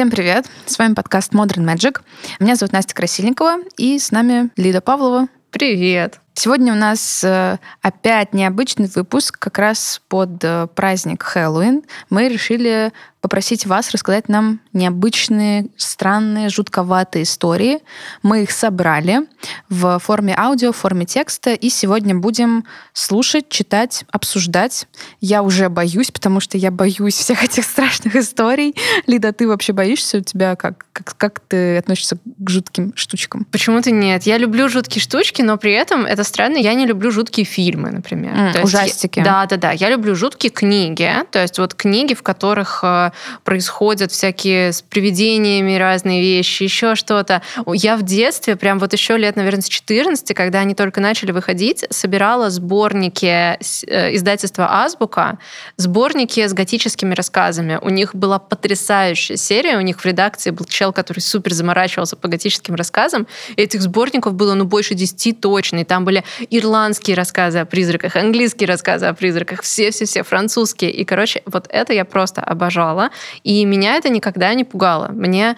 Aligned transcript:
Всем 0.00 0.10
привет! 0.10 0.46
С 0.64 0.78
вами 0.78 0.94
подкаст 0.94 1.34
Modern 1.34 1.62
Magic. 1.62 2.00
Меня 2.38 2.56
зовут 2.56 2.72
Настя 2.72 2.94
Красильникова, 2.94 3.56
и 3.76 3.98
с 3.98 4.10
нами 4.12 4.48
Лида 4.56 4.80
Павлова. 4.80 5.28
Привет! 5.50 6.20
Сегодня 6.42 6.72
у 6.72 6.76
нас 6.76 7.22
э, 7.22 7.58
опять 7.82 8.32
необычный 8.32 8.86
выпуск, 8.86 9.38
как 9.38 9.58
раз 9.58 10.00
под 10.08 10.42
э, 10.42 10.68
праздник 10.74 11.22
Хэллоуин. 11.22 11.82
Мы 12.08 12.30
решили 12.30 12.94
попросить 13.20 13.66
вас 13.66 13.90
рассказать 13.90 14.28
нам 14.28 14.60
необычные, 14.72 15.66
странные, 15.76 16.48
жутковатые 16.48 17.24
истории. 17.24 17.80
Мы 18.22 18.44
их 18.44 18.50
собрали 18.50 19.20
в 19.68 19.98
форме 19.98 20.34
аудио, 20.36 20.72
в 20.72 20.76
форме 20.76 21.04
текста, 21.04 21.52
и 21.52 21.68
сегодня 21.68 22.14
будем 22.14 22.64
слушать, 22.92 23.48
читать, 23.48 24.04
обсуждать. 24.10 24.86
Я 25.20 25.42
уже 25.42 25.68
боюсь, 25.68 26.10
потому 26.10 26.40
что 26.40 26.56
я 26.56 26.70
боюсь 26.70 27.14
всех 27.14 27.44
этих 27.44 27.64
страшных 27.64 28.16
историй. 28.16 28.74
Лида, 29.06 29.32
ты 29.32 29.46
вообще 29.46 29.72
боишься? 29.72 30.18
У 30.18 30.22
тебя 30.22 30.56
как? 30.56 30.86
Как, 30.92 31.16
как 31.16 31.40
ты 31.40 31.76
относишься 31.78 32.16
к 32.16 32.50
жутким 32.50 32.92
штучкам? 32.96 33.44
Почему-то 33.50 33.90
нет. 33.90 34.24
Я 34.24 34.38
люблю 34.38 34.68
жуткие 34.68 35.02
штучки, 35.02 35.42
но 35.42 35.56
при 35.56 35.72
этом 35.72 36.06
это 36.06 36.24
странно. 36.30 36.56
Я 36.56 36.74
не 36.74 36.86
люблю 36.86 37.10
жуткие 37.10 37.44
фильмы, 37.44 37.90
например. 37.90 38.34
Mm, 38.34 38.62
ужастики. 38.62 39.20
да, 39.20 39.46
да, 39.46 39.56
да. 39.56 39.72
Я 39.72 39.90
люблю 39.90 40.14
жуткие 40.14 40.50
книги. 40.50 41.10
То 41.30 41.42
есть 41.42 41.58
вот 41.58 41.74
книги, 41.74 42.14
в 42.14 42.22
которых 42.22 42.80
э, 42.82 43.10
происходят 43.44 44.12
всякие 44.12 44.72
с 44.72 44.82
привидениями 44.82 45.76
разные 45.76 46.22
вещи, 46.22 46.62
еще 46.62 46.94
что-то. 46.94 47.42
Я 47.66 47.96
в 47.96 48.02
детстве, 48.02 48.56
прям 48.56 48.78
вот 48.78 48.92
еще 48.92 49.16
лет, 49.16 49.36
наверное, 49.36 49.62
с 49.62 49.68
14, 49.68 50.34
когда 50.34 50.60
они 50.60 50.74
только 50.74 51.00
начали 51.00 51.32
выходить, 51.32 51.84
собирала 51.90 52.50
сборники 52.50 53.26
э, 53.26 54.14
издательства 54.14 54.82
«Азбука», 54.82 55.38
сборники 55.76 56.46
с 56.46 56.52
готическими 56.52 57.14
рассказами. 57.14 57.78
У 57.82 57.90
них 57.90 58.14
была 58.14 58.38
потрясающая 58.38 59.36
серия, 59.36 59.76
у 59.76 59.80
них 59.80 60.00
в 60.00 60.04
редакции 60.04 60.50
был 60.50 60.64
чел, 60.64 60.92
который 60.92 61.20
супер 61.20 61.52
заморачивался 61.52 62.16
по 62.16 62.28
готическим 62.28 62.74
рассказам. 62.74 63.26
И 63.56 63.62
этих 63.62 63.82
сборников 63.82 64.34
было, 64.34 64.54
ну, 64.54 64.64
больше 64.64 64.94
10 64.94 65.40
точно. 65.40 65.78
И 65.78 65.84
там 65.84 66.04
были 66.04 66.09
ирландские 66.50 67.16
рассказы 67.16 67.58
о 67.58 67.64
призраках, 67.64 68.16
английские 68.16 68.68
рассказы 68.68 69.06
о 69.06 69.14
призраках, 69.14 69.62
все-все-все 69.62 70.22
французские. 70.22 70.90
И, 70.90 71.04
короче, 71.04 71.42
вот 71.46 71.66
это 71.68 71.92
я 71.92 72.04
просто 72.04 72.42
обожала 72.42 73.10
и 73.44 73.64
меня 73.64 73.96
это 73.96 74.08
никогда 74.08 74.52
не 74.54 74.64
пугало. 74.64 75.08
Мне 75.08 75.56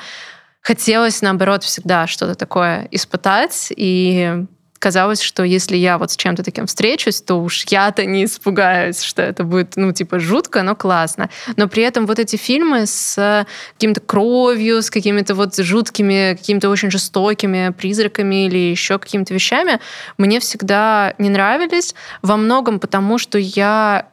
хотелось, 0.61 1.22
наоборот, 1.22 1.64
всегда 1.64 2.06
что-то 2.06 2.34
такое 2.34 2.89
испытать, 2.91 3.72
и 3.77 4.44
казалось, 4.83 5.22
что 5.22 5.44
если 5.44 5.77
я 5.77 5.97
вот 5.97 6.11
с 6.11 6.16
чем-то 6.16 6.42
таким 6.42 6.66
встречусь, 6.66 7.22
то 7.22 7.36
уж 7.36 7.64
я-то 7.69 8.05
не 8.05 8.25
испугаюсь, 8.25 9.00
что 9.00 9.22
это 9.22 9.44
будет, 9.44 9.77
ну, 9.77 9.92
типа, 9.92 10.19
жутко, 10.19 10.64
но 10.64 10.75
классно. 10.75 11.30
Но 11.56 11.69
при 11.69 11.84
этом 11.84 12.05
вот 12.05 12.19
эти 12.19 12.34
фильмы 12.34 12.86
с 12.86 13.47
каким-то 13.75 14.00
кровью, 14.00 14.83
с 14.83 14.91
какими-то 14.91 15.36
вот 15.36 15.56
жуткими, 15.56 16.34
какими-то 16.36 16.69
очень 16.69 16.91
жестокими 16.91 17.70
призраками 17.70 18.47
или 18.47 18.58
еще 18.58 18.98
какими-то 18.98 19.33
вещами, 19.33 19.78
мне 20.19 20.41
всегда 20.41 21.14
не 21.19 21.30
нравились. 21.30 21.94
Во 22.22 22.36
многом 22.36 22.80
потому, 22.80 23.19
что 23.19 23.38
я 23.38 24.08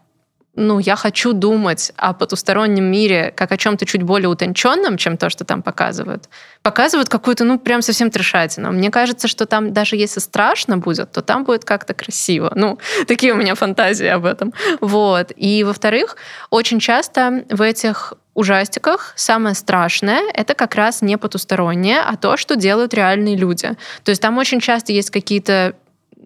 ну, 0.60 0.80
я 0.80 0.96
хочу 0.96 1.34
думать 1.34 1.92
о 1.96 2.14
потустороннем 2.14 2.84
мире 2.84 3.34
как 3.36 3.52
о 3.52 3.58
чем-то 3.58 3.86
чуть 3.86 4.04
более 4.04 4.28
утонченном, 4.28 4.98
чем 4.98 5.18
то, 5.18 5.30
что 5.30 5.46
там 5.46 5.62
показывают. 5.64 6.30
Показывают 6.62 7.10
какую-то, 7.10 7.46
ну, 7.46 7.58
прям 7.58 7.82
совсем 7.82 8.12
трешатину. 8.12 8.72
Мне 8.72 8.92
кажется, 8.92 9.28
что 9.28 9.46
там 9.46 9.72
даже 9.74 9.96
если 9.96 10.20
страшно 10.20 10.78
будет, 10.78 11.12
то 11.12 11.22
там 11.22 11.46
будет 11.46 11.64
как-то 11.64 11.94
красиво. 11.94 12.52
Ну, 12.56 12.78
такие 13.08 13.34
у 13.34 13.38
меня 13.38 13.56
фантазии 13.56 14.08
об 14.08 14.26
этом. 14.26 14.54
Вот. 14.82 15.32
И, 15.36 15.64
во-вторых, 15.64 16.18
очень 16.50 16.80
часто 16.80 17.46
в 17.50 17.62
этих 17.62 18.14
ужастиках 18.34 19.14
самое 19.16 19.56
страшное— 19.56 20.22
это 20.34 20.54
как 20.54 20.76
раз 20.76 21.02
не 21.02 21.18
потустороннее, 21.18 22.00
а 22.02 22.16
то, 22.16 22.38
что 22.38 22.56
делают 22.56 22.94
реальные 22.94 23.36
люди. 23.36 23.72
То 24.04 24.10
есть 24.10 24.22
там 24.22 24.38
очень 24.38 24.60
часто 24.60 24.92
есть 24.94 25.10
какие-то 25.10 25.76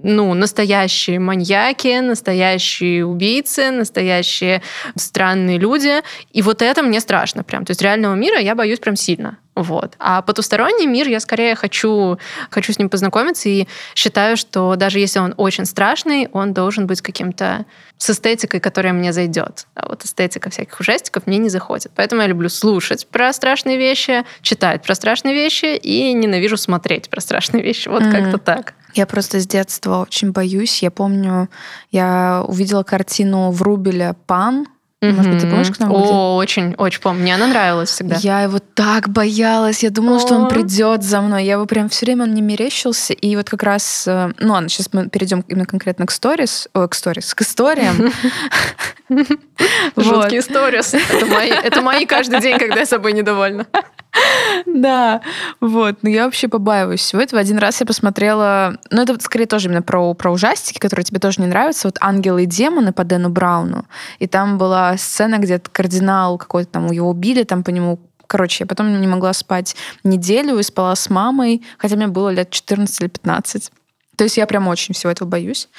ну, 0.02 0.34
настоящие 0.34 1.20
маньяки, 1.20 2.00
настоящие 2.00 3.06
убийцы, 3.06 3.72
настоящие 3.72 4.62
странные 4.96 5.58
люди. 5.58 6.02
И 6.32 6.42
вот 6.42 6.62
это 6.62 6.82
мне 6.82 7.00
страшно 7.00 7.44
прям. 7.44 7.66
То 7.66 7.72
есть 7.72 7.82
реального 7.82 8.16
мира 8.16 8.40
я 8.40 8.56
боюсь 8.56 8.80
прям 8.80 8.96
сильно. 8.96 9.38
Вот. 9.56 9.94
А 10.00 10.24
потусторонний 10.24 10.88
мир 10.88 11.08
я 11.08 11.20
скорее 11.20 11.54
хочу, 11.54 12.18
хочу 12.50 12.74
с 12.74 12.80
ним 12.80 12.90
познакомиться 12.90 13.50
и 13.50 13.68
считаю, 13.94 14.36
что 14.36 14.76
даже 14.76 14.98
если 15.00 15.20
он 15.20 15.36
очень 15.38 15.66
страшный, 15.66 16.28
он 16.34 16.54
должен 16.54 16.88
быть 16.88 17.02
каким-то 17.02 17.66
с 17.98 18.10
эстетикой, 18.10 18.60
которая 18.60 18.94
мне 18.94 19.14
зайдет. 19.14 19.68
А 19.76 19.90
вот 19.90 20.04
эстетика 20.06 20.50
всяких 20.50 20.80
ужастиков 20.80 21.28
мне 21.28 21.38
не 21.38 21.50
заходит. 21.50 21.92
Поэтому 21.96 22.24
я 22.24 22.28
люблю 22.28 22.50
слушать 22.50 23.08
про 23.08 23.32
страшные 23.32 23.78
вещи, 23.78 24.26
читать 24.42 24.82
про 24.82 24.96
страшные 24.96 25.36
вещи 25.36 25.78
и 25.78 26.14
ненавижу 26.14 26.58
смотреть 26.58 27.12
про 27.12 27.22
страшные 27.22 27.64
вещи. 27.64 27.90
Вот 27.90 28.02
mm-hmm. 28.02 28.12
как-то 28.12 28.38
так. 28.40 28.74
Я 28.94 29.06
просто 29.06 29.40
с 29.40 29.48
детства 29.48 30.00
очень 30.02 30.32
боюсь. 30.32 30.84
Я 30.84 30.92
помню, 30.92 31.50
я 31.92 32.44
увидела 32.48 32.84
картину 32.84 33.52
Врубеля 33.52 34.16
«Пан», 34.26 34.68
может 35.12 35.32
быть, 35.32 35.42
ты 35.42 35.50
помнишь, 35.50 35.70
кто 35.70 35.86
О, 35.88 36.36
очень, 36.38 36.76
очень 36.76 37.02
помню. 37.02 37.24
Мне 37.24 37.36
она 37.36 37.48
нравилась 37.48 37.90
всегда. 37.90 38.16
Я 38.20 38.42
его 38.42 38.60
так 38.60 39.10
боялась. 39.10 39.84
Я 39.84 39.90
думала, 39.90 40.20
что 40.20 40.36
он 40.36 40.48
придет 40.48 41.04
за 41.04 41.22
мной. 41.22 41.44
Я 41.44 41.54
его 41.54 41.66
прям 41.66 41.90
все 41.90 42.06
время 42.06 42.24
он 42.24 42.32
мне 42.32 42.42
мерещился. 42.42 43.14
И 43.14 43.36
вот 43.36 43.50
как 43.50 43.64
раз, 43.64 44.06
э, 44.08 44.32
ну 44.40 44.54
ладно, 44.54 44.70
сейчас 44.70 44.90
мы 44.94 45.10
перейдем 45.10 45.44
именно 45.48 45.66
конкретно 45.66 46.06
к 46.06 46.12
сторис, 46.12 46.70
о, 46.74 46.88
к 46.88 46.96
сторис, 46.96 47.34
к 47.34 47.42
историям. 47.42 48.14
Жуткие 49.98 50.42
сторис. 50.42 50.94
Это 50.94 51.82
мои 51.82 52.06
каждый 52.06 52.40
день, 52.40 52.58
когда 52.58 52.80
я 52.80 52.86
собой 52.86 53.14
недовольна. 53.14 53.68
Да, 54.66 55.22
вот. 55.60 55.98
Но 56.02 56.10
я 56.10 56.26
вообще 56.26 56.48
побаиваюсь 56.48 57.02
всего 57.02 57.22
этого. 57.22 57.42
Один 57.42 57.58
раз 57.58 57.80
я 57.80 57.86
посмотрела... 57.86 58.78
Ну, 58.92 59.02
это 59.02 59.20
скорее 59.20 59.46
тоже 59.46 59.68
именно 59.68 59.82
про, 59.82 60.14
про 60.14 60.32
ужастики, 60.32 60.80
которые 60.80 61.04
тебе 61.04 61.20
тоже 61.20 61.42
не 61.42 61.48
нравятся. 61.48 61.88
Вот 61.88 61.98
«Ангелы 62.00 62.44
и 62.44 62.46
демоны» 62.46 62.94
по 62.94 63.04
Дэну 63.04 63.30
Брауну. 63.30 63.86
И 64.20 64.28
там 64.28 64.58
была 64.58 64.98
сцена, 64.98 65.38
где 65.38 65.60
кардинал 65.60 66.38
какой-то 66.38 66.72
там, 66.72 66.92
его 66.92 67.10
убили, 67.10 67.44
там 67.44 67.64
по 67.64 67.70
нему 67.70 68.00
Короче, 68.26 68.64
я 68.64 68.66
потом 68.66 69.00
не 69.00 69.06
могла 69.06 69.32
спать 69.34 69.76
неделю 70.04 70.58
и 70.58 70.64
спала 70.64 70.96
с 70.96 71.08
мамой, 71.12 71.62
хотя 71.78 71.96
мне 71.98 72.08
было 72.08 72.30
лет 72.30 72.50
14 72.50 73.02
или 73.02 73.08
15. 73.08 73.72
То 74.16 74.24
есть 74.24 74.38
я 74.38 74.46
прям 74.46 74.68
очень 74.68 74.94
всего 74.94 75.12
этого 75.12 75.28
боюсь. 75.28 75.70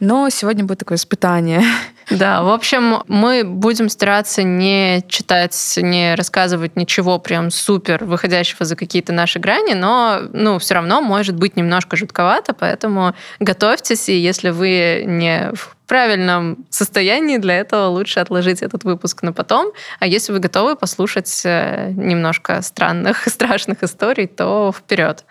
Но 0.00 0.28
сегодня 0.28 0.64
будет 0.64 0.80
такое 0.80 0.96
испытание. 0.96 1.62
Да, 2.10 2.42
в 2.42 2.48
общем, 2.48 3.04
мы 3.06 3.44
будем 3.44 3.88
стараться 3.88 4.42
не 4.42 5.04
читать, 5.06 5.78
не 5.80 6.16
рассказывать 6.16 6.74
ничего 6.74 7.20
прям 7.20 7.52
супер 7.52 8.04
выходящего 8.04 8.64
за 8.64 8.74
какие-то 8.74 9.12
наши 9.12 9.38
грани, 9.38 9.74
но 9.74 10.22
ну, 10.32 10.58
все 10.58 10.74
равно 10.74 11.02
может 11.02 11.36
быть 11.36 11.54
немножко 11.54 11.96
жутковато, 11.96 12.52
поэтому 12.52 13.14
готовьтесь, 13.38 14.08
и 14.08 14.18
если 14.18 14.50
вы 14.50 15.04
не 15.06 15.52
в 15.54 15.76
правильном 15.90 16.66
состоянии, 16.70 17.38
для 17.38 17.58
этого 17.58 17.86
лучше 17.86 18.20
отложить 18.20 18.62
этот 18.62 18.84
выпуск 18.84 19.24
на 19.24 19.32
потом. 19.32 19.72
А 19.98 20.06
если 20.06 20.32
вы 20.32 20.38
готовы 20.38 20.76
послушать 20.76 21.42
э, 21.44 21.90
немножко 21.96 22.62
странных, 22.62 23.24
страшных 23.26 23.82
историй, 23.82 24.28
то 24.28 24.72
вперед. 24.72 25.24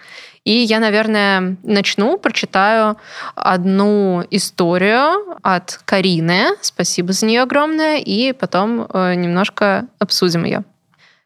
И 0.45 0.51
я, 0.51 0.79
наверное, 0.79 1.57
начну, 1.63 2.17
прочитаю 2.17 2.97
одну 3.35 4.25
историю 4.31 5.37
от 5.43 5.79
Карины. 5.85 6.49
Спасибо 6.61 7.13
за 7.13 7.25
нее 7.25 7.41
огромное. 7.41 7.97
И 7.97 8.33
потом 8.33 8.87
э, 8.91 9.15
немножко 9.15 9.87
обсудим 9.99 10.45
ее. 10.45 10.63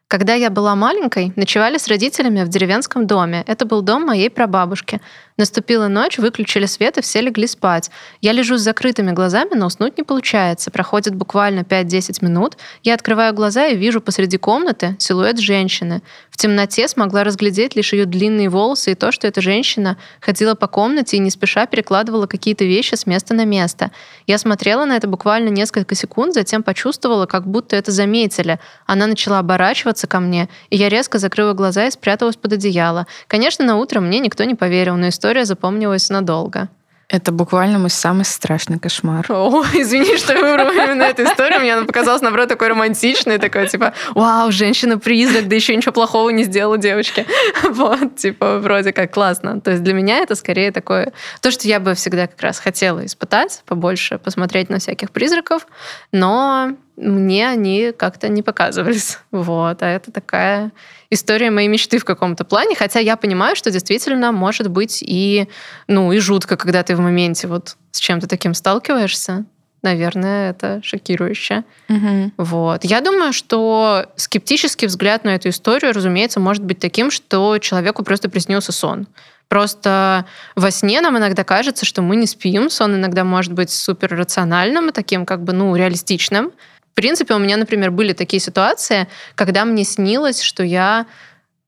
Когда 0.06 0.34
я 0.34 0.50
была 0.50 0.76
маленькой, 0.76 1.32
ночевали 1.34 1.78
с 1.78 1.88
родителями 1.88 2.44
в 2.44 2.48
деревенском 2.48 3.06
доме. 3.06 3.42
Это 3.46 3.64
был 3.64 3.80
дом 3.82 4.04
моей 4.04 4.30
прабабушки. 4.30 5.00
Наступила 5.38 5.88
ночь, 5.88 6.18
выключили 6.18 6.66
свет 6.66 6.98
и 6.98 7.00
все 7.00 7.20
легли 7.20 7.46
спать. 7.46 7.90
Я 8.20 8.32
лежу 8.32 8.56
с 8.56 8.60
закрытыми 8.60 9.12
глазами, 9.12 9.54
но 9.54 9.66
уснуть 9.66 9.96
не 9.96 10.04
получается. 10.04 10.70
Проходит 10.70 11.16
буквально 11.16 11.60
5-10 11.60 12.24
минут. 12.24 12.56
Я 12.82 12.94
открываю 12.94 13.34
глаза 13.34 13.66
и 13.66 13.76
вижу 13.76 14.00
посреди 14.00 14.36
комнаты 14.36 14.94
силуэт 14.98 15.38
женщины. 15.38 16.02
В 16.34 16.36
темноте 16.36 16.88
смогла 16.88 17.22
разглядеть 17.22 17.76
лишь 17.76 17.92
ее 17.92 18.06
длинные 18.06 18.48
волосы 18.48 18.90
и 18.90 18.94
то, 18.96 19.12
что 19.12 19.28
эта 19.28 19.40
женщина 19.40 19.96
ходила 20.20 20.56
по 20.56 20.66
комнате 20.66 21.16
и 21.16 21.20
не 21.20 21.30
спеша 21.30 21.64
перекладывала 21.66 22.26
какие-то 22.26 22.64
вещи 22.64 22.96
с 22.96 23.06
места 23.06 23.34
на 23.34 23.44
место. 23.44 23.92
Я 24.26 24.36
смотрела 24.38 24.84
на 24.84 24.96
это 24.96 25.06
буквально 25.06 25.50
несколько 25.50 25.94
секунд, 25.94 26.34
затем 26.34 26.64
почувствовала, 26.64 27.26
как 27.26 27.46
будто 27.46 27.76
это 27.76 27.92
заметили. 27.92 28.58
Она 28.84 29.06
начала 29.06 29.38
оборачиваться 29.38 30.08
ко 30.08 30.18
мне, 30.18 30.48
и 30.70 30.76
я 30.76 30.88
резко 30.88 31.18
закрыла 31.18 31.52
глаза 31.52 31.86
и 31.86 31.92
спряталась 31.92 32.34
под 32.34 32.54
одеяло. 32.54 33.06
Конечно, 33.28 33.64
на 33.64 33.76
утро 33.76 34.00
мне 34.00 34.18
никто 34.18 34.42
не 34.42 34.56
поверил, 34.56 34.96
но 34.96 35.10
история 35.10 35.44
запомнилась 35.44 36.10
надолго. 36.10 36.68
Это 37.14 37.30
буквально 37.30 37.78
мой 37.78 37.90
самый 37.90 38.24
страшный 38.24 38.80
кошмар. 38.80 39.24
О, 39.28 39.62
извини, 39.74 40.16
что 40.16 40.32
я 40.32 40.40
выбрала 40.40 40.72
именно 40.72 41.04
эту 41.04 41.22
историю. 41.22 41.60
Мне 41.60 41.74
она 41.74 41.86
показалась, 41.86 42.22
наоборот, 42.22 42.48
такой 42.48 42.66
романтичной, 42.66 43.38
такой, 43.38 43.68
типа, 43.68 43.94
вау, 44.16 44.50
женщина-призрак, 44.50 45.46
да 45.46 45.54
еще 45.54 45.76
ничего 45.76 45.92
плохого 45.92 46.30
не 46.30 46.42
сделала 46.42 46.76
девочке. 46.76 47.24
Вот, 47.74 48.16
типа, 48.16 48.58
вроде 48.58 48.92
как 48.92 49.12
классно. 49.12 49.60
То 49.60 49.70
есть 49.70 49.84
для 49.84 49.94
меня 49.94 50.18
это 50.18 50.34
скорее 50.34 50.72
такое... 50.72 51.12
То, 51.40 51.52
что 51.52 51.68
я 51.68 51.78
бы 51.78 51.94
всегда 51.94 52.26
как 52.26 52.40
раз 52.40 52.58
хотела 52.58 53.06
испытать, 53.06 53.62
побольше 53.66 54.18
посмотреть 54.18 54.68
на 54.68 54.80
всяких 54.80 55.12
призраков, 55.12 55.68
но 56.10 56.72
мне 56.96 57.48
они 57.48 57.92
как-то 57.96 58.28
не 58.28 58.42
показывались. 58.42 59.18
Вот. 59.30 59.82
А 59.82 59.88
это 59.88 60.12
такая 60.12 60.72
история 61.10 61.50
моей 61.50 61.68
мечты 61.68 61.98
в 61.98 62.04
каком-то 62.04 62.44
плане, 62.44 62.76
хотя 62.76 63.00
я 63.00 63.16
понимаю, 63.16 63.56
что 63.56 63.70
действительно 63.70 64.32
может 64.32 64.68
быть 64.68 65.02
и, 65.02 65.48
ну, 65.88 66.12
и 66.12 66.18
жутко, 66.18 66.56
когда 66.56 66.82
ты 66.82 66.96
в 66.96 67.00
моменте 67.00 67.48
вот 67.48 67.76
с 67.90 67.98
чем-то 67.98 68.28
таким 68.28 68.54
сталкиваешься. 68.54 69.44
Наверное, 69.82 70.50
это 70.50 70.80
шокирующе. 70.82 71.62
Угу. 71.90 72.32
Вот. 72.38 72.84
Я 72.84 73.02
думаю, 73.02 73.34
что 73.34 74.06
скептический 74.16 74.86
взгляд 74.86 75.24
на 75.24 75.34
эту 75.34 75.50
историю, 75.50 75.92
разумеется, 75.92 76.40
может 76.40 76.64
быть 76.64 76.78
таким, 76.78 77.10
что 77.10 77.58
человеку 77.58 78.02
просто 78.02 78.30
приснился 78.30 78.72
сон. 78.72 79.06
Просто 79.48 80.24
во 80.56 80.70
сне 80.70 81.02
нам 81.02 81.18
иногда 81.18 81.44
кажется, 81.44 81.84
что 81.84 82.00
мы 82.00 82.16
не 82.16 82.26
спим. 82.26 82.70
Сон 82.70 82.94
иногда 82.94 83.24
может 83.24 83.52
быть 83.52 83.70
супер 83.70 84.16
рациональным 84.16 84.88
и 84.88 84.92
таким 84.92 85.26
как 85.26 85.44
бы, 85.44 85.52
ну, 85.52 85.76
реалистичным. 85.76 86.52
В 86.94 86.96
принципе, 86.96 87.34
у 87.34 87.38
меня, 87.38 87.56
например, 87.56 87.90
были 87.90 88.12
такие 88.12 88.38
ситуации, 88.38 89.08
когда 89.34 89.64
мне 89.64 89.82
снилось, 89.82 90.40
что 90.40 90.62
я 90.62 91.06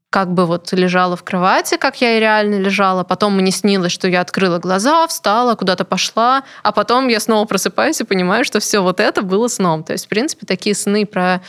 как 0.08 0.32
бы 0.32 0.46
вот 0.46 0.72
лежала 0.72 1.16
в 1.16 1.24
кровати, 1.24 1.76
как 1.78 2.00
я 2.00 2.16
и 2.16 2.20
реально 2.20 2.60
лежала. 2.60 3.02
Потом 3.02 3.36
мне 3.36 3.50
снилось, 3.50 3.90
что 3.90 4.06
я 4.06 4.20
открыла 4.20 4.58
глаза, 4.58 5.04
встала, 5.08 5.56
куда-то 5.56 5.84
пошла, 5.84 6.44
а 6.62 6.70
потом 6.70 7.08
я 7.08 7.18
снова 7.18 7.44
просыпаюсь 7.44 8.00
и 8.00 8.04
понимаю, 8.04 8.44
что 8.44 8.60
все 8.60 8.84
вот 8.84 9.00
это 9.00 9.22
было 9.22 9.48
сном. 9.48 9.82
То 9.82 9.94
есть, 9.94 10.06
в 10.06 10.08
принципе, 10.08 10.46
такие 10.46 10.76
сны 10.76 11.06
про 11.06 11.42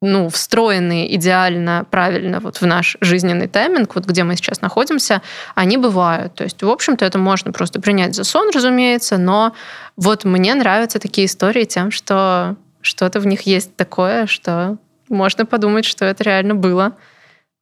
ну, 0.00 0.28
встроенные 0.28 1.12
идеально, 1.16 1.84
правильно 1.90 2.38
вот 2.38 2.58
в 2.58 2.66
наш 2.66 2.96
жизненный 3.00 3.48
тайминг, 3.48 3.96
вот 3.96 4.04
где 4.06 4.22
мы 4.22 4.36
сейчас 4.36 4.60
находимся, 4.60 5.22
они 5.56 5.76
бывают. 5.76 6.36
То 6.36 6.44
есть, 6.44 6.62
в 6.62 6.70
общем-то, 6.70 7.04
это 7.04 7.18
можно 7.18 7.50
просто 7.50 7.80
принять 7.80 8.14
за 8.14 8.22
сон, 8.22 8.50
разумеется, 8.54 9.18
но 9.18 9.54
вот 9.96 10.22
мне 10.22 10.54
нравятся 10.54 11.00
такие 11.00 11.26
истории 11.26 11.64
тем, 11.64 11.90
что 11.90 12.54
что-то 12.80 13.20
в 13.20 13.26
них 13.26 13.42
есть 13.42 13.76
такое, 13.76 14.26
что 14.26 14.78
можно 15.08 15.46
подумать, 15.46 15.84
что 15.84 16.04
это 16.04 16.24
реально 16.24 16.54
было. 16.54 16.96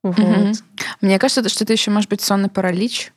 Вот. 0.03 0.19
Угу. 0.19 0.53
Мне 1.01 1.19
кажется, 1.19 1.49
что 1.49 1.65
это 1.65 1.73
еще 1.73 1.91
может 1.91 2.11
быть 2.11 2.21
сонный 2.21 2.49
паралич. 2.49 3.13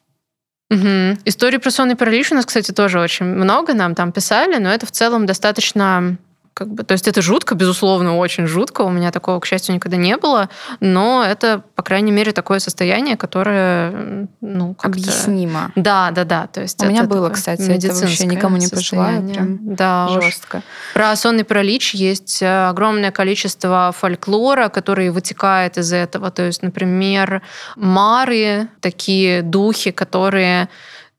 Угу. 0.72 1.19
Истории 1.25 1.57
про 1.57 1.72
сонный 1.72 1.96
паралич 1.96 2.31
у 2.31 2.36
нас, 2.36 2.46
кстати, 2.46 2.72
тоже 2.72 3.00
очень 3.00 3.25
много 3.25 3.74
нам 3.74 3.96
там 3.96 4.12
писали, 4.12 4.57
но 4.57 4.69
это 4.69 4.86
в 4.86 4.92
целом 4.92 5.25
достаточно 5.25 6.18
как 6.59 6.67
бы, 6.73 6.83
то 6.83 6.91
есть 6.91 7.07
это 7.07 7.21
жутко, 7.21 7.56
безусловно, 7.56 8.17
очень 8.17 8.45
жутко. 8.45 8.81
У 8.81 8.89
меня 8.89 9.11
такого, 9.11 9.39
к 9.39 9.45
счастью, 9.45 9.75
никогда 9.75 9.95
не 9.95 10.17
было. 10.17 10.50
Но 10.81 11.23
это, 11.23 11.63
по 11.75 11.83
крайней 11.83 12.11
мере, 12.11 12.33
такое 12.33 12.59
состояние, 12.59 13.15
которое, 13.15 14.27
ну, 14.41 14.75
Объяснимо. 14.79 15.71
Да, 15.77 16.11
да, 16.11 16.25
да. 16.25 16.47
То 16.47 16.61
есть 16.61 16.83
У 16.83 16.88
меня 16.88 17.03
было, 17.03 17.29
кстати, 17.29 17.61
это 17.61 17.94
вообще 17.94 18.25
никому 18.25 18.57
не 18.57 18.67
пожелаю. 18.67 19.29
Прям 19.29 19.57
да, 19.75 20.09
жестко. 20.09 20.57
Уж. 20.57 20.63
Про 20.94 21.15
сонный 21.15 21.45
паралич 21.45 21.94
есть 21.94 22.41
э, 22.41 22.67
огромное 22.67 23.12
количество 23.12 23.94
фольклора, 23.97 24.67
который 24.67 25.12
вытекает 25.12 25.77
из 25.77 25.94
этого. 25.94 26.29
То 26.29 26.44
есть, 26.44 26.62
например, 26.62 27.41
мары, 27.77 28.67
такие 28.81 29.44
духи, 29.44 29.91
которые 29.91 30.67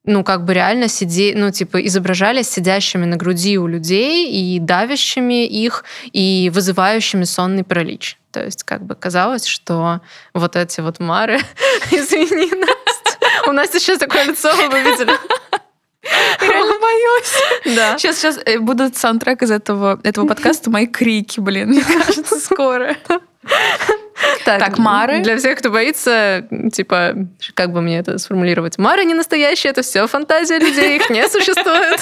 ну, 0.05 0.25
как 0.25 0.45
бы 0.45 0.55
реально 0.55 0.89
сиди, 0.89 1.35
ну, 1.37 1.51
типа, 1.51 1.85
изображались 1.87 2.49
сидящими 2.49 3.05
на 3.05 3.17
груди 3.17 3.59
у 3.59 3.67
людей 3.67 4.31
и 4.31 4.59
давящими 4.59 5.47
их, 5.47 5.85
и 6.13 6.51
вызывающими 6.55 7.25
сонный 7.25 7.65
паралич. 7.65 8.19
То 8.33 8.43
есть, 8.43 8.63
как 8.63 8.83
бы 8.85 8.95
казалось, 8.95 9.45
что 9.45 10.01
вот 10.33 10.57
эти 10.57 10.81
вот 10.81 11.01
мары, 11.01 11.39
извини, 11.91 12.51
Настя, 12.55 13.19
у 13.49 13.53
нас 13.53 13.71
сейчас 13.71 13.99
такое 13.99 14.25
лицо, 14.25 14.51
вы 14.55 14.81
видели. 14.81 15.13
Реально 16.41 16.79
боюсь. 16.81 17.77
Да. 17.77 17.99
Сейчас, 17.99 18.17
сейчас 18.17 18.39
э, 18.47 18.59
будут 18.59 18.97
саундтрек 18.97 19.43
из 19.43 19.51
этого, 19.51 20.01
этого 20.03 20.27
подкаста, 20.29 20.71
мои 20.71 20.87
крики, 20.87 21.41
блин, 21.41 21.71
мне 21.71 21.85
кажется, 21.85 22.41
скоро. 22.41 22.97
Так, 24.45 24.59
так, 24.61 24.79
Мары. 24.79 25.21
Для 25.21 25.37
всех, 25.37 25.59
кто 25.59 25.71
боится, 25.71 26.47
типа, 26.73 27.15
как 27.55 27.73
бы 27.73 27.81
мне 27.83 27.99
это 27.99 28.19
сформулировать? 28.19 28.79
Мары 28.79 29.05
не 29.05 29.15
настоящие, 29.15 29.71
это 29.71 29.83
все 29.83 30.07
фантазия 30.07 30.59
людей, 30.59 30.97
их 30.97 31.11
не 31.11 31.29
существует. 31.29 32.01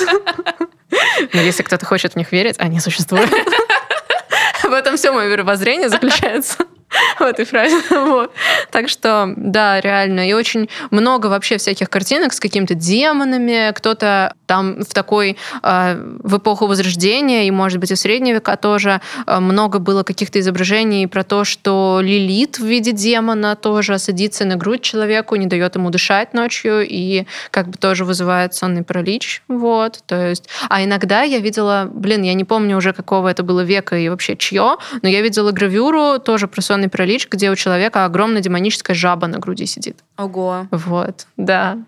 Но 1.33 1.41
если 1.41 1.63
кто-то 1.63 1.85
хочет 1.87 2.15
в 2.15 2.17
них 2.17 2.33
верить, 2.33 2.57
они 2.59 2.81
существуют. 2.81 3.31
В 4.63 4.73
этом 4.73 4.97
все 4.97 5.13
мое 5.13 5.29
мировоззрение 5.29 5.89
заключается. 5.89 6.59
в 7.19 7.23
этой 7.23 7.45
фразе. 7.45 7.77
Вот. 7.91 8.33
Так 8.71 8.89
что, 8.89 9.33
да, 9.37 9.81
реально. 9.81 10.29
И 10.29 10.33
очень 10.33 10.69
много 10.91 11.27
вообще 11.27 11.59
всяких 11.59 11.91
картинок 11.91 12.33
с 12.33 12.41
какими-то 12.41 12.75
демонами. 12.75 13.73
Кто-то 13.75 14.35
там 14.49 14.83
в 14.83 14.93
такой, 14.95 15.37
э, 15.63 16.17
в 16.25 16.39
эпоху 16.39 16.67
Возрождения, 16.67 17.47
и, 17.47 17.51
может 17.51 17.79
быть, 17.79 17.93
и 17.93 17.95
в 17.95 17.99
Средние 17.99 18.35
века 18.35 18.57
тоже 18.57 19.01
э, 19.27 19.39
много 19.39 19.79
было 19.79 20.03
каких-то 20.03 20.41
изображений 20.41 21.07
про 21.07 21.23
то, 21.23 21.45
что 21.45 22.01
Лилит 22.03 22.59
в 22.59 22.65
виде 22.65 22.93
демона 22.93 23.55
тоже 23.55 23.99
садится 23.99 24.45
на 24.47 24.57
грудь 24.57 24.83
человеку, 24.83 25.37
не 25.37 25.47
дает 25.47 25.77
ему 25.77 25.91
дышать 25.91 26.35
ночью, 26.35 26.87
и 26.89 27.27
как 27.51 27.69
бы 27.69 27.77
тоже 27.77 28.05
вызывает 28.05 28.55
сонный 28.55 28.83
паралич. 28.83 29.43
Вот. 29.49 30.01
То 30.07 30.29
есть, 30.29 30.49
а 30.71 30.83
иногда 30.83 31.23
я 31.23 31.39
видела, 31.39 31.89
блин, 31.93 32.23
я 32.23 32.33
не 32.33 32.45
помню 32.45 32.79
уже 32.79 32.95
какого 32.95 33.29
это 33.29 33.43
было 33.43 33.61
века 33.61 33.97
и 33.99 34.09
вообще 34.09 34.37
чье, 34.37 34.77
но 35.03 35.09
я 35.09 35.21
видела 35.21 35.53
гравюру 35.53 36.19
тоже 36.19 36.49
про 36.49 36.63
сон 36.63 36.79
сонный 36.79 36.89
паралич, 36.89 37.29
где 37.29 37.51
у 37.51 37.57
человека 37.57 38.05
огромная 38.05 38.41
демоническая 38.41 38.95
жаба 38.95 39.27
на 39.27 39.39
груди 39.39 39.67
сидит. 39.67 39.97
Ого. 40.17 40.67
Вот, 40.71 41.27
да. 41.37 41.79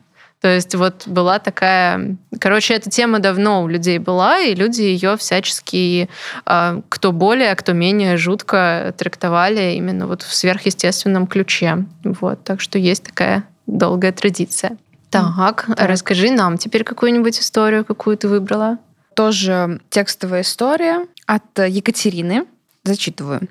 То 0.40 0.48
есть 0.48 0.74
вот 0.74 1.06
была 1.06 1.38
такая... 1.38 2.16
Короче, 2.40 2.74
эта 2.74 2.88
тема 2.88 3.18
давно 3.18 3.62
у 3.62 3.68
людей 3.68 3.98
была, 3.98 4.40
и 4.40 4.54
люди 4.54 4.80
ее 4.80 5.16
всячески, 5.16 6.08
а, 6.46 6.80
кто 6.88 7.12
более, 7.12 7.54
кто 7.54 7.72
менее 7.72 8.16
жутко 8.16 8.94
трактовали 8.96 9.74
именно 9.74 10.06
вот 10.06 10.22
в 10.22 10.34
сверхъестественном 10.34 11.26
ключе. 11.26 11.84
Вот, 12.04 12.42
так 12.42 12.60
что 12.60 12.78
есть 12.78 13.04
такая 13.04 13.44
долгая 13.66 14.12
традиция. 14.12 14.78
Так, 15.10 15.66
так. 15.66 15.76
расскажи 15.76 16.30
нам 16.30 16.56
теперь 16.56 16.84
какую-нибудь 16.84 17.38
историю, 17.38 17.84
какую 17.84 18.16
ты 18.16 18.28
выбрала. 18.28 18.78
Тоже 19.14 19.80
текстовая 19.90 20.42
история 20.42 21.06
от 21.26 21.58
Екатерины. 21.58 22.46
Зачитываю. 22.82 23.42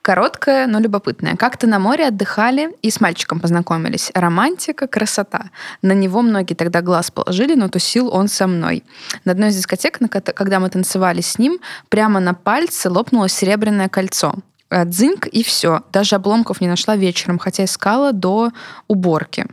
Короткая, 0.00 0.66
но 0.66 0.80
любопытная. 0.80 1.36
Как-то 1.36 1.66
на 1.66 1.78
море 1.78 2.06
отдыхали 2.06 2.70
и 2.80 2.90
с 2.90 2.98
мальчиком 3.00 3.38
познакомились. 3.38 4.10
Романтика, 4.14 4.86
красота. 4.86 5.50
На 5.82 5.92
него 5.92 6.22
многие 6.22 6.54
тогда 6.54 6.80
глаз 6.80 7.10
положили, 7.10 7.54
но 7.54 7.68
тусил 7.68 8.08
он 8.08 8.28
со 8.28 8.46
мной. 8.46 8.82
На 9.26 9.32
одной 9.32 9.50
из 9.50 9.56
дискотек, 9.56 9.98
когда 10.34 10.60
мы 10.60 10.70
танцевали 10.70 11.20
с 11.20 11.38
ним, 11.38 11.58
прямо 11.90 12.20
на 12.20 12.32
пальце 12.32 12.88
лопнуло 12.88 13.28
серебряное 13.28 13.90
кольцо. 13.90 14.34
Дзыньк 14.70 15.26
и 15.26 15.42
все. 15.42 15.82
Даже 15.92 16.16
обломков 16.16 16.62
не 16.62 16.68
нашла 16.68 16.96
вечером, 16.96 17.38
хотя 17.38 17.64
искала 17.64 18.12
до 18.12 18.50
уборки 18.88 19.46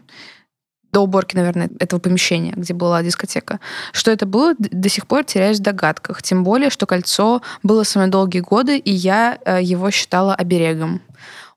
до 0.92 1.02
уборки, 1.02 1.36
наверное, 1.36 1.70
этого 1.80 2.00
помещения, 2.00 2.54
где 2.56 2.74
была 2.74 3.04
дискотека. 3.04 3.60
Что 3.92 4.12
это 4.12 4.26
было, 4.26 4.54
до 4.58 4.90
сих 4.90 5.08
пор 5.08 5.24
теряюсь 5.24 5.60
в 5.60 5.64
догадках. 5.64 6.24
Тем 6.24 6.44
более, 6.44 6.70
что 6.70 6.86
кольцо 6.86 7.42
было 7.64 7.84
мной 7.96 8.08
долгие 8.10 8.40
годы, 8.40 8.78
и 8.78 8.92
я 8.92 9.38
э, 9.46 9.62
его 9.62 9.92
считала 9.92 10.36
оберегом. 10.36 11.02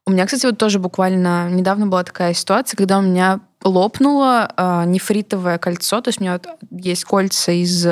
У 0.06 0.12
меня, 0.12 0.26
кстати, 0.26 0.46
вот 0.46 0.58
тоже 0.58 0.78
буквально 0.78 1.50
недавно 1.50 1.86
была 1.86 2.02
такая 2.02 2.34
ситуация, 2.34 2.76
когда 2.76 2.98
у 2.98 3.02
меня 3.02 3.40
лопнуло 3.62 4.50
э, 4.56 4.84
нефритовое 4.86 5.58
кольцо. 5.58 6.00
То 6.00 6.08
есть 6.08 6.20
у 6.20 6.22
меня 6.22 6.32
вот 6.34 6.46
есть 6.70 7.04
кольца 7.04 7.52
из 7.52 7.86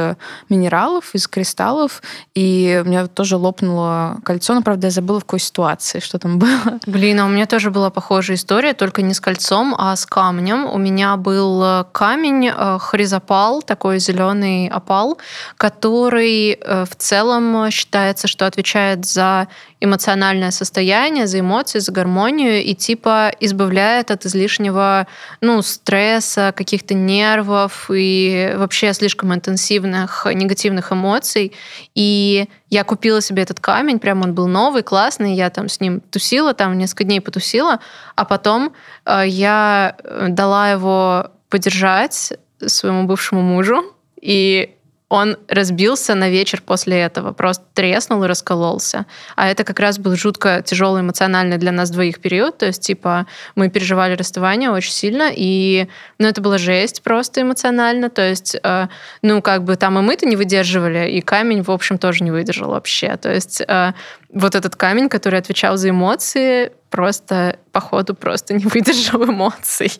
минералов, 0.48 1.14
из 1.14 1.26
кристаллов, 1.28 2.02
и 2.34 2.82
у 2.84 2.88
меня 2.88 3.06
тоже 3.06 3.36
лопнуло 3.36 4.18
кольцо, 4.24 4.54
но, 4.54 4.62
правда, 4.62 4.86
я 4.86 4.90
забыла, 4.90 5.20
в 5.20 5.24
какой 5.24 5.40
ситуации, 5.40 6.00
что 6.00 6.18
там 6.18 6.38
было. 6.38 6.78
Блин, 6.86 7.20
а 7.20 7.26
у 7.26 7.28
меня 7.28 7.46
тоже 7.46 7.70
была 7.70 7.90
похожая 7.90 8.36
история, 8.36 8.74
только 8.74 9.02
не 9.02 9.14
с 9.14 9.20
кольцом, 9.20 9.74
а 9.78 9.94
с 9.94 10.06
камнем. 10.06 10.66
У 10.66 10.78
меня 10.78 11.16
был 11.16 11.62
э, 11.62 11.84
камень 11.92 12.48
э, 12.48 12.78
хризопал, 12.80 13.62
такой 13.62 13.98
зеленый 13.98 14.68
опал, 14.68 15.18
который 15.56 16.52
э, 16.52 16.84
в 16.84 16.96
целом 16.96 17.70
считается, 17.70 18.28
что 18.28 18.46
отвечает 18.46 19.04
за 19.04 19.48
эмоциональное 19.80 20.50
состояние, 20.50 21.26
за 21.26 21.40
эмоции, 21.40 21.78
за 21.78 21.92
гармонию 21.92 22.62
и 22.64 22.74
типа 22.74 23.32
избавляет 23.40 24.10
от 24.10 24.26
излишнего, 24.26 25.06
ну, 25.40 25.57
стресса, 25.62 26.52
каких-то 26.56 26.94
нервов 26.94 27.90
и 27.92 28.54
вообще 28.56 28.92
слишком 28.92 29.34
интенсивных 29.34 30.26
негативных 30.32 30.92
эмоций. 30.92 31.52
И 31.94 32.48
я 32.70 32.84
купила 32.84 33.20
себе 33.20 33.42
этот 33.42 33.60
камень, 33.60 33.98
прям 33.98 34.22
он 34.22 34.34
был 34.34 34.46
новый, 34.46 34.82
классный, 34.82 35.34
я 35.34 35.50
там 35.50 35.68
с 35.68 35.80
ним 35.80 36.00
тусила, 36.00 36.54
там 36.54 36.76
несколько 36.78 37.04
дней 37.04 37.20
потусила, 37.20 37.80
а 38.16 38.24
потом 38.24 38.72
э, 39.04 39.22
я 39.26 39.96
дала 40.28 40.70
его 40.70 41.30
подержать 41.48 42.32
своему 42.66 43.04
бывшему 43.04 43.42
мужу, 43.42 43.94
и 44.20 44.74
он 45.08 45.38
разбился 45.48 46.14
на 46.14 46.28
вечер 46.28 46.60
после 46.60 46.98
этого, 47.00 47.32
просто 47.32 47.64
треснул 47.72 48.24
и 48.24 48.26
раскололся. 48.26 49.06
А 49.36 49.48
это 49.48 49.64
как 49.64 49.80
раз 49.80 49.98
был 49.98 50.14
жутко 50.16 50.62
тяжелый 50.62 51.00
эмоциональный 51.00 51.56
для 51.56 51.72
нас 51.72 51.90
двоих 51.90 52.20
период, 52.20 52.58
то 52.58 52.66
есть, 52.66 52.82
типа, 52.82 53.26
мы 53.54 53.70
переживали 53.70 54.14
расставание 54.14 54.70
очень 54.70 54.92
сильно, 54.92 55.30
и, 55.34 55.88
ну, 56.18 56.28
это 56.28 56.42
была 56.42 56.58
жесть 56.58 57.02
просто 57.02 57.40
эмоционально, 57.40 58.10
то 58.10 58.28
есть, 58.28 58.56
э, 58.62 58.88
ну, 59.22 59.40
как 59.40 59.64
бы 59.64 59.76
там 59.76 59.98
и 59.98 60.02
мы-то 60.02 60.26
не 60.26 60.36
выдерживали, 60.36 61.10
и 61.10 61.22
камень, 61.22 61.62
в 61.62 61.70
общем, 61.70 61.96
тоже 61.96 62.22
не 62.22 62.30
выдержал 62.30 62.70
вообще, 62.70 63.16
то 63.16 63.32
есть, 63.32 63.62
э, 63.66 63.92
вот 64.30 64.54
этот 64.54 64.76
камень, 64.76 65.08
который 65.08 65.38
отвечал 65.38 65.78
за 65.78 65.88
эмоции, 65.88 66.72
просто, 66.90 67.58
походу, 67.72 68.14
просто 68.14 68.52
не 68.58 68.64
выдержал 68.64 69.24
эмоций. 69.24 69.90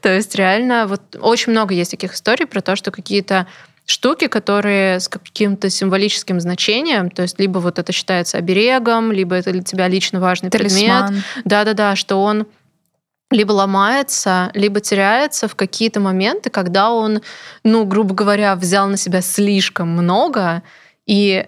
То 0.00 0.12
есть 0.12 0.34
реально 0.34 0.86
вот 0.86 1.16
очень 1.20 1.52
много 1.52 1.72
есть 1.72 1.92
таких 1.92 2.14
историй 2.14 2.46
про 2.46 2.60
то, 2.60 2.76
что 2.76 2.90
какие-то 2.90 3.46
штуки, 3.86 4.26
которые 4.28 5.00
с 5.00 5.08
каким-то 5.08 5.68
символическим 5.70 6.40
значением, 6.40 7.10
то 7.10 7.22
есть 7.22 7.38
либо 7.38 7.58
вот 7.58 7.78
это 7.78 7.92
считается 7.92 8.38
оберегом, 8.38 9.12
либо 9.12 9.34
это 9.34 9.52
для 9.52 9.62
тебя 9.62 9.88
лично 9.88 10.20
важный 10.20 10.50
Талисман. 10.50 11.06
предмет. 11.08 11.24
Да-да-да, 11.44 11.96
что 11.96 12.22
он 12.22 12.46
либо 13.30 13.52
ломается, 13.52 14.50
либо 14.54 14.80
теряется 14.80 15.48
в 15.48 15.56
какие-то 15.56 16.00
моменты, 16.00 16.50
когда 16.50 16.90
он, 16.90 17.22
ну, 17.64 17.84
грубо 17.84 18.14
говоря, 18.14 18.54
взял 18.56 18.88
на 18.88 18.96
себя 18.96 19.22
слишком 19.22 19.88
много 19.88 20.62
и 21.06 21.46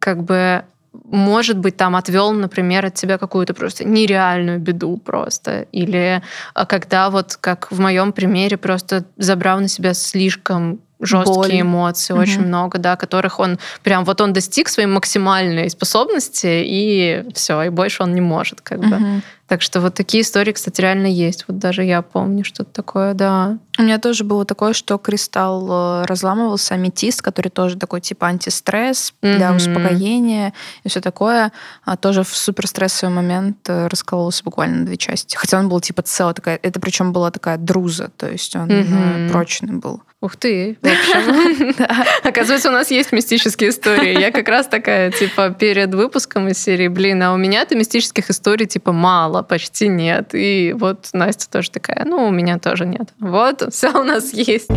как 0.00 0.22
бы 0.24 0.64
может 1.04 1.58
быть, 1.58 1.76
там 1.76 1.94
отвел, 1.94 2.32
например, 2.32 2.86
от 2.86 2.94
тебя 2.94 3.18
какую-то 3.18 3.54
просто 3.54 3.84
нереальную 3.84 4.58
беду 4.58 4.96
просто. 4.96 5.66
Или 5.72 6.22
а, 6.54 6.66
когда 6.66 7.10
вот, 7.10 7.36
как 7.36 7.70
в 7.70 7.78
моем 7.80 8.12
примере, 8.12 8.56
просто 8.56 9.04
забрал 9.16 9.60
на 9.60 9.68
себя 9.68 9.94
слишком 9.94 10.80
жесткие 11.00 11.34
Боль. 11.34 11.60
эмоции, 11.60 12.14
угу. 12.14 12.22
очень 12.22 12.40
много, 12.40 12.78
да, 12.78 12.96
которых 12.96 13.40
он 13.40 13.58
прям 13.82 14.04
вот 14.04 14.20
он 14.20 14.32
достиг 14.32 14.68
своей 14.68 14.88
максимальной 14.88 15.68
способности 15.70 16.62
и 16.64 17.24
все, 17.34 17.62
и 17.62 17.68
больше 17.68 18.02
он 18.02 18.14
не 18.14 18.20
может, 18.20 18.60
как 18.60 18.78
угу. 18.78 18.88
бы. 18.88 19.00
Так 19.46 19.62
что 19.62 19.80
вот 19.80 19.94
такие 19.94 20.22
истории, 20.22 20.52
кстати, 20.52 20.80
реально 20.80 21.06
есть. 21.06 21.44
Вот 21.46 21.58
даже 21.58 21.84
я 21.84 22.02
помню 22.02 22.44
что-то 22.44 22.70
такое, 22.72 23.14
да. 23.14 23.58
У 23.78 23.82
меня 23.82 23.98
тоже 23.98 24.24
было 24.24 24.44
такое, 24.44 24.72
что 24.72 24.98
кристалл 24.98 26.02
э, 26.02 26.06
разламывался, 26.06 26.74
аметист, 26.74 27.22
который 27.22 27.50
тоже 27.50 27.76
такой 27.76 28.00
типа 28.00 28.26
антистресс 28.26 29.12
mm-hmm. 29.22 29.36
для 29.36 29.54
успокоения 29.54 30.52
и 30.82 30.88
все 30.88 31.00
такое, 31.00 31.52
а 31.84 31.96
тоже 31.96 32.24
в 32.24 32.34
суперстрессовый 32.34 33.14
момент 33.14 33.58
э, 33.68 33.86
раскололся 33.86 34.42
буквально 34.44 34.78
на 34.78 34.86
две 34.86 34.96
части. 34.96 35.36
Хотя 35.36 35.58
он 35.58 35.68
был 35.68 35.80
типа 35.80 36.02
целый, 36.02 36.34
такая, 36.34 36.58
это 36.62 36.80
причем 36.80 37.12
была 37.12 37.30
такая 37.30 37.58
друза, 37.58 38.10
то 38.16 38.28
есть 38.28 38.56
он 38.56 38.68
mm-hmm. 38.68 39.30
прочный 39.30 39.74
был. 39.74 40.02
Ух 40.22 40.34
ты, 40.36 40.78
Оказывается, 42.24 42.70
у 42.70 42.72
нас 42.72 42.90
есть 42.90 43.12
мистические 43.12 43.68
истории. 43.68 44.18
Я 44.18 44.32
как 44.32 44.48
раз 44.48 44.66
такая, 44.66 45.10
типа, 45.10 45.50
перед 45.50 45.94
выпуском 45.94 46.48
из 46.48 46.58
серии, 46.58 46.88
блин, 46.88 47.22
а 47.22 47.34
у 47.34 47.36
меня-то 47.36 47.76
мистических 47.76 48.30
историй, 48.30 48.66
типа, 48.66 48.92
мало, 48.92 49.35
почти 49.42 49.88
нет. 49.88 50.30
И 50.34 50.74
вот 50.78 51.10
Настя 51.12 51.50
тоже 51.50 51.70
такая, 51.70 52.04
ну, 52.04 52.26
у 52.26 52.30
меня 52.30 52.58
тоже 52.58 52.86
нет. 52.86 53.08
Вот, 53.18 53.62
все 53.72 53.90
у 53.90 54.04
нас 54.04 54.32
есть. 54.32 54.70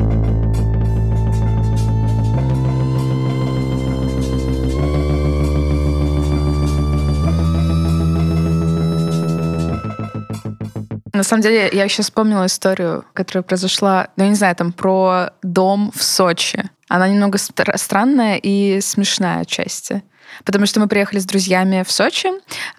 На 11.19 11.23
самом 11.23 11.41
деле, 11.41 11.69
я 11.73 11.83
еще 11.83 12.01
вспомнила 12.01 12.45
историю, 12.45 13.03
которая 13.11 13.43
произошла, 13.43 14.07
ну, 14.15 14.23
я 14.23 14.29
не 14.29 14.35
знаю, 14.35 14.55
там, 14.55 14.71
про 14.71 15.31
дом 15.43 15.91
в 15.93 16.01
Сочи. 16.01 16.69
Она 16.87 17.09
немного 17.09 17.37
стр- 17.37 17.77
странная 17.77 18.37
и 18.37 18.79
смешная 18.79 19.41
отчасти. 19.41 20.01
Потому 20.43 20.65
что 20.65 20.79
мы 20.79 20.87
приехали 20.87 21.19
с 21.19 21.25
друзьями 21.25 21.83
в 21.83 21.91
Сочи, 21.91 22.29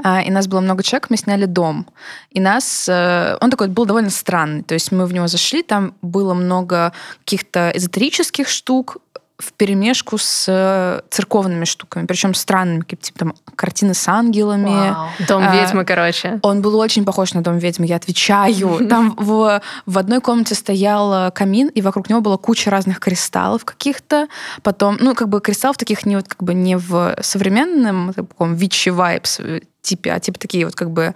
а, 0.02 0.22
и 0.22 0.30
нас 0.30 0.46
было 0.46 0.60
много 0.60 0.82
человек, 0.82 1.10
мы 1.10 1.16
сняли 1.16 1.46
дом. 1.46 1.86
И 2.30 2.40
нас... 2.40 2.88
Э, 2.88 3.36
он 3.40 3.50
такой 3.50 3.68
был 3.68 3.86
довольно 3.86 4.10
странный. 4.10 4.62
То 4.62 4.74
есть 4.74 4.92
мы 4.92 5.06
в 5.06 5.12
него 5.12 5.26
зашли, 5.26 5.62
там 5.62 5.94
было 6.02 6.34
много 6.34 6.92
каких-то 7.24 7.70
эзотерических 7.74 8.48
штук, 8.48 8.98
в 9.40 9.52
перемешку 9.52 10.18
с 10.18 10.46
э, 10.48 11.00
церковными 11.10 11.64
штуками, 11.64 12.06
причем 12.06 12.34
странными, 12.34 12.82
типа 12.82 13.18
там 13.18 13.34
картины 13.56 13.94
с 13.94 14.08
ангелами. 14.08 14.90
Вау. 14.90 15.08
Дом 15.26 15.44
а, 15.46 15.54
ведьмы, 15.54 15.84
короче. 15.84 16.38
Он 16.42 16.62
был 16.62 16.78
очень 16.78 17.04
похож 17.04 17.34
на 17.34 17.42
дом 17.42 17.58
ведьмы, 17.58 17.86
я 17.86 17.96
отвечаю. 17.96 18.86
Там 18.88 19.14
в, 19.16 19.60
в 19.86 19.98
одной 19.98 20.20
комнате 20.20 20.54
стоял 20.54 21.28
э, 21.28 21.30
камин, 21.30 21.68
и 21.68 21.82
вокруг 21.82 22.08
него 22.08 22.20
была 22.20 22.36
куча 22.36 22.70
разных 22.70 23.00
кристаллов 23.00 23.64
каких-то. 23.64 24.28
Потом, 24.62 24.96
ну, 25.00 25.14
как 25.14 25.28
бы 25.28 25.40
кристаллов 25.40 25.76
таких 25.76 26.06
не 26.06 26.16
вот 26.16 26.28
как 26.28 26.42
бы 26.42 26.54
не 26.54 26.76
в 26.76 27.16
современном 27.20 28.12
таком 28.14 28.54
witchy 28.54 28.90
vibes 28.90 29.40
типе, 29.82 30.12
а 30.12 30.20
типа 30.20 30.38
такие 30.38 30.64
вот 30.64 30.74
как 30.74 30.90
бы 30.90 31.14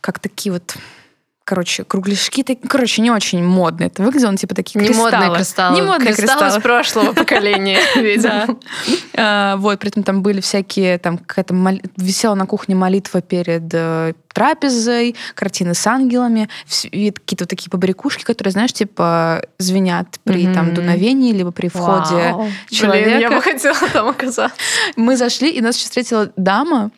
как 0.00 0.18
такие 0.18 0.52
вот 0.52 0.76
короче, 1.44 1.84
кругляшки, 1.84 2.42
короче, 2.68 3.02
не 3.02 3.10
очень 3.10 3.42
модно 3.42 3.84
это 3.84 4.02
выглядело, 4.02 4.30
он 4.30 4.36
типа 4.36 4.54
такие 4.54 4.80
не 4.80 4.86
кристаллы. 4.88 5.10
Модные 5.10 5.36
кристаллы. 5.36 5.74
Не 5.74 5.82
модные 5.82 6.14
кристаллы. 6.14 6.40
кристаллы. 6.40 6.60
с 6.60 6.62
прошлого 6.62 7.12
поколения, 7.14 7.78
видимо. 7.96 8.58
А, 9.14 9.56
вот, 9.56 9.78
при 9.78 9.90
этом 9.90 10.02
там 10.02 10.22
были 10.22 10.40
всякие, 10.40 10.98
там 10.98 11.18
какая-то 11.18 11.54
висела 11.96 12.34
на 12.34 12.46
кухне 12.46 12.74
молитва 12.74 13.20
перед 13.20 13.72
э, 13.72 14.14
трапезой, 14.32 15.16
картины 15.34 15.74
с 15.74 15.86
ангелами, 15.86 16.48
какие-то 16.64 17.46
такие 17.46 17.70
побрякушки, 17.70 18.24
которые, 18.24 18.52
знаешь, 18.52 18.72
типа 18.72 19.42
звенят 19.58 20.06
при 20.24 20.46
mm-hmm. 20.46 20.54
там 20.54 20.74
дуновении, 20.74 21.32
либо 21.32 21.50
при 21.50 21.68
входе 21.68 22.32
Вау. 22.32 22.48
человека. 22.70 23.08
Блин, 23.08 23.20
я 23.20 23.30
бы 23.30 23.42
хотела 23.42 23.76
там 23.92 24.08
оказаться. 24.08 24.56
Мы 24.96 25.16
зашли, 25.16 25.50
и 25.50 25.60
нас 25.60 25.76
встретила 25.76 26.30
дама, 26.36 26.90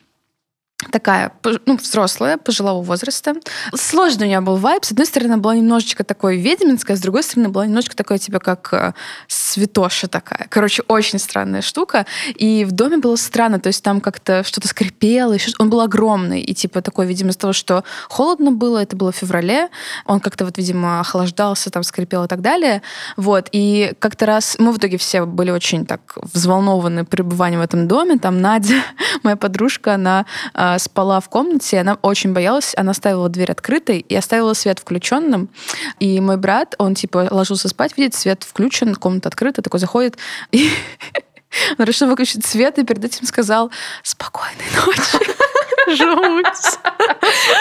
такая, 0.91 1.33
ну, 1.67 1.77
взрослая, 1.77 2.37
пожилого 2.37 2.83
возраста. 2.83 3.35
Сложный 3.75 4.27
у 4.27 4.29
нее 4.29 4.41
был 4.41 4.57
вайб. 4.57 4.85
С 4.85 4.93
одной 4.93 5.07
стороны, 5.07 5.37
была 5.39 5.57
немножечко 5.57 6.05
такой 6.05 6.39
ведьминская, 6.39 6.97
с 6.97 7.01
другой 7.01 7.23
стороны, 7.23 7.49
была 7.49 7.67
немножечко 7.67 7.97
такое, 7.97 8.19
типа, 8.19 8.39
как 8.39 8.73
э, 8.73 8.93
святоша 9.29 10.09
такая. 10.09 10.47
Короче, 10.49 10.83
очень 10.89 11.19
странная 11.19 11.63
штука. 11.63 12.07
И 12.35 12.65
в 12.65 12.73
доме 12.73 12.99
было 12.99 13.17
странно, 13.17 13.61
то 13.61 13.69
есть 13.69 13.83
там 13.83 14.01
как-то 14.01 14.45
что-то 14.45 14.69
скрипело, 14.69 15.33
еще... 15.33 15.53
он 15.59 15.71
был 15.71 15.81
огромный. 15.81 16.41
И, 16.41 16.55
типа, 16.55 16.83
такой, 16.83 17.07
видимо, 17.07 17.31
из-за 17.31 17.41
того, 17.41 17.53
что 17.53 17.85
холодно 18.09 18.53
было, 18.53 18.79
это 18.79 18.97
было 18.97 19.13
в 19.13 19.17
феврале, 19.17 19.69
он 20.07 20.21
как-то 20.21 20.45
вот, 20.45 20.59
видимо, 20.59 21.01
охлаждался, 21.01 21.71
там 21.71 21.83
скрипел 21.83 22.25
и 22.25 22.29
так 22.29 22.41
далее. 22.41 22.83
Вот. 23.17 23.49
И 23.53 23.93
как-то 23.99 24.27
раз 24.27 24.57
мы 24.59 24.73
в 24.73 24.79
итоге 24.79 24.99
все 24.99 25.25
были 25.25 25.51
очень 25.51 25.87
так 25.87 26.01
взволнованы 26.17 27.05
пребыванием 27.05 27.61
в 27.61 27.65
этом 27.65 27.89
доме. 27.89 28.19
Там 28.19 28.41
Надя, 28.41 28.83
моя 29.23 29.37
подружка, 29.37 29.95
она 29.95 30.27
спала 30.79 31.21
в 31.21 31.29
комнате, 31.29 31.81
она 31.81 31.99
очень 32.03 32.33
боялась, 32.33 32.75
она 32.77 32.93
оставила 32.93 33.29
дверь 33.29 33.53
открытой 33.53 34.01
и 34.01 34.15
оставила 34.15 34.55
свет 34.55 34.79
включенным. 34.79 35.49
И 36.01 36.21
мой 36.21 36.37
брат, 36.37 36.75
он 36.79 36.95
типа 36.95 37.29
ложился 37.31 37.69
спать, 37.69 37.97
видит, 37.97 38.15
свет 38.15 38.43
включен, 38.43 38.95
комната 38.95 39.29
открыта, 39.29 39.63
такой 39.63 39.81
заходит, 39.81 40.17
и 40.53 40.71
он 41.79 41.85
решил 41.85 42.09
выключить 42.09 42.45
свет 42.45 42.79
и 42.79 42.85
перед 42.85 43.05
этим 43.05 43.27
сказал 43.27 43.71
«Спокойной 44.03 44.65
ночи». 44.87 45.35
Жуть. 45.89 46.79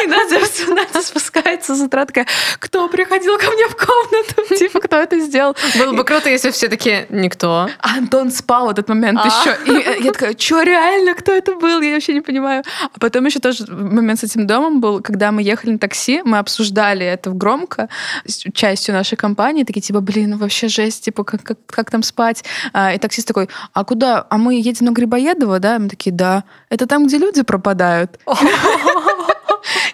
И 0.04 0.08
Надя, 0.08 0.40
Надя 0.70 1.02
спускается 1.02 1.76
с 1.76 1.82
утра 1.82 2.06
такая, 2.06 2.26
кто 2.60 2.88
приходил 2.88 3.38
ко 3.38 3.52
мне 3.52 3.68
в 3.68 3.76
комнату? 3.76 4.56
Типа, 4.56 4.80
кто 4.80 4.98
это 4.98 5.20
сделал? 5.20 5.56
Было 5.78 5.94
бы 5.94 6.04
круто, 6.04 6.30
если 6.30 6.52
все 6.52 6.70
таки 6.70 7.06
никто. 7.10 7.70
А 7.80 7.98
Антон 7.98 8.32
спал 8.32 8.68
в 8.68 8.70
этот 8.70 8.88
момент 8.90 9.20
а. 9.22 9.28
еще. 9.28 9.58
И 9.66 10.04
я 10.04 10.12
такая, 10.12 10.38
что 10.38 10.62
реально, 10.62 11.16
кто 11.16 11.32
это 11.32 11.56
был? 11.56 11.82
Я 11.82 11.94
вообще 11.96 12.14
не 12.14 12.22
понимаю. 12.22 12.64
А 12.94 13.00
потом 13.00 13.26
еще 13.26 13.40
тоже 13.40 13.66
момент 13.68 14.20
с 14.20 14.24
этим 14.24 14.48
домом 14.48 14.80
был, 14.80 15.02
когда 15.02 15.32
мы 15.32 15.42
ехали 15.44 15.72
на 15.72 15.80
такси, 15.80 16.22
мы 16.24 16.38
обсуждали 16.38 17.06
это 17.06 17.32
громко 17.32 17.90
с 18.26 18.44
частью 18.54 18.96
нашей 18.96 19.18
компании, 19.18 19.64
такие 19.64 19.82
типа, 19.82 20.02
блин, 20.02 20.32
ну 20.32 20.38
вообще 20.38 20.68
жесть, 20.68 21.06
типа, 21.06 21.24
как, 21.24 21.44
как, 21.44 21.58
как 21.66 21.92
там 21.92 22.04
спать? 22.04 22.44
А, 22.74 22.94
и 22.94 22.98
таксист 22.98 23.28
такой, 23.28 23.50
а 23.74 23.83
куда? 23.84 24.26
А 24.30 24.38
мы 24.38 24.56
едем 24.56 24.86
на 24.86 24.92
Грибоедово, 24.92 25.60
да? 25.60 25.80
Мы 25.80 25.90
такие, 25.90 26.12
да. 26.12 26.44
Это 26.70 26.88
там, 26.88 27.08
где 27.08 27.18
люди 27.18 27.42
пропадают. 27.44 28.20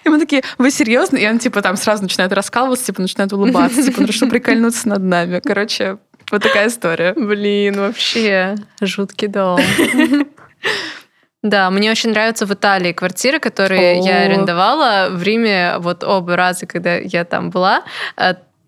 И 0.04 0.08
мы 0.08 0.18
такие, 0.18 0.42
вы 0.58 0.70
серьезно? 0.70 1.16
И 1.16 1.28
он 1.28 1.38
типа 1.38 1.62
там 1.62 1.76
сразу 1.76 2.02
начинает 2.02 2.32
раскалываться, 2.32 2.86
типа 2.86 3.02
начинает 3.02 3.32
улыбаться, 3.32 3.82
типа, 3.82 4.02
ну 4.02 4.12
что 4.12 4.26
прикольнуться 4.26 4.88
над 4.88 5.02
нами. 5.02 5.40
Короче, 5.44 5.98
вот 6.30 6.42
такая 6.42 6.68
история. 6.68 7.12
Блин, 7.14 7.78
вообще 7.78 8.56
жуткий 8.80 9.28
дом. 9.28 9.60
Да, 11.42 11.70
мне 11.70 11.90
очень 11.90 12.10
нравятся 12.10 12.44
в 12.44 12.52
Италии 12.52 12.92
квартиры, 12.92 13.38
которые 13.38 13.98
О. 13.98 14.04
я 14.04 14.16
арендовала 14.24 15.08
в 15.10 15.22
Риме 15.22 15.76
вот 15.78 16.04
оба 16.04 16.36
раза, 16.36 16.66
когда 16.66 16.96
я 16.96 17.24
там 17.24 17.48
была. 17.48 17.82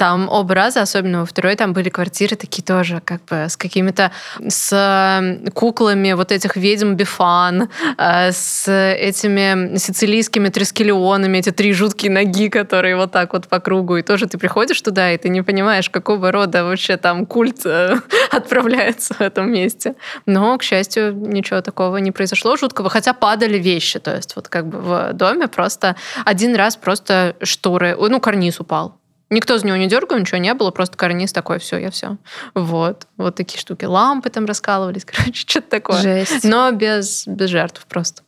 Там 0.02 0.28
оба 0.28 0.54
раза, 0.56 0.82
особенно 0.82 1.20
во 1.20 1.26
второй, 1.26 1.54
там 1.54 1.72
были 1.72 1.88
квартиры 1.88 2.34
такие 2.34 2.64
тоже, 2.64 3.00
как 3.04 3.24
бы 3.26 3.48
с 3.48 3.56
какими-то, 3.56 4.10
с 4.48 5.38
куклами 5.54 6.14
вот 6.14 6.32
этих 6.32 6.56
ведьм 6.56 6.94
Бифан, 6.94 7.68
э, 7.98 8.32
с 8.32 8.68
этими 8.68 9.76
сицилийскими 9.76 10.48
трескелионами, 10.48 11.38
эти 11.38 11.52
три 11.52 11.72
жуткие 11.72 12.10
ноги, 12.10 12.48
которые 12.48 12.96
вот 12.96 13.12
так 13.12 13.32
вот 13.32 13.46
по 13.46 13.60
кругу. 13.60 13.98
И 13.98 14.02
тоже 14.02 14.26
ты 14.26 14.38
приходишь 14.38 14.82
туда, 14.82 15.12
и 15.12 15.18
ты 15.18 15.28
не 15.28 15.42
понимаешь, 15.42 15.88
какого 15.88 16.32
рода 16.32 16.64
вообще 16.64 16.96
там 16.96 17.24
культ 17.24 17.64
э, 17.64 17.94
отправляется 18.32 19.14
в 19.14 19.20
этом 19.20 19.52
месте. 19.52 19.94
Но, 20.26 20.58
к 20.58 20.64
счастью, 20.64 21.14
ничего 21.14 21.60
такого 21.60 21.98
не 21.98 22.10
произошло 22.10 22.56
жуткого, 22.56 22.90
хотя 22.90 23.12
падали 23.12 23.56
вещи. 23.56 24.00
То 24.00 24.16
есть 24.16 24.34
вот 24.34 24.48
как 24.48 24.66
бы 24.66 24.80
в 24.80 25.12
доме 25.12 25.46
просто 25.46 25.94
один 26.24 26.56
раз 26.56 26.74
просто 26.74 27.36
шторы, 27.44 27.96
ну, 27.96 28.18
карниз 28.18 28.58
упал. 28.58 28.98
Никто 29.32 29.56
из 29.56 29.64
него 29.64 29.76
не 29.76 29.88
дергал, 29.88 30.18
ничего 30.18 30.36
не 30.36 30.52
было, 30.52 30.70
просто 30.72 30.98
карниз 30.98 31.32
такой, 31.32 31.58
все, 31.58 31.78
я 31.78 31.90
все. 31.90 32.18
Вот. 32.54 33.06
Вот 33.16 33.34
такие 33.34 33.58
штуки. 33.58 33.86
Лампы 33.86 34.28
там 34.28 34.44
раскалывались, 34.44 35.04
короче, 35.06 35.32
что-то 35.48 35.70
такое. 35.70 36.02
Жесть. 36.02 36.44
Но 36.44 36.70
без, 36.70 37.26
без 37.26 37.48
жертв 37.48 37.86
просто. 37.86 38.24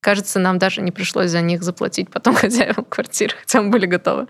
Кажется, 0.00 0.40
нам 0.40 0.58
даже 0.58 0.82
не 0.82 0.90
пришлось 0.90 1.30
за 1.30 1.40
них 1.40 1.62
заплатить 1.62 2.10
потом 2.10 2.34
хозяевам 2.34 2.84
квартиры, 2.84 3.36
хотя 3.38 3.62
мы 3.62 3.70
были 3.70 3.86
готовы. 3.86 4.26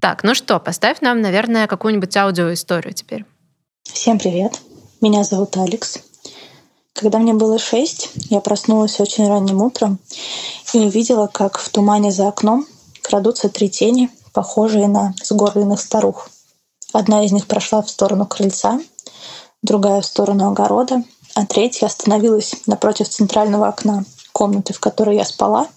Так, 0.00 0.22
ну 0.22 0.36
что, 0.36 0.60
поставь 0.60 1.00
нам, 1.00 1.20
наверное, 1.20 1.66
какую-нибудь 1.66 2.16
аудиоисторию 2.16 2.94
теперь. 2.94 3.24
Всем 3.82 4.18
привет. 4.18 4.60
Меня 5.00 5.22
зовут 5.22 5.56
Алекс. 5.56 5.98
Когда 6.92 7.18
мне 7.18 7.32
было 7.32 7.60
шесть, 7.60 8.10
я 8.30 8.40
проснулась 8.40 8.98
очень 8.98 9.28
ранним 9.28 9.62
утром 9.62 10.00
и 10.72 10.78
увидела, 10.78 11.28
как 11.28 11.58
в 11.58 11.68
тумане 11.68 12.10
за 12.10 12.26
окном 12.26 12.66
крадутся 13.00 13.48
три 13.48 13.70
тени, 13.70 14.10
похожие 14.32 14.88
на 14.88 15.14
сгорбленных 15.22 15.80
старух. 15.80 16.28
Одна 16.92 17.24
из 17.24 17.30
них 17.30 17.46
прошла 17.46 17.80
в 17.80 17.88
сторону 17.88 18.26
крыльца, 18.26 18.80
другая 19.62 20.00
в 20.00 20.06
сторону 20.06 20.50
огорода, 20.50 21.04
а 21.36 21.46
третья 21.46 21.86
остановилась 21.86 22.56
напротив 22.66 23.08
центрального 23.08 23.68
окна 23.68 24.04
комнаты, 24.32 24.72
в 24.72 24.80
которой 24.80 25.14
я 25.14 25.24
спала, 25.24 25.68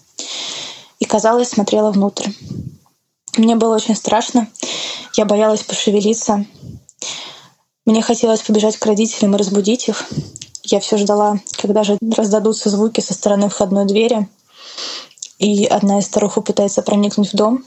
и, 0.98 1.04
казалось, 1.04 1.50
смотрела 1.50 1.92
внутрь. 1.92 2.28
Мне 3.36 3.54
было 3.54 3.76
очень 3.76 3.94
страшно. 3.94 4.48
Я 5.14 5.26
боялась 5.26 5.62
пошевелиться. 5.62 6.44
Мне 7.84 8.00
хотелось 8.02 8.42
побежать 8.42 8.76
к 8.76 8.86
родителям 8.86 9.34
и 9.34 9.38
разбудить 9.38 9.88
их. 9.88 10.04
Я 10.62 10.78
все 10.78 10.96
ждала, 10.96 11.40
когда 11.56 11.82
же 11.82 11.98
раздадутся 12.16 12.70
звуки 12.70 13.00
со 13.00 13.12
стороны 13.12 13.48
входной 13.48 13.86
двери, 13.86 14.28
и 15.38 15.64
одна 15.66 15.98
из 15.98 16.06
старух 16.06 16.34
попытается 16.34 16.82
проникнуть 16.82 17.32
в 17.32 17.36
дом. 17.36 17.64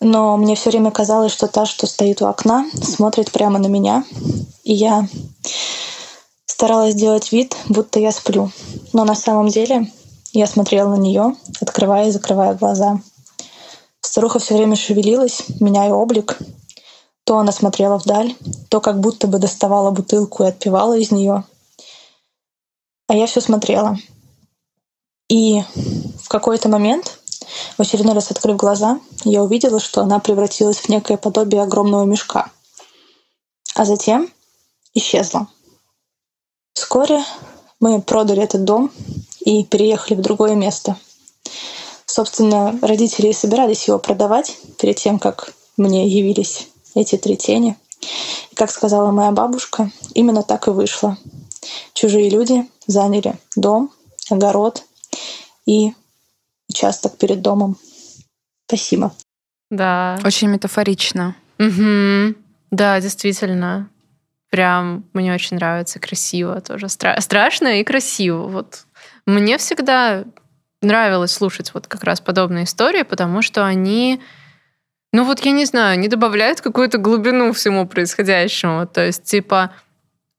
Но 0.00 0.36
мне 0.36 0.56
все 0.56 0.70
время 0.70 0.90
казалось, 0.90 1.32
что 1.32 1.46
та, 1.46 1.64
что 1.64 1.86
стоит 1.86 2.20
у 2.20 2.26
окна, 2.26 2.66
смотрит 2.82 3.30
прямо 3.30 3.58
на 3.58 3.68
меня. 3.68 4.04
И 4.64 4.74
я 4.74 5.08
старалась 6.46 6.94
сделать 6.94 7.30
вид, 7.30 7.56
будто 7.68 8.00
я 8.00 8.10
сплю. 8.10 8.50
Но 8.92 9.04
на 9.04 9.14
самом 9.14 9.48
деле 9.48 9.90
я 10.32 10.46
смотрела 10.46 10.90
на 10.90 10.98
нее, 10.98 11.36
открывая 11.60 12.08
и 12.08 12.10
закрывая 12.10 12.54
глаза. 12.54 13.00
Старуха 14.00 14.38
все 14.38 14.56
время 14.56 14.74
шевелилась, 14.74 15.42
меняя 15.60 15.92
облик. 15.92 16.38
То 17.26 17.38
она 17.38 17.52
смотрела 17.52 17.98
вдаль, 17.98 18.34
то 18.70 18.80
как 18.80 19.00
будто 19.00 19.26
бы 19.26 19.38
доставала 19.38 19.90
бутылку 19.90 20.44
и 20.44 20.46
отпивала 20.46 20.96
из 20.96 21.10
нее. 21.10 21.44
А 23.08 23.14
я 23.14 23.26
все 23.26 23.42
смотрела. 23.42 23.98
И 25.28 25.60
в 26.22 26.28
какой-то 26.28 26.70
момент, 26.70 27.18
в 27.76 27.82
очередной 27.82 28.14
раз 28.14 28.30
открыв 28.30 28.56
глаза, 28.56 28.98
я 29.24 29.42
увидела, 29.42 29.80
что 29.80 30.00
она 30.00 30.20
превратилась 30.20 30.78
в 30.78 30.88
некое 30.88 31.18
подобие 31.18 31.62
огромного 31.62 32.04
мешка. 32.04 32.50
А 33.74 33.84
затем 33.84 34.32
исчезла. 34.94 35.48
Вскоре 36.72 37.22
мы 37.80 38.00
продали 38.00 38.42
этот 38.42 38.64
дом 38.64 38.90
и 39.40 39.62
переехали 39.64 40.16
в 40.16 40.22
другое 40.22 40.54
место— 40.54 40.96
Собственно, 42.16 42.78
родители 42.80 43.30
собирались 43.32 43.88
его 43.88 43.98
продавать 43.98 44.56
перед 44.78 44.96
тем, 44.96 45.18
как 45.18 45.52
мне 45.76 46.08
явились 46.08 46.68
эти 47.00 47.16
три 47.16 47.36
тени. 47.36 47.76
И, 48.50 48.54
как 48.54 48.70
сказала 48.70 49.10
моя 49.10 49.32
бабушка, 49.32 49.90
именно 50.14 50.42
так 50.42 50.68
и 50.68 50.70
вышло. 50.70 51.16
Чужие 51.94 52.30
люди 52.30 52.68
заняли 52.86 53.36
дом, 53.56 53.90
огород 54.30 54.84
и 55.66 55.92
участок 56.68 57.16
перед 57.18 57.42
домом. 57.42 57.76
Спасибо. 58.66 59.12
Да. 59.70 60.18
Очень 60.24 60.48
метафорично. 60.48 61.36
Угу. 61.58 62.34
Да, 62.70 63.00
действительно. 63.00 63.88
Прям 64.50 65.04
мне 65.12 65.34
очень 65.34 65.56
нравится, 65.56 65.98
красиво 65.98 66.60
тоже. 66.60 66.86
Стра- 66.86 67.20
страшно 67.20 67.80
и 67.80 67.84
красиво. 67.84 68.46
Вот 68.46 68.86
мне 69.26 69.58
всегда 69.58 70.24
нравилось 70.82 71.32
слушать 71.32 71.72
вот 71.74 71.86
как 71.88 72.04
раз 72.04 72.20
подобные 72.20 72.64
истории, 72.64 73.02
потому 73.02 73.42
что 73.42 73.66
они, 73.66 74.20
ну 75.16 75.24
вот 75.24 75.40
я 75.46 75.52
не 75.52 75.64
знаю, 75.64 75.94
они 75.94 76.08
добавляют 76.08 76.60
какую-то 76.60 76.98
глубину 76.98 77.52
всему 77.52 77.86
происходящему. 77.86 78.86
То 78.86 79.06
есть, 79.06 79.22
типа, 79.24 79.70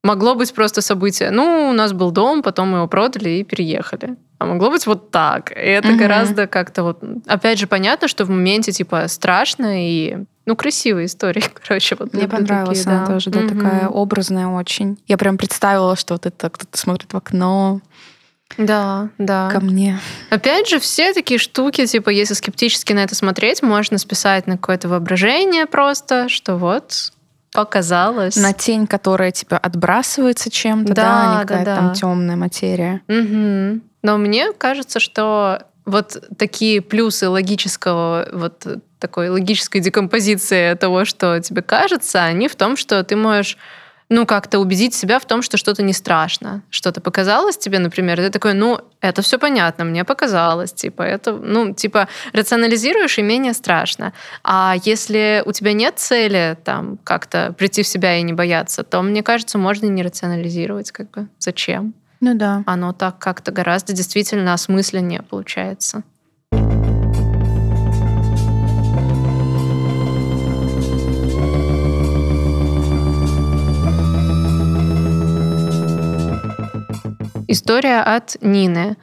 могло 0.03 0.35
быть 0.35 0.53
просто 0.53 0.81
событие. 0.81 1.31
Ну, 1.31 1.69
у 1.69 1.73
нас 1.73 1.93
был 1.93 2.11
дом, 2.11 2.43
потом 2.43 2.69
мы 2.69 2.77
его 2.77 2.87
продали 2.87 3.29
и 3.29 3.43
переехали. 3.43 4.17
А 4.37 4.45
могло 4.45 4.69
быть 4.69 4.85
вот 4.85 5.09
так. 5.09 5.51
И 5.51 5.55
это 5.55 5.89
угу. 5.89 5.97
гораздо 5.97 6.45
как-то 6.45 6.83
вот... 6.83 6.99
Опять 7.25 7.57
же, 7.57 7.65
понятно, 7.65 8.07
что 8.07 8.23
в 8.23 8.29
моменте, 8.29 8.71
типа, 8.71 9.07
страшно 9.07 9.83
и... 9.83 10.17
Ну, 10.45 10.55
красивая 10.55 11.05
история, 11.05 11.41
короче. 11.67 11.95
Вот 11.99 12.13
Мне 12.13 12.27
понравилась 12.27 12.83
такие, 12.83 12.97
она 12.97 13.07
да. 13.07 13.13
тоже, 13.13 13.31
да, 13.31 13.39
угу. 13.39 13.47
такая 13.47 13.87
образная 13.87 14.47
очень. 14.47 14.99
Я 15.07 15.17
прям 15.17 15.39
представила, 15.39 15.95
что 15.95 16.13
вот 16.13 16.27
это 16.27 16.51
кто-то 16.51 16.77
смотрит 16.77 17.11
в 17.13 17.17
окно, 17.17 17.81
да, 18.57 19.09
да. 19.17 19.49
ко 19.51 19.59
мне. 19.59 19.99
Опять 20.29 20.67
же, 20.69 20.79
все 20.79 21.13
такие 21.13 21.39
штуки, 21.39 21.85
типа, 21.85 22.09
если 22.09 22.33
скептически 22.33 22.93
на 22.93 23.03
это 23.03 23.15
смотреть, 23.15 23.61
можно 23.61 23.97
списать 23.97 24.47
на 24.47 24.57
какое-то 24.57 24.87
воображение 24.87 25.65
просто, 25.65 26.29
что 26.29 26.55
вот 26.55 27.11
показалось. 27.53 28.35
На 28.35 28.53
тень, 28.53 28.87
которая 28.87 29.31
типа 29.31 29.57
отбрасывается 29.57 30.49
чем-то, 30.49 30.93
да, 30.93 31.01
да, 31.01 31.31
а 31.31 31.33
не 31.33 31.41
какая-то 31.41 31.65
да. 31.65 31.75
там 31.75 31.93
темная 31.93 32.35
материя. 32.35 33.01
Угу. 33.07 33.81
Но 34.03 34.17
мне 34.17 34.53
кажется, 34.53 34.99
что 34.99 35.63
вот 35.85 36.21
такие 36.37 36.81
плюсы 36.81 37.29
логического, 37.29 38.27
вот 38.33 38.67
такой 38.99 39.29
логической 39.29 39.81
декомпозиции 39.81 40.73
того, 40.75 41.05
что 41.05 41.39
тебе 41.39 41.61
кажется, 41.61 42.23
они 42.23 42.47
в 42.47 42.55
том, 42.55 42.75
что 42.77 43.03
ты 43.03 43.15
можешь 43.15 43.57
ну, 44.09 44.25
как-то 44.25 44.59
убедить 44.59 44.93
себя 44.93 45.19
в 45.19 45.25
том, 45.25 45.41
что 45.41 45.57
что-то 45.57 45.83
не 45.83 45.93
страшно. 45.93 46.61
Что-то 46.69 47.01
показалось 47.01 47.57
тебе, 47.57 47.79
например, 47.79 48.17
ты 48.17 48.29
такой, 48.29 48.53
ну, 48.53 48.79
это 49.01 49.21
все 49.21 49.37
понятно, 49.37 49.83
мне 49.83 50.05
показалось, 50.05 50.71
типа, 50.71 51.01
это, 51.01 51.33
ну, 51.33 51.73
типа, 51.73 52.07
рационализируешь 52.33 53.17
и 53.17 53.21
менее 53.21 53.53
страшно. 53.53 54.13
А 54.43 54.75
если 54.83 55.43
у 55.45 55.51
тебя 55.51 55.73
нет 55.73 55.99
цели, 55.99 56.57
там, 56.63 56.97
как-то 57.03 57.53
прийти 57.57 57.83
в 57.83 57.87
себя 57.87 58.17
и 58.17 58.21
не 58.21 58.33
бояться, 58.33 58.83
то, 58.83 59.01
мне 59.01 59.23
кажется, 59.23 59.57
можно 59.57 59.87
не 59.87 60.03
рационализировать, 60.03 60.91
как 60.91 61.11
бы, 61.11 61.27
зачем? 61.39 61.93
Ну 62.19 62.33
да. 62.33 62.63
Оно 62.65 62.93
так 62.93 63.19
как-то 63.19 63.51
гораздо 63.51 63.93
действительно 63.93 64.53
осмысленнее 64.53 65.21
получается. 65.21 66.03
История 77.47 78.01
от 78.01 78.37
Нины. 78.41 78.97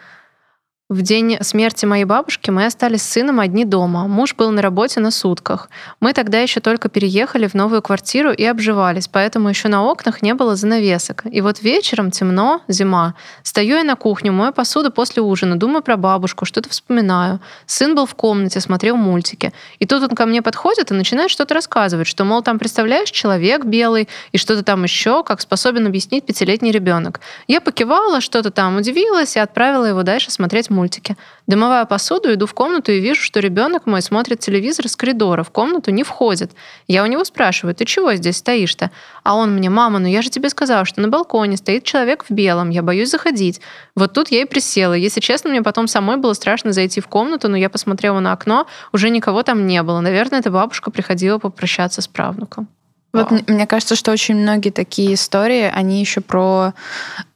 В 0.90 1.00
день 1.00 1.38
смерти 1.40 1.86
моей 1.86 2.04
бабушки 2.04 2.50
мы 2.50 2.66
остались 2.66 3.00
с 3.00 3.08
сыном 3.08 3.40
одни 3.40 3.64
дома. 3.64 4.06
Муж 4.06 4.34
был 4.34 4.50
на 4.50 4.60
работе 4.60 5.00
на 5.00 5.10
сутках. 5.10 5.70
Мы 5.98 6.12
тогда 6.12 6.40
еще 6.40 6.60
только 6.60 6.90
переехали 6.90 7.46
в 7.46 7.54
новую 7.54 7.80
квартиру 7.80 8.32
и 8.32 8.44
обживались, 8.44 9.08
поэтому 9.08 9.48
еще 9.48 9.68
на 9.68 9.82
окнах 9.82 10.20
не 10.20 10.34
было 10.34 10.56
занавесок. 10.56 11.22
И 11.24 11.40
вот 11.40 11.62
вечером 11.62 12.10
темно, 12.10 12.60
зима. 12.68 13.14
Стою 13.42 13.78
я 13.78 13.82
на 13.82 13.96
кухню, 13.96 14.30
мою 14.30 14.52
посуду 14.52 14.90
после 14.90 15.22
ужина, 15.22 15.58
думаю 15.58 15.82
про 15.82 15.96
бабушку, 15.96 16.44
что-то 16.44 16.68
вспоминаю. 16.68 17.40
Сын 17.64 17.94
был 17.94 18.04
в 18.04 18.14
комнате, 18.14 18.60
смотрел 18.60 18.96
мультики. 18.96 19.54
И 19.78 19.86
тут 19.86 20.02
он 20.02 20.10
ко 20.10 20.26
мне 20.26 20.42
подходит 20.42 20.90
и 20.90 20.94
начинает 20.94 21.30
что-то 21.30 21.54
рассказывать, 21.54 22.06
что, 22.06 22.24
мол, 22.24 22.42
там, 22.42 22.58
представляешь, 22.58 23.10
человек 23.10 23.64
белый 23.64 24.06
и 24.32 24.36
что-то 24.36 24.62
там 24.62 24.82
еще, 24.82 25.24
как 25.24 25.40
способен 25.40 25.86
объяснить 25.86 26.26
пятилетний 26.26 26.72
ребенок. 26.72 27.20
Я 27.48 27.62
покивала, 27.62 28.20
что-то 28.20 28.50
там 28.50 28.76
удивилась 28.76 29.34
и 29.36 29.38
отправила 29.38 29.86
его 29.86 30.02
дальше 30.02 30.30
смотреть 30.30 30.68
мультике. 30.74 31.16
Дымовая 31.46 31.84
посуду, 31.86 32.32
иду 32.32 32.46
в 32.46 32.54
комнату 32.54 32.92
и 32.92 33.00
вижу, 33.00 33.22
что 33.22 33.40
ребенок 33.40 33.86
мой 33.86 34.02
смотрит 34.02 34.40
телевизор 34.40 34.86
из 34.86 34.96
коридора, 34.96 35.42
в 35.42 35.50
комнату 35.50 35.90
не 35.90 36.02
входит. 36.02 36.52
Я 36.88 37.02
у 37.02 37.06
него 37.06 37.24
спрашиваю, 37.24 37.74
ты 37.74 37.84
чего 37.84 38.14
здесь 38.14 38.36
стоишь-то? 38.36 38.90
А 39.22 39.36
он 39.36 39.54
мне, 39.54 39.70
мама, 39.70 39.98
ну 39.98 40.06
я 40.06 40.20
же 40.20 40.30
тебе 40.30 40.50
сказала, 40.50 40.84
что 40.84 41.00
на 41.00 41.08
балконе 41.08 41.56
стоит 41.56 41.84
человек 41.84 42.24
в 42.28 42.32
белом, 42.32 42.70
я 42.70 42.82
боюсь 42.82 43.10
заходить. 43.10 43.60
Вот 43.94 44.12
тут 44.12 44.28
я 44.28 44.42
и 44.42 44.44
присела. 44.44 44.94
Если 44.94 45.20
честно, 45.20 45.50
мне 45.50 45.62
потом 45.62 45.86
самой 45.86 46.16
было 46.16 46.32
страшно 46.34 46.72
зайти 46.72 47.00
в 47.00 47.08
комнату, 47.08 47.48
но 47.48 47.56
я 47.56 47.70
посмотрела 47.70 48.20
на 48.20 48.32
окно, 48.32 48.66
уже 48.92 49.10
никого 49.10 49.42
там 49.42 49.66
не 49.66 49.82
было. 49.82 50.00
Наверное, 50.00 50.40
эта 50.40 50.50
бабушка 50.50 50.90
приходила 50.90 51.38
попрощаться 51.38 52.02
с 52.02 52.08
правнуком. 52.08 52.68
Вот 53.14 53.30
мне 53.48 53.66
кажется, 53.68 53.94
что 53.94 54.10
очень 54.10 54.34
многие 54.34 54.70
такие 54.70 55.14
истории, 55.14 55.70
они 55.72 56.00
еще 56.00 56.20
про 56.20 56.74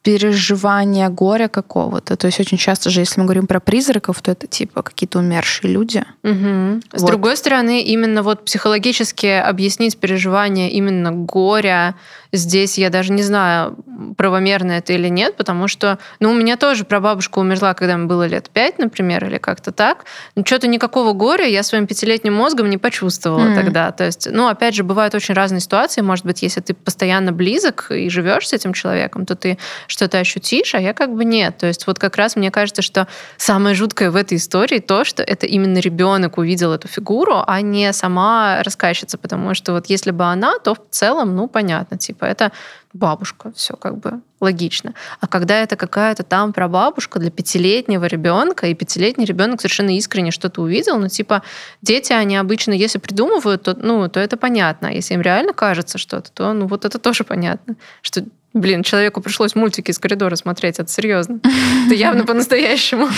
переживание 0.03 1.09
горя 1.09 1.49
какого-то. 1.49 2.17
То 2.17 2.27
есть 2.27 2.41
очень 2.41 2.57
часто 2.57 2.89
же, 2.89 3.01
если 3.01 3.21
мы 3.21 3.27
говорим 3.27 3.47
про 3.47 3.61
призраков, 3.61 4.23
то 4.23 4.31
это 4.31 4.47
типа 4.47 4.83
какие-то 4.83 5.19
умершие 5.19 5.73
люди. 5.73 6.05
Угу. 6.23 6.81
С 6.93 7.03
вот. 7.03 7.07
другой 7.07 7.37
стороны, 7.37 7.83
именно 7.83 8.23
вот 8.23 8.45
психологически 8.45 9.27
объяснить 9.27 9.99
переживание 9.99 10.71
именно 10.71 11.13
горя, 11.13 11.97
здесь 12.33 12.79
я 12.79 12.91
даже 12.91 13.13
не 13.13 13.23
знаю, 13.23 13.77
правомерно 14.17 14.73
это 14.73 14.93
или 14.93 15.09
нет, 15.09 15.37
потому 15.37 15.67
что, 15.69 15.99
ну, 16.21 16.31
у 16.31 16.35
меня 16.35 16.57
тоже 16.57 16.85
прабабушка 16.85 17.39
умерла, 17.39 17.75
когда 17.75 17.97
мне 17.97 18.07
было 18.07 18.27
лет 18.27 18.51
пять, 18.51 18.79
например, 18.79 19.25
или 19.27 19.39
как-то 19.39 19.73
так. 19.73 20.05
Но 20.37 20.45
что-то 20.45 20.69
никакого 20.69 21.13
горя 21.13 21.47
я 21.47 21.63
своим 21.63 21.87
пятилетним 21.87 22.35
мозгом 22.35 22.71
не 22.71 22.79
почувствовала 22.79 23.49
mm. 23.49 23.55
тогда. 23.55 23.93
То 23.93 24.05
есть, 24.05 24.29
ну, 24.31 24.49
опять 24.49 24.75
же, 24.75 24.85
бывают 24.85 25.15
очень 25.15 25.35
разные 25.35 25.61
ситуации. 25.61 26.03
Может 26.03 26.25
быть, 26.25 26.43
если 26.43 26.61
ты 26.61 26.75
постоянно 26.75 27.33
близок 27.33 27.91
и 27.91 28.09
живешь 28.09 28.49
с 28.49 28.53
этим 28.53 28.73
человеком, 28.73 29.27
то 29.27 29.35
ты 29.35 29.59
что-то 29.89 30.19
ощутишь, 30.19 30.75
а 30.75 30.81
я 30.81 30.93
как 30.93 31.15
бы 31.15 31.25
нет. 31.25 31.57
То 31.59 31.67
есть 31.67 31.87
вот 31.87 31.99
как 31.99 32.17
раз 32.17 32.37
мне 32.37 32.51
кажется, 32.51 32.83
что 32.83 33.09
самое 33.37 33.75
жуткое 33.75 34.11
в 34.11 34.17
этой 34.17 34.37
истории 34.37 34.79
то, 34.79 35.05
что 35.05 35.23
это 35.23 35.47
именно 35.47 35.79
ребенок 35.79 36.39
увидел 36.39 36.73
эту 36.73 36.87
фигуру, 36.87 37.43
а 37.47 37.61
не 37.63 37.93
сама 37.93 38.63
рассказчица, 38.63 39.19
потому 39.19 39.55
что 39.55 39.73
вот 39.73 39.87
если 39.87 40.13
бы 40.13 40.25
она, 40.25 40.59
то 40.59 40.75
в 40.75 40.81
целом, 40.91 41.35
ну, 41.35 41.49
понятно, 41.49 41.99
типа 41.99 42.27
это 42.27 42.53
бабушка, 42.93 43.53
все 43.55 43.75
как 43.75 43.99
бы 43.99 44.21
логично. 44.41 44.95
А 45.21 45.27
когда 45.27 45.63
это 45.63 45.77
какая-то 45.77 46.23
там 46.23 46.53
прабабушка 46.53 47.19
для 47.19 47.31
пятилетнего 47.31 48.05
ребенка, 48.05 48.67
и 48.67 48.75
пятилетний 48.75 49.25
ребенок 49.25 49.61
совершенно 49.61 49.97
искренне 49.97 50.31
что-то 50.31 50.63
увидел, 50.63 50.99
ну 50.99 51.09
типа 51.09 51.43
дети, 51.83 52.13
они 52.13 52.37
обычно, 52.37 52.73
если 52.73 52.99
придумывают, 52.99 53.63
то, 53.63 53.75
ну, 53.75 54.09
то 54.09 54.21
это 54.21 54.37
понятно. 54.37 54.89
А 54.89 54.93
если 54.93 55.15
им 55.15 55.21
реально 55.21 55.53
кажется 55.53 55.99
что-то, 55.99 56.31
то 56.33 56.53
ну 56.53 56.67
вот 56.67 56.85
это 56.85 56.99
тоже 56.99 57.25
понятно, 57.25 57.77
что 58.03 58.25
Блин, 58.55 58.83
человеку 58.83 59.21
пришлось 59.21 59.55
мультики 59.55 59.91
из 59.91 59.99
коридора 59.99 60.35
смотреть, 60.35 60.79
это 60.79 60.91
серьезно. 60.91 61.41
Это 61.87 61.95
явно 61.95 62.25
по-настоящему. 62.27 63.09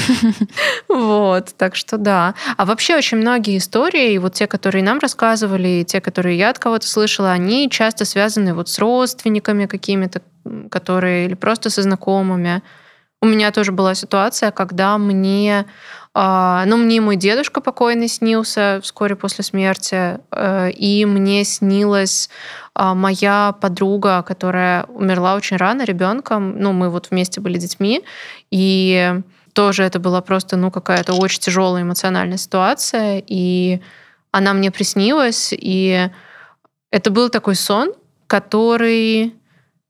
Вот, 0.89 1.55
так 1.57 1.77
что 1.77 1.99
да. 1.99 2.35
А 2.57 2.65
вообще 2.65 2.97
очень 2.97 3.19
многие 3.19 3.59
истории, 3.59 4.19
вот 4.19 4.35
те, 4.35 4.49
которые 4.49 4.83
нам 4.83 4.99
рассказывали, 4.99 5.69
и 5.69 5.85
те, 5.85 6.01
которые 6.01 6.37
я 6.37 6.51
от 6.51 6.59
кого-то 6.59 6.87
слышала, 6.89 7.31
они 7.31 7.71
часто 7.71 8.05
связаны 8.05 8.55
вот 8.55 8.69
с 8.69 8.79
родственниками 8.81 9.67
какими-то, 9.67 10.21
которые 10.69 11.27
или 11.27 11.35
просто 11.35 11.71
со 11.71 11.83
знакомыми. 11.83 12.63
У 13.23 13.27
меня 13.27 13.53
тоже 13.53 13.71
была 13.71 13.95
ситуация, 13.95 14.51
когда 14.51 14.99
мне, 14.99 15.67
ну, 16.15 16.77
мне 16.77 17.01
мой 17.01 17.17
дедушка 17.17 17.61
покойный 17.61 18.09
снился 18.09 18.81
вскоре 18.83 19.15
после 19.15 19.45
смерти, 19.45 20.19
э, 20.33 20.71
и 20.73 21.05
мне 21.05 21.45
снилась 21.45 22.29
а, 22.75 22.95
моя 22.95 23.55
подруга, 23.61 24.23
которая 24.23 24.85
умерла 24.85 25.37
очень 25.37 25.57
рано 25.57 25.85
ребенком, 25.85 26.59
ну, 26.59 26.73
мы 26.73 26.91
вот 26.91 27.11
вместе 27.11 27.41
были 27.41 27.59
детьми, 27.59 28.03
и 28.51 29.21
тоже 29.53 29.85
это 29.85 30.01
была 30.01 30.21
просто, 30.21 30.57
ну, 30.57 30.71
какая-то 30.71 31.15
очень 31.15 31.41
тяжелая 31.41 31.83
эмоциональная 31.83 32.39
ситуация, 32.39 33.23
и 33.27 33.81
она 34.33 34.53
мне 34.53 34.71
приснилась, 34.71 35.53
и 35.53 36.11
это 36.91 37.11
был 37.11 37.29
такой 37.29 37.55
сон, 37.55 37.93
который 38.27 39.35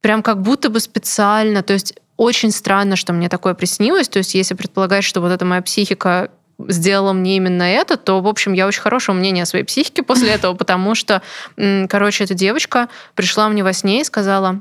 прям 0.00 0.22
как 0.22 0.42
будто 0.42 0.68
бы 0.70 0.80
специально, 0.80 1.62
то 1.62 1.72
есть 1.72 1.94
очень 2.20 2.50
странно, 2.50 2.96
что 2.96 3.14
мне 3.14 3.30
такое 3.30 3.54
приснилось. 3.54 4.06
То 4.10 4.18
есть, 4.18 4.34
если 4.34 4.52
предполагать, 4.52 5.04
что 5.04 5.22
вот 5.22 5.32
эта 5.32 5.46
моя 5.46 5.62
психика 5.62 6.30
сделала 6.68 7.14
мне 7.14 7.38
именно 7.38 7.62
это, 7.62 7.96
то, 7.96 8.20
в 8.20 8.28
общем, 8.28 8.52
я 8.52 8.66
очень 8.66 8.82
хорошего 8.82 9.16
мнения 9.16 9.44
о 9.44 9.46
своей 9.46 9.64
психике 9.64 10.02
после 10.02 10.28
этого, 10.28 10.54
потому 10.54 10.94
что, 10.94 11.22
короче, 11.88 12.24
эта 12.24 12.34
девочка 12.34 12.90
пришла 13.14 13.48
мне 13.48 13.64
во 13.64 13.72
сне 13.72 14.02
и 14.02 14.04
сказала, 14.04 14.60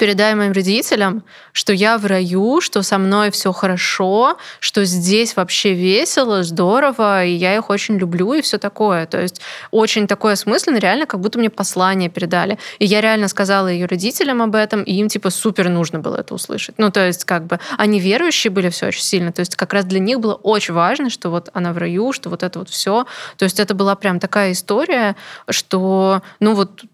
передай 0.00 0.34
моим 0.34 0.52
родителям, 0.52 1.22
что 1.52 1.74
я 1.74 1.98
в 1.98 2.06
раю, 2.06 2.62
что 2.62 2.82
со 2.82 2.96
мной 2.96 3.30
все 3.30 3.52
хорошо, 3.52 4.38
что 4.58 4.82
здесь 4.86 5.36
вообще 5.36 5.74
весело, 5.74 6.42
здорово, 6.42 7.26
и 7.26 7.32
я 7.32 7.54
их 7.54 7.68
очень 7.68 7.98
люблю 7.98 8.32
и 8.32 8.40
все 8.40 8.56
такое. 8.56 9.04
То 9.04 9.20
есть 9.20 9.42
очень 9.70 10.06
такое 10.06 10.32
осмысленно, 10.32 10.78
реально, 10.78 11.04
как 11.04 11.20
будто 11.20 11.38
мне 11.38 11.50
послание 11.50 12.08
передали. 12.08 12.58
И 12.78 12.86
я 12.86 13.02
реально 13.02 13.28
сказала 13.28 13.68
ее 13.68 13.84
родителям 13.84 14.40
об 14.40 14.54
этом, 14.54 14.82
и 14.84 14.94
им 14.94 15.08
типа 15.08 15.28
супер 15.28 15.68
нужно 15.68 15.98
было 15.98 16.16
это 16.16 16.34
услышать. 16.34 16.78
Ну, 16.78 16.90
то 16.90 17.06
есть 17.06 17.26
как 17.26 17.46
бы 17.46 17.60
они 17.76 18.00
верующие 18.00 18.50
были 18.50 18.70
все 18.70 18.86
очень 18.86 19.02
сильно, 19.02 19.32
то 19.32 19.40
есть 19.40 19.54
как 19.54 19.74
раз 19.74 19.84
для 19.84 20.00
них 20.00 20.18
было 20.18 20.32
очень 20.32 20.72
важно, 20.72 21.10
что 21.10 21.28
вот 21.28 21.50
она 21.52 21.74
в 21.74 21.78
раю, 21.78 22.14
что 22.14 22.30
вот 22.30 22.42
это 22.42 22.58
вот 22.58 22.70
все. 22.70 23.04
То 23.36 23.44
есть 23.44 23.60
это 23.60 23.74
была 23.74 23.96
прям 23.96 24.18
такая 24.18 24.52
история, 24.52 25.14
что, 25.50 26.22
ну 26.40 26.54
вот 26.54 26.84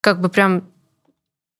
как 0.00 0.20
бы 0.20 0.28
прям 0.28 0.64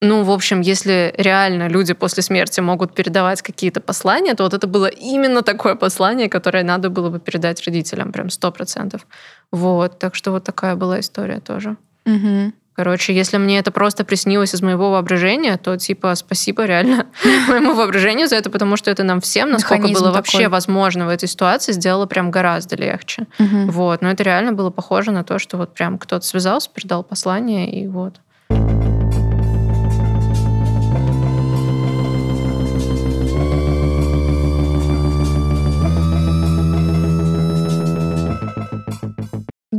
ну, 0.01 0.23
в 0.23 0.31
общем, 0.31 0.61
если 0.61 1.13
реально 1.19 1.69
люди 1.69 1.93
после 1.93 2.23
смерти 2.23 2.61
могут 2.61 2.95
передавать 2.95 3.43
какие-то 3.43 3.81
послания, 3.81 4.35
то 4.35 4.45
вот 4.45 4.55
это 4.55 4.69
было 4.69 4.87
именно 4.87 5.43
такое 5.43 5.75
послание, 5.75 6.29
которое 6.29 6.63
надо 6.63 6.89
было 6.89 7.11
бы 7.11 7.19
передать 7.19 7.65
родителям, 7.67 8.13
прям 8.13 8.31
сто 8.31 8.53
процентов. 8.53 9.07
Вот, 9.51 9.99
так 9.99 10.15
что 10.15 10.31
вот 10.31 10.45
такая 10.45 10.77
была 10.77 11.01
история 11.01 11.41
тоже. 11.41 11.77
Угу. 12.07 12.53
Короче, 12.75 13.13
если 13.13 13.39
мне 13.39 13.59
это 13.59 13.73
просто 13.73 14.05
приснилось 14.05 14.55
из 14.55 14.63
моего 14.63 14.93
воображения, 14.93 15.57
то 15.57 15.77
типа 15.77 16.15
спасибо 16.15 16.65
реально 16.65 17.07
моему 17.49 17.75
воображению 17.75 18.29
за 18.29 18.37
это, 18.37 18.51
потому 18.51 18.77
что 18.77 18.93
это 18.93 19.03
нам 19.03 19.21
всем, 19.21 19.51
насколько 19.51 19.79
Механизм 19.79 20.01
было 20.01 20.13
такой. 20.13 20.19
вообще 20.19 20.49
возможно 20.49 21.07
в 21.07 21.09
этой 21.09 21.29
ситуации, 21.29 21.73
сделало 21.73 22.07
прям 22.07 22.31
гораздо 22.31 22.77
легче. 22.77 23.27
Угу. 23.41 23.73
Вот, 23.73 24.01
но 24.01 24.13
это 24.13 24.23
реально 24.23 24.53
было 24.53 24.71
похоже 24.71 25.11
на 25.11 25.25
то, 25.25 25.41
что 25.41 25.57
вот 25.57 25.75
прям 25.75 25.99
кто-то 25.99 26.25
связался, 26.25 26.71
передал 26.73 27.03
послание 27.03 27.69
и 27.69 27.89
вот. 27.89 28.21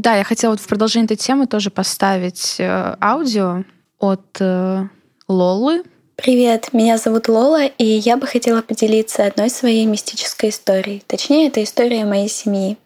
Да, 0.10 0.16
я 0.16 0.24
хотела 0.24 0.54
вот 0.54 0.60
в 0.60 0.66
продолжение 0.68 1.06
этой 1.06 1.18
темы 1.18 1.46
тоже 1.46 1.70
поставить 1.70 2.56
э, 2.58 2.96
аудио 3.00 3.64
от 4.00 4.38
э, 4.40 4.88
Лолы. 5.28 5.84
Привет, 6.16 6.74
меня 6.74 6.98
зовут 6.98 7.28
Лола, 7.28 7.68
и 7.68 7.86
я 7.86 8.18
бы 8.18 8.26
хотела 8.26 8.64
поделиться 8.64 9.24
одной 9.24 9.52
своей 9.52 9.86
мистической 9.86 10.50
историей. 10.50 11.04
Точнее, 11.06 11.48
это 11.48 11.64
история 11.64 12.06
моей 12.06 12.28
семьи. 12.28 12.78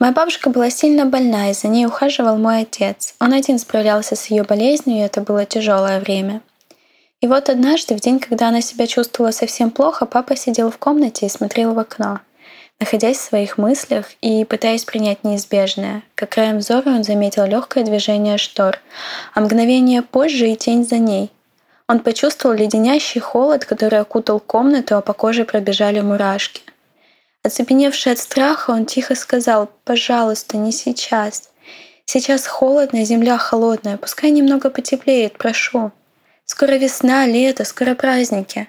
Моя 0.00 0.14
бабушка 0.14 0.48
была 0.48 0.70
сильно 0.70 1.04
больна, 1.04 1.50
и 1.50 1.52
за 1.52 1.68
ней 1.68 1.84
ухаживал 1.84 2.38
мой 2.38 2.62
отец. 2.62 3.14
Он 3.20 3.34
один 3.34 3.58
справлялся 3.58 4.16
с 4.16 4.24
ее 4.28 4.44
болезнью, 4.44 5.00
и 5.00 5.04
это 5.04 5.20
было 5.20 5.44
тяжелое 5.44 6.00
время. 6.00 6.40
И 7.20 7.26
вот 7.26 7.50
однажды, 7.50 7.94
в 7.94 8.00
день, 8.00 8.18
когда 8.18 8.48
она 8.48 8.62
себя 8.62 8.86
чувствовала 8.86 9.32
совсем 9.32 9.70
плохо, 9.70 10.06
папа 10.06 10.34
сидел 10.34 10.70
в 10.70 10.78
комнате 10.78 11.26
и 11.26 11.28
смотрел 11.28 11.74
в 11.74 11.78
окно— 11.78 12.20
находясь 12.82 13.18
в 13.18 13.20
своих 13.20 13.58
мыслях 13.58 14.10
и 14.22 14.44
пытаясь 14.44 14.84
принять 14.84 15.22
неизбежное. 15.22 16.02
Как 16.16 16.30
краем 16.30 16.58
взора 16.58 16.88
он 16.88 17.04
заметил 17.04 17.44
легкое 17.44 17.84
движение 17.84 18.38
штор, 18.38 18.80
а 19.34 19.40
мгновение 19.40 20.02
позже 20.02 20.50
и 20.50 20.56
тень 20.56 20.84
за 20.84 20.98
ней. 20.98 21.30
Он 21.86 22.00
почувствовал 22.00 22.56
леденящий 22.56 23.20
холод, 23.20 23.64
который 23.64 24.00
окутал 24.00 24.40
комнату, 24.40 24.96
а 24.96 25.00
по 25.00 25.12
коже 25.12 25.44
пробежали 25.44 26.00
мурашки. 26.00 26.62
Оцепеневший 27.44 28.14
от 28.14 28.18
страха, 28.18 28.72
он 28.72 28.84
тихо 28.84 29.14
сказал 29.14 29.70
«Пожалуйста, 29.84 30.56
не 30.56 30.72
сейчас. 30.72 31.50
Сейчас 32.04 32.48
холодно, 32.48 33.04
земля 33.04 33.38
холодная, 33.38 33.96
пускай 33.96 34.32
немного 34.32 34.70
потеплеет, 34.70 35.38
прошу. 35.38 35.92
Скоро 36.46 36.72
весна, 36.72 37.26
лето, 37.26 37.64
скоро 37.64 37.94
праздники». 37.94 38.66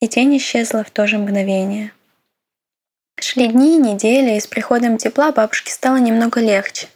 И 0.00 0.08
тень 0.08 0.36
исчезла 0.36 0.82
в 0.82 0.90
то 0.90 1.06
же 1.06 1.16
мгновение. 1.16 1.92
Шли 3.22 3.48
дни, 3.48 3.76
недели, 3.76 4.36
и 4.36 4.40
с 4.40 4.46
приходом 4.46 4.96
тепла 4.96 5.30
бабушке 5.30 5.72
стало 5.72 5.96
немного 5.96 6.40
легче. 6.40 6.88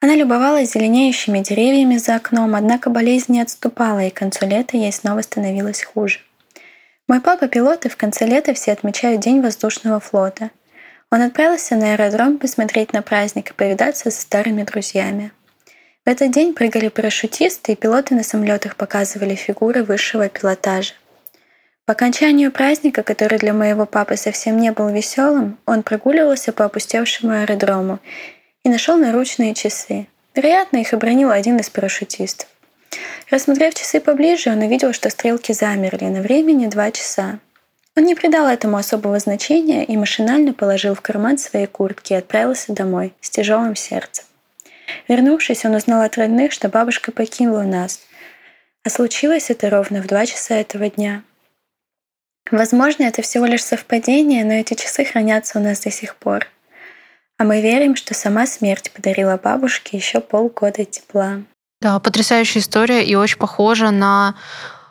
Она 0.00 0.16
любовалась 0.16 0.72
зеленеющими 0.72 1.38
деревьями 1.38 1.96
за 1.98 2.16
окном, 2.16 2.54
однако 2.54 2.90
болезнь 2.90 3.32
не 3.32 3.40
отступала, 3.40 4.00
и 4.00 4.10
к 4.10 4.14
концу 4.14 4.46
лета 4.46 4.76
ей 4.76 4.92
снова 4.92 5.22
становилось 5.22 5.84
хуже. 5.84 6.20
Мой 7.06 7.20
папа 7.20 7.48
пилот, 7.48 7.86
и 7.86 7.88
в 7.88 7.96
конце 7.96 8.26
лета 8.26 8.54
все 8.54 8.72
отмечают 8.72 9.20
День 9.20 9.40
воздушного 9.40 10.00
флота. 10.00 10.50
Он 11.10 11.22
отправился 11.22 11.76
на 11.76 11.92
аэродром 11.92 12.38
посмотреть 12.38 12.92
на 12.92 13.00
праздник 13.00 13.50
и 13.50 13.54
повидаться 13.54 14.10
со 14.10 14.20
старыми 14.20 14.64
друзьями. 14.64 15.30
В 16.04 16.08
этот 16.08 16.32
день 16.32 16.54
прыгали 16.54 16.88
парашютисты, 16.88 17.72
и 17.72 17.76
пилоты 17.76 18.14
на 18.14 18.24
самолетах 18.24 18.76
показывали 18.76 19.36
фигуры 19.36 19.84
высшего 19.84 20.28
пилотажа. 20.28 20.94
По 21.86 21.92
окончанию 21.92 22.50
праздника, 22.50 23.02
который 23.02 23.38
для 23.38 23.52
моего 23.52 23.84
папы 23.84 24.16
совсем 24.16 24.56
не 24.58 24.72
был 24.72 24.88
веселым, 24.88 25.58
он 25.66 25.82
прогуливался 25.82 26.50
по 26.50 26.64
опустевшему 26.64 27.32
аэродрому 27.32 27.98
и 28.64 28.70
нашел 28.70 28.96
наручные 28.96 29.52
часы. 29.52 30.06
Вероятно, 30.34 30.78
их 30.78 30.94
обронил 30.94 31.30
один 31.30 31.58
из 31.58 31.68
парашютистов. 31.68 32.48
Рассмотрев 33.30 33.74
часы 33.74 34.00
поближе, 34.00 34.50
он 34.50 34.60
увидел, 34.60 34.94
что 34.94 35.10
стрелки 35.10 35.52
замерли 35.52 36.06
на 36.06 36.22
времени 36.22 36.68
два 36.68 36.90
часа. 36.90 37.38
Он 37.96 38.04
не 38.04 38.14
придал 38.14 38.48
этому 38.48 38.78
особого 38.78 39.18
значения 39.18 39.84
и 39.84 39.94
машинально 39.98 40.54
положил 40.54 40.94
в 40.94 41.02
карман 41.02 41.36
своей 41.36 41.66
куртки 41.66 42.14
и 42.14 42.16
отправился 42.16 42.72
домой 42.72 43.12
с 43.20 43.28
тяжелым 43.28 43.76
сердцем. 43.76 44.24
Вернувшись, 45.06 45.66
он 45.66 45.74
узнал 45.74 46.00
от 46.00 46.16
родных, 46.16 46.52
что 46.52 46.70
бабушка 46.70 47.12
покинула 47.12 47.62
нас, 47.62 48.00
а 48.84 48.90
случилось 48.90 49.50
это 49.50 49.68
ровно 49.68 50.00
в 50.00 50.06
два 50.06 50.24
часа 50.24 50.54
этого 50.54 50.88
дня. 50.88 51.22
Возможно, 52.50 53.04
это 53.04 53.22
всего 53.22 53.46
лишь 53.46 53.64
совпадение, 53.64 54.44
но 54.44 54.52
эти 54.52 54.74
часы 54.74 55.04
хранятся 55.04 55.58
у 55.58 55.62
нас 55.62 55.80
до 55.80 55.90
сих 55.90 56.16
пор. 56.16 56.46
А 57.38 57.44
мы 57.44 57.60
верим, 57.60 57.96
что 57.96 58.14
сама 58.14 58.46
смерть 58.46 58.92
подарила 58.92 59.40
бабушке 59.42 59.96
еще 59.96 60.20
полгода 60.20 60.84
тепла. 60.84 61.42
Да, 61.80 61.98
потрясающая 61.98 62.60
история 62.60 63.04
и 63.04 63.14
очень 63.14 63.38
похожа 63.38 63.90
на, 63.90 64.36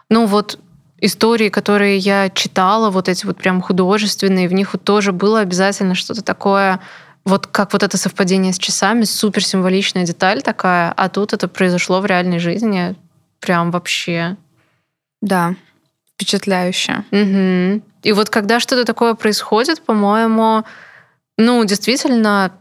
ну 0.10 0.26
вот, 0.26 0.60
истории, 1.00 1.50
которые 1.50 1.98
я 1.98 2.30
читала, 2.30 2.90
вот 2.90 3.08
эти 3.08 3.26
вот 3.26 3.38
прям 3.38 3.62
художественные, 3.62 4.48
в 4.48 4.54
них 4.54 4.74
вот 4.74 4.84
тоже 4.84 5.12
было 5.12 5.40
обязательно 5.40 5.96
что-то 5.96 6.22
такое, 6.22 6.80
вот 7.26 7.48
как 7.48 7.74
вот 7.74 7.84
это 7.84 7.98
совпадение 7.98 8.54
с 8.54 8.58
часами, 8.58 9.04
супер 9.04 9.46
символичная 9.46 10.06
деталь 10.06 10.42
такая, 10.42 10.92
а 10.92 11.10
тут 11.10 11.34
это 11.34 11.48
произошло 11.48 12.02
в 12.02 12.06
реальной 12.06 12.40
жизни, 12.40 12.96
прям 13.40 13.72
вообще. 13.72 14.38
Да, 15.22 15.56
впечатляюще. 16.24 17.04
Угу. 17.12 17.82
И 18.04 18.12
вот 18.14 18.30
когда 18.30 18.60
что-то 18.60 18.86
такое 18.86 19.14
происходит, 19.14 19.82
по-моему, 19.82 20.64
ну, 21.38 21.64
действительно, 21.66 22.52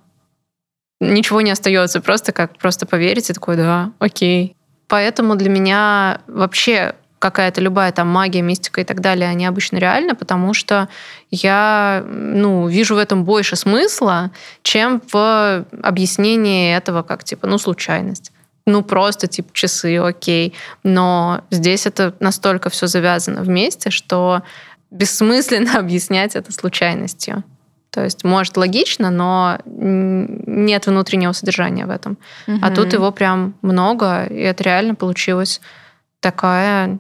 ничего 1.01 1.40
не 1.40 1.51
остается, 1.51 2.01
просто 2.01 2.33
как 2.33 2.59
просто 2.59 2.87
поверить 2.87 3.31
и 3.31 3.33
такой, 3.33 3.57
да, 3.57 3.92
окей. 3.98 4.57
Поэтому 4.88 5.37
для 5.37 5.48
меня 5.48 6.20
вообще 6.27 6.94
какая-то 7.18 7.61
любая 7.61 7.92
там 7.92 8.09
магия, 8.09 8.42
мистика 8.42 8.81
и 8.81 8.85
так 8.85 9.01
далее, 9.01 9.29
они 9.29 9.46
обычно 9.46 9.77
реальны, 9.77 10.14
потому 10.14 10.55
что 10.55 10.88
я 11.31 12.05
ну, 12.05 12.66
вижу 12.66 12.96
в 12.96 12.98
этом 12.98 13.25
больше 13.25 13.55
смысла, 13.55 14.33
чем 14.62 15.01
в 15.12 15.64
объяснении 15.83 16.77
этого 16.77 17.03
как 17.03 17.22
типа, 17.22 17.46
ну, 17.46 17.59
случайность. 17.59 18.33
Ну, 18.66 18.83
просто 18.83 19.27
типа 19.27 19.51
часы, 19.53 19.98
окей. 19.98 20.55
Но 20.83 21.42
здесь 21.51 21.87
это 21.87 22.14
настолько 22.20 22.70
все 22.70 22.87
завязано 22.87 23.42
вместе, 23.42 23.90
что 23.90 24.42
бессмысленно 24.90 25.79
объяснять 25.79 26.37
это 26.37 26.53
случайностью. 26.53 27.44
То 27.90 28.03
есть, 28.03 28.25
может, 28.25 28.57
логично, 28.57 29.11
но 29.11 29.59
нет 29.66 30.87
внутреннего 30.87 31.33
содержания 31.33 31.85
в 31.85 31.90
этом. 31.90 32.16
Угу. 32.46 32.59
А 32.62 32.70
тут 32.70 32.94
его 32.94 33.12
прям 33.12 33.55
много, 33.61 34.25
и 34.25 34.40
это 34.40 34.64
реально 34.64 34.94
получилась 34.94 35.61
такая 36.20 36.98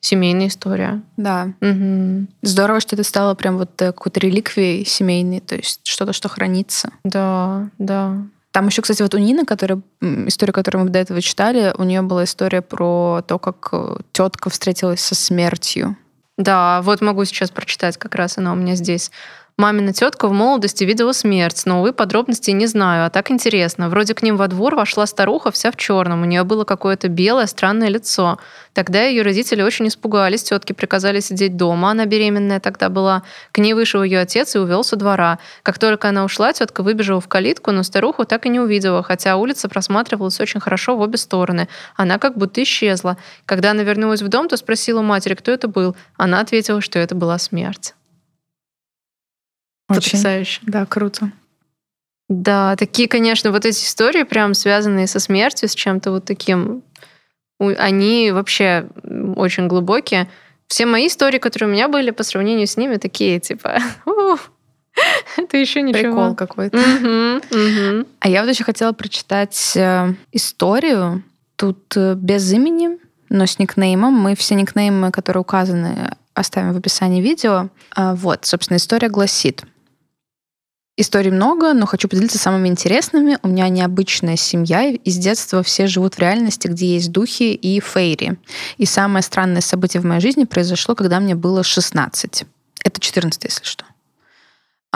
семейная 0.00 0.48
история. 0.48 1.00
Да. 1.16 1.54
Угу. 1.62 2.26
Здорово, 2.42 2.80
что 2.80 2.94
это 2.94 3.04
стало 3.04 3.34
прям 3.34 3.56
вот 3.56 3.70
какой-то 3.74 4.20
реликвией 4.20 4.84
семейной, 4.84 5.40
то 5.40 5.56
есть 5.56 5.80
что-то, 5.84 6.12
что 6.12 6.28
хранится. 6.28 6.90
Да, 7.04 7.70
да. 7.78 8.18
Там 8.54 8.68
еще, 8.68 8.82
кстати, 8.82 9.02
вот 9.02 9.12
у 9.14 9.18
Нины, 9.18 9.44
которая, 9.44 9.80
историю, 10.00 10.54
которую 10.54 10.84
мы 10.84 10.90
до 10.90 11.00
этого 11.00 11.20
читали, 11.20 11.74
у 11.76 11.82
нее 11.82 12.02
была 12.02 12.22
история 12.22 12.62
про 12.62 13.20
то, 13.26 13.40
как 13.40 13.70
э, 13.72 13.96
тетка 14.12 14.48
встретилась 14.48 15.00
со 15.00 15.16
смертью. 15.16 15.96
Да, 16.38 16.80
вот 16.82 17.00
могу 17.00 17.24
сейчас 17.24 17.50
прочитать, 17.50 17.96
как 17.96 18.14
раз 18.14 18.38
она 18.38 18.52
у 18.52 18.54
меня 18.54 18.76
здесь. 18.76 19.10
Мамина 19.56 19.92
тетка 19.92 20.26
в 20.26 20.32
молодости 20.32 20.82
видела 20.82 21.12
смерть, 21.12 21.62
но, 21.64 21.78
увы, 21.78 21.92
подробностей 21.92 22.52
не 22.52 22.66
знаю, 22.66 23.06
а 23.06 23.10
так 23.10 23.30
интересно. 23.30 23.88
Вроде 23.88 24.12
к 24.12 24.20
ним 24.20 24.36
во 24.36 24.48
двор 24.48 24.74
вошла 24.74 25.06
старуха 25.06 25.52
вся 25.52 25.70
в 25.70 25.76
черном, 25.76 26.22
у 26.22 26.24
нее 26.24 26.42
было 26.42 26.64
какое-то 26.64 27.06
белое 27.06 27.46
странное 27.46 27.88
лицо. 27.88 28.40
Тогда 28.72 29.04
ее 29.04 29.22
родители 29.22 29.62
очень 29.62 29.86
испугались, 29.86 30.42
тетки 30.42 30.72
приказали 30.72 31.20
сидеть 31.20 31.56
дома, 31.56 31.92
она 31.92 32.04
беременная 32.04 32.58
тогда 32.58 32.88
была. 32.88 33.22
К 33.52 33.58
ней 33.58 33.74
вышел 33.74 34.02
ее 34.02 34.18
отец 34.18 34.56
и 34.56 34.58
увел 34.58 34.82
со 34.82 34.96
двора. 34.96 35.38
Как 35.62 35.78
только 35.78 36.08
она 36.08 36.24
ушла, 36.24 36.52
тетка 36.52 36.82
выбежала 36.82 37.20
в 37.20 37.28
калитку, 37.28 37.70
но 37.70 37.84
старуху 37.84 38.24
так 38.24 38.46
и 38.46 38.48
не 38.48 38.58
увидела, 38.58 39.04
хотя 39.04 39.36
улица 39.36 39.68
просматривалась 39.68 40.40
очень 40.40 40.58
хорошо 40.58 40.96
в 40.96 41.00
обе 41.00 41.16
стороны. 41.16 41.68
Она 41.94 42.18
как 42.18 42.36
будто 42.36 42.60
исчезла. 42.60 43.18
Когда 43.46 43.70
она 43.70 43.84
вернулась 43.84 44.20
в 44.20 44.26
дом, 44.26 44.48
то 44.48 44.56
спросила 44.56 45.00
матери, 45.00 45.34
кто 45.34 45.52
это 45.52 45.68
был. 45.68 45.94
Она 46.16 46.40
ответила, 46.40 46.80
что 46.80 46.98
это 46.98 47.14
была 47.14 47.38
смерть. 47.38 47.94
Очень, 49.88 50.02
Потрясающе. 50.02 50.60
Да, 50.62 50.86
круто. 50.86 51.30
Да, 52.28 52.74
такие, 52.76 53.06
конечно, 53.08 53.50
вот 53.50 53.66
эти 53.66 53.84
истории, 53.84 54.22
прям 54.22 54.54
связанные 54.54 55.06
со 55.06 55.20
смертью, 55.20 55.68
с 55.68 55.74
чем-то 55.74 56.10
вот 56.10 56.24
таким, 56.24 56.82
они 57.58 58.30
вообще 58.32 58.88
очень 59.36 59.66
глубокие. 59.66 60.28
Все 60.66 60.86
мои 60.86 61.08
истории, 61.08 61.38
которые 61.38 61.68
у 61.68 61.72
меня 61.72 61.88
были, 61.88 62.10
по 62.10 62.22
сравнению 62.22 62.66
с 62.66 62.78
ними, 62.78 62.96
такие, 62.96 63.40
типа, 63.40 63.78
это 65.36 65.56
еще 65.58 65.82
ничего. 65.82 66.00
Прикол 66.00 66.34
какой-то. 66.34 66.78
А 68.20 68.28
я 68.28 68.42
вот 68.42 68.50
еще 68.50 68.64
хотела 68.64 68.92
прочитать 68.92 69.72
э, 69.76 70.14
историю. 70.32 71.22
Тут 71.56 71.94
э, 71.96 72.14
без 72.14 72.50
имени, 72.52 72.98
но 73.28 73.44
с 73.44 73.58
никнеймом. 73.58 74.14
Мы 74.14 74.34
все 74.34 74.54
никнеймы, 74.54 75.10
которые 75.10 75.42
указаны, 75.42 76.16
оставим 76.32 76.72
в 76.72 76.78
описании 76.78 77.20
видео. 77.20 77.68
А, 77.94 78.14
вот, 78.14 78.46
собственно, 78.46 78.78
история 78.78 79.08
гласит. 79.08 79.64
Историй 80.96 81.32
много, 81.32 81.72
но 81.72 81.86
хочу 81.86 82.08
поделиться 82.08 82.38
самыми 82.38 82.68
интересными. 82.68 83.38
У 83.42 83.48
меня 83.48 83.68
необычная 83.68 84.36
семья, 84.36 84.90
и 84.90 85.10
с 85.10 85.16
детства 85.16 85.64
все 85.64 85.88
живут 85.88 86.14
в 86.14 86.18
реальности, 86.20 86.68
где 86.68 86.94
есть 86.94 87.10
духи 87.10 87.52
и 87.52 87.80
фейри. 87.80 88.38
И 88.78 88.86
самое 88.86 89.24
странное 89.24 89.60
событие 89.60 90.00
в 90.00 90.04
моей 90.04 90.20
жизни 90.20 90.44
произошло, 90.44 90.94
когда 90.94 91.18
мне 91.18 91.34
было 91.34 91.64
16. 91.64 92.44
Это 92.84 93.00
14, 93.00 93.42
если 93.42 93.64
что. 93.64 93.84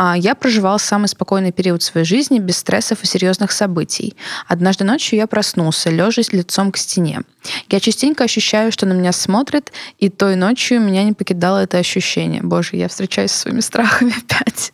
А, 0.01 0.17
я 0.17 0.37
проживал 0.37 0.79
самый 0.79 1.09
спокойный 1.09 1.51
период 1.51 1.83
своей 1.83 2.07
жизни, 2.07 2.39
без 2.39 2.59
стрессов 2.59 3.03
и 3.03 3.07
серьезных 3.09 3.51
событий. 3.51 4.15
Однажды 4.47 4.85
ночью 4.85 5.19
я 5.19 5.27
проснулся, 5.27 5.91
лежа 5.91 6.23
лицом 6.31 6.71
к 6.71 6.77
стене. 6.77 7.23
Я 7.69 7.81
частенько 7.81 8.23
ощущаю, 8.23 8.71
что 8.71 8.87
на 8.87 8.93
меня 8.93 9.11
смотрят, 9.11 9.73
и 9.99 10.09
той 10.09 10.37
ночью 10.37 10.81
меня 10.81 11.03
не 11.03 11.15
покидало 11.15 11.65
это 11.65 11.79
ощущение. 11.79 12.43
Боже, 12.45 12.77
я 12.77 12.87
встречаюсь 12.87 13.33
со 13.33 13.41
своими 13.41 13.59
страхами 13.59 14.15
опять. 14.31 14.73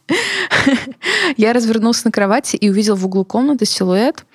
Я 1.39 1.55
развернулся 1.55 2.03
на 2.05 2.13
кровати 2.13 2.57
и 2.57 2.69
увидел 2.69 2.95
в 2.95 3.07
углу 3.07 3.25
комнаты 3.25 3.65
силуэт, 3.65 4.27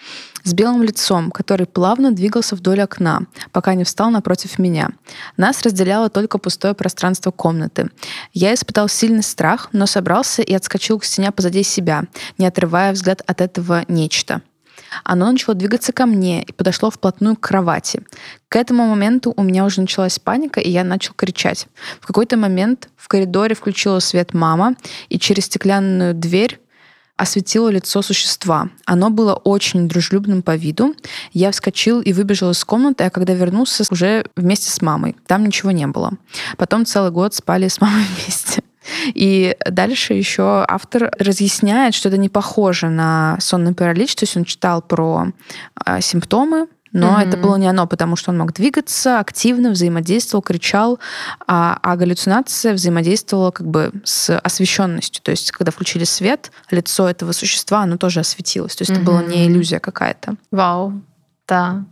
с 0.50 0.54
белым 0.54 0.84
лицом, 0.84 1.32
который 1.32 1.66
плавно 1.66 2.12
двигался 2.12 2.56
вдоль 2.56 2.82
окна, 2.82 3.22
пока 3.52 3.76
не 3.76 3.84
встал 3.84 4.10
напротив 4.10 4.60
меня. 4.60 4.90
Нас 5.38 5.62
разделяло 5.62 6.10
только 6.10 6.38
пустое 6.40 6.74
пространство 6.74 7.32
комнаты. 7.32 7.90
Я 8.34 8.54
испытал 8.54 8.90
сильный 8.90 9.24
страх, 9.24 9.70
но 9.72 9.86
собрался 9.86 10.42
и 10.42 10.54
отскочил 10.54 11.00
к 11.00 11.06
стене 11.06 11.32
позади 11.32 11.64
себя, 11.64 12.06
не 12.38 12.48
отрывая 12.48 12.92
взгляд 12.92 13.22
от 13.28 13.42
этого 13.42 13.86
нечто. 13.88 14.42
Оно 15.04 15.32
начало 15.32 15.56
двигаться 15.56 15.94
ко 15.94 16.08
мне 16.08 16.42
и 16.42 16.52
подошло 16.52 16.90
вплотную 16.90 17.36
к 17.36 17.42
кровати. 17.42 18.02
К 18.48 18.56
этому 18.56 18.88
моменту 18.88 19.34
у 19.36 19.44
меня 19.44 19.66
уже 19.66 19.82
началась 19.82 20.18
паника, 20.18 20.60
и 20.60 20.70
я 20.72 20.84
начал 20.84 21.14
кричать. 21.16 21.68
В 22.02 22.08
какой-то 22.08 22.38
момент 22.38 22.90
в 22.98 23.08
коридоре 23.08 23.54
включила 23.54 24.00
свет 24.00 24.34
мама, 24.34 24.76
и 25.10 25.20
через 25.20 25.46
стеклянную 25.46 26.16
дверь 26.16 26.60
осветило 27.20 27.68
лицо 27.68 28.02
существа. 28.02 28.70
Оно 28.86 29.10
было 29.10 29.34
очень 29.34 29.90
дружелюбным 29.90 30.42
по 30.42 30.56
виду. 30.56 30.96
Я 31.34 31.52
вскочил 31.52 32.00
и 32.00 32.14
выбежал 32.14 32.52
из 32.52 32.64
комнаты, 32.64 33.04
а 33.04 33.10
когда 33.10 33.34
вернулся, 33.34 33.84
уже 33.92 34.26
вместе 34.38 34.72
с 34.72 34.82
мамой. 34.82 35.18
Там 35.28 35.46
ничего 35.46 35.72
не 35.72 35.86
было. 35.86 36.14
Потом 36.58 36.86
целый 36.86 37.12
год 37.12 37.34
спали 37.34 37.68
с 37.68 37.82
мамой 37.82 38.06
вместе. 38.24 38.64
И 39.14 39.56
дальше 39.70 40.14
еще 40.14 40.66
автор 40.68 41.12
разъясняет, 41.20 41.94
что 41.94 42.08
это 42.08 42.18
не 42.18 42.30
похоже 42.30 42.90
на 42.90 43.38
сонный 43.42 43.74
паралич, 43.76 44.16
то 44.16 44.24
есть 44.24 44.38
он 44.38 44.46
читал 44.46 44.82
про 44.82 45.28
э, 45.86 46.02
симптомы, 46.02 46.68
но 46.92 47.20
mm-hmm. 47.20 47.28
это 47.28 47.38
было 47.38 47.56
не 47.56 47.68
оно, 47.68 47.88
потому 47.88 48.16
что 48.16 48.32
он 48.32 48.38
мог 48.38 48.54
двигаться, 48.54 49.20
активно 49.20 49.72
взаимодействовал, 49.72 50.42
кричал, 50.42 51.00
а, 51.48 51.78
а 51.82 51.96
галлюцинация 51.96 52.74
взаимодействовала 52.74 53.52
как 53.52 53.68
бы 53.68 53.92
с 54.04 54.38
освещенностью. 54.38 55.22
То 55.24 55.32
есть, 55.32 55.52
когда 55.52 55.72
включили 55.72 56.04
свет, 56.04 56.52
лицо 56.72 57.10
этого 57.10 57.32
существа, 57.32 57.82
оно 57.82 57.98
тоже 57.98 58.22
осветилось. 58.22 58.76
То 58.76 58.82
есть, 58.84 58.92
mm-hmm. 58.92 58.96
это 58.96 59.04
была 59.04 59.24
не 59.24 59.48
иллюзия 59.48 59.80
какая-то. 59.80 60.36
Вау, 60.52 61.02
да. 61.48 61.86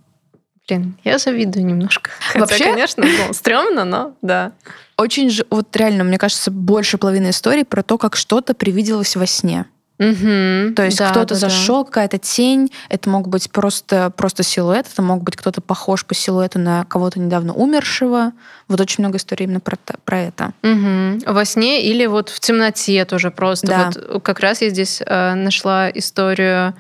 Блин, 0.68 0.98
я 1.04 1.18
завидую 1.18 1.66
немножко. 1.66 2.10
Хотя, 2.20 2.40
Вообще, 2.40 2.64
конечно, 2.66 3.06
ну, 3.06 3.34
стрёмно, 3.34 3.86
но 3.86 4.16
да. 4.22 4.52
Очень 4.98 5.30
же, 5.30 5.46
вот 5.50 5.74
реально, 5.76 6.04
мне 6.04 6.18
кажется, 6.18 6.52
больше 6.52 6.98
половины 6.98 7.30
истории 7.30 7.64
про 7.64 7.84
то, 7.84 7.98
как 7.98 8.16
что-то 8.16 8.54
привиделось 8.54 9.16
во 9.16 9.26
сне. 9.26 9.66
Мгм. 10.00 10.76
То 10.76 10.86
есть 10.86 11.00
Да, 11.00 11.10
кто-то 11.10 11.34
да, 11.34 11.42
да. 11.42 11.50
зашел, 11.50 11.84
какая-то 11.84 12.20
тень, 12.20 12.72
это 12.90 13.10
мог 13.10 13.28
быть 13.28 13.50
просто, 13.52 14.12
просто 14.12 14.44
силуэт, 14.44 14.88
это 14.92 15.02
мог 15.02 15.24
быть 15.24 15.36
кто-то 15.36 15.60
похож 15.62 16.06
по 16.06 16.14
силуэту 16.14 16.60
на 16.60 16.86
кого-то 16.86 17.20
недавно 17.20 17.54
умершего. 17.54 18.32
Вот 18.68 18.80
очень 18.80 19.04
много 19.04 19.18
историй 19.18 19.46
именно 19.46 19.60
про, 19.60 19.78
про 20.06 20.20
это. 20.20 20.54
Мгм. 20.62 21.20
Во 21.26 21.46
сне 21.46 21.84
или 21.84 22.06
вот 22.06 22.30
в 22.30 22.40
темноте 22.40 23.06
тоже 23.06 23.32
просто. 23.32 23.68
Да. 23.68 23.92
Вот 24.12 24.24
как 24.24 24.40
раз 24.40 24.62
я 24.62 24.70
здесь 24.70 25.02
э, 25.06 25.34
нашла 25.34 25.90
историю 25.90 26.76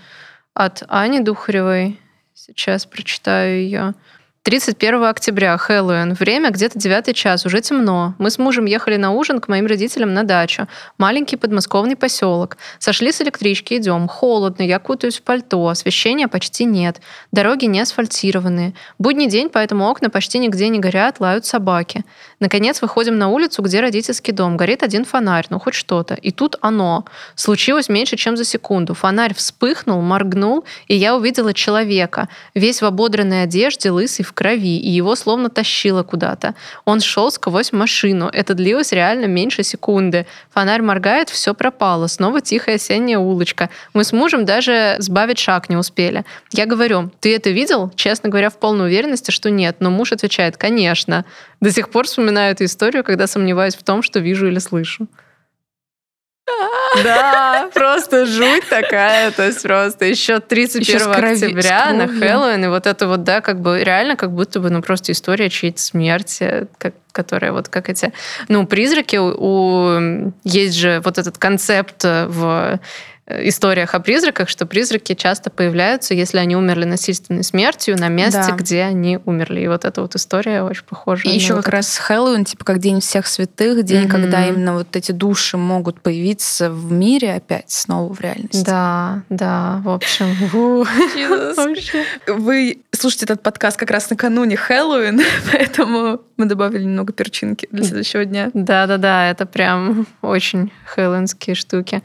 от 0.54 0.84
Ани 0.88 1.20
Духаревой. 1.20 2.00
Сейчас 2.36 2.86
прочитаю 2.86 3.62
ее. 3.62 3.94
31 4.48 5.04
октября, 5.04 5.58
Хэллоуин. 5.58 6.14
Время 6.14 6.52
где-то 6.52 6.80
9 6.80 7.14
час, 7.14 7.46
уже 7.46 7.60
темно. 7.60 8.16
Мы 8.18 8.30
с 8.30 8.38
мужем 8.38 8.64
ехали 8.64 8.96
на 8.96 9.12
ужин 9.12 9.42
к 9.42 9.50
моим 9.50 9.66
родителям 9.66 10.14
на 10.14 10.24
дачу. 10.24 10.70
Маленький 10.98 11.36
подмосковный 11.36 11.98
поселок. 11.98 12.56
Сошли 12.80 13.12
с 13.12 13.20
электрички, 13.20 13.74
идем. 13.74 14.08
Холодно, 14.08 14.64
я 14.64 14.80
кутаюсь 14.80 15.18
в 15.18 15.24
пальто. 15.24 15.68
Освещения 15.68 16.30
почти 16.30 16.64
нет. 16.64 17.02
Дороги 17.34 17.66
не 17.66 17.82
асфальтированные. 17.82 18.74
Будний 18.98 19.28
день, 19.28 19.50
поэтому 19.50 19.90
окна 19.90 20.10
почти 20.10 20.40
нигде 20.40 20.70
не 20.70 20.80
горят, 20.80 21.20
лают 21.20 21.46
собаки. 21.46 22.06
Наконец 22.40 22.82
выходим 22.82 23.18
на 23.18 23.28
улицу, 23.28 23.62
где 23.62 23.82
родительский 23.82 24.32
дом. 24.32 24.56
Горит 24.56 24.82
один 24.82 25.04
фонарь, 25.04 25.48
ну 25.50 25.60
хоть 25.60 25.74
что-то. 25.74 26.14
И 26.14 26.32
тут 26.32 26.56
оно. 26.62 27.04
Случилось 27.36 27.90
меньше, 27.90 28.16
чем 28.16 28.38
за 28.38 28.46
секунду. 28.46 28.94
Фонарь 28.94 29.34
вспыхнул, 29.34 30.00
моргнул, 30.02 30.64
и 30.88 30.96
я 30.96 31.18
увидела 31.18 31.54
человека. 31.54 32.30
Весь 32.56 32.82
в 32.82 32.86
ободранной 32.86 33.44
одежде, 33.44 33.92
лысый, 33.92 34.24
в 34.24 34.37
крови, 34.38 34.78
и 34.78 34.90
его 34.92 35.16
словно 35.16 35.50
тащило 35.50 36.04
куда-то. 36.04 36.54
Он 36.86 37.00
шел 37.00 37.32
сквозь 37.32 37.72
машину. 37.72 38.30
Это 38.32 38.54
длилось 38.54 38.92
реально 38.92 39.26
меньше 39.26 39.64
секунды. 39.64 40.28
Фонарь 40.52 40.84
моргает, 40.84 41.30
все 41.32 41.56
пропало. 41.56 42.06
Снова 42.06 42.40
тихая 42.40 42.76
осенняя 42.76 43.18
улочка. 43.18 43.72
Мы 43.96 44.04
с 44.04 44.14
мужем 44.14 44.46
даже 44.46 44.98
сбавить 45.00 45.40
шаг 45.40 45.70
не 45.70 45.76
успели. 45.76 46.24
Я 46.52 46.68
говорю, 46.68 47.12
ты 47.20 47.36
это 47.36 47.50
видел? 47.50 47.92
Честно 47.96 48.30
говоря, 48.30 48.52
в 48.52 48.58
полной 48.58 48.86
уверенности, 48.86 49.32
что 49.32 49.50
нет. 49.50 49.78
Но 49.80 49.90
муж 49.90 50.12
отвечает, 50.12 50.56
конечно. 50.56 51.26
До 51.60 51.72
сих 51.72 51.90
пор 51.90 52.06
вспоминаю 52.06 52.52
эту 52.52 52.66
историю, 52.66 53.04
когда 53.04 53.26
сомневаюсь 53.26 53.76
в 53.76 53.84
том, 53.84 54.04
что 54.04 54.20
вижу 54.20 54.48
или 54.48 54.60
слышу. 54.60 55.08
Да, 57.04 57.70
просто 57.74 58.26
жуть 58.26 58.68
такая, 58.70 59.32
то 59.32 59.46
есть 59.46 59.62
просто 59.62 60.06
еще 60.06 60.34
Ещё 60.34 60.40
31 60.40 61.00
с 61.00 61.04
крови- 61.04 61.36
с 61.36 61.44
октября 61.44 61.94
на. 61.94 62.08
Хэллоуин, 62.08 62.66
и 62.66 62.68
вот 62.68 62.88
это 62.88 63.08
вот, 63.08 63.24
да, 63.24 63.42
как 63.42 63.60
бы 63.62 63.84
реально 63.84 64.16
как 64.16 64.32
будто 64.32 64.60
бы, 64.60 64.70
ну, 64.70 64.82
просто 64.82 65.12
история 65.12 65.50
чьей-то 65.50 65.82
смерти, 65.82 66.68
как, 66.78 66.94
которая 67.12 67.52
вот 67.52 67.68
как 67.70 67.90
эти, 67.90 68.14
ну, 68.48 68.66
призраки, 68.66 69.18
у, 69.18 69.28
у- 69.38 70.34
есть 70.44 70.76
же 70.76 71.02
вот 71.04 71.18
этот 71.18 71.38
концепт 71.38 72.04
в 72.04 72.80
историях 73.30 73.94
о 73.94 74.00
призраках, 74.00 74.48
что 74.50 74.66
призраки 74.66 75.14
часто 75.14 75.50
появляются, 75.50 76.14
если 76.14 76.38
они 76.38 76.56
умерли 76.56 76.86
насильственной 76.86 77.44
смертью 77.44 77.98
на 78.00 78.08
месте, 78.08 78.44
Да. 78.48 78.56
где 78.56 78.84
они 78.84 79.20
умерли. 79.26 79.62
И 79.62 79.68
вот 79.68 79.84
эта 79.86 80.02
вот 80.02 80.16
история 80.16 80.64
очень 80.64 80.84
похожа. 80.86 81.28
И 81.28 81.34
еще 81.34 81.54
вот 81.54 81.64
как 81.64 81.68
это. 81.74 81.78
раз 81.78 81.98
Хэллоуин, 81.98 82.46
типа 82.46 82.64
как 82.64 82.80
День 82.80 83.02
всех 83.02 83.28
святых, 83.28 83.84
день, 83.84 84.04
Мгм. 84.04 84.10
когда 84.12 84.48
именно 84.48 84.74
вот 84.76 84.96
эти 84.96 85.12
души 85.12 85.58
могут 85.58 86.00
появиться 86.02 86.70
в 86.70 86.92
мире 86.92 87.34
опять, 87.36 87.70
снова 87.70 88.14
в 88.14 88.22
реальности. 88.22 88.64
Да, 88.66 89.24
да, 89.30 89.82
в 89.84 89.90
общем. 89.90 90.28
Вы 92.28 92.80
слушаете 92.92 93.26
этот 93.26 93.42
подкаст 93.44 93.78
как 93.78 93.92
раз 93.92 94.10
накануне 94.10 94.56
Хэллоуин, 94.56 95.22
поэтому 95.52 96.22
мы 96.38 96.46
добавили 96.46 96.84
немного 96.84 97.14
перчинки 97.14 97.68
для 97.72 97.84
следующего 97.84 98.26
дня. 98.26 98.52
Да-да-да, 98.54 99.30
это 99.30 99.46
прям 99.46 100.08
очень 100.22 100.72
хэллоуинские 100.86 101.56
штуки. 101.56 102.02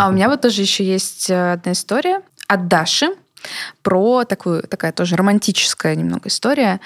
А 0.00 0.08
у 0.08 0.12
меня 0.12 0.30
вот 0.30 0.40
тоже 0.40 0.62
еще 0.62 0.82
есть 0.82 1.28
э, 1.28 1.52
одна 1.52 1.72
история 1.72 2.22
от 2.48 2.68
Даши 2.68 3.10
про 3.82 4.24
такую, 4.24 4.62
такая 4.62 4.92
тоже 4.92 5.16
романтическая 5.16 5.94
немного 5.94 6.28
история. 6.28 6.80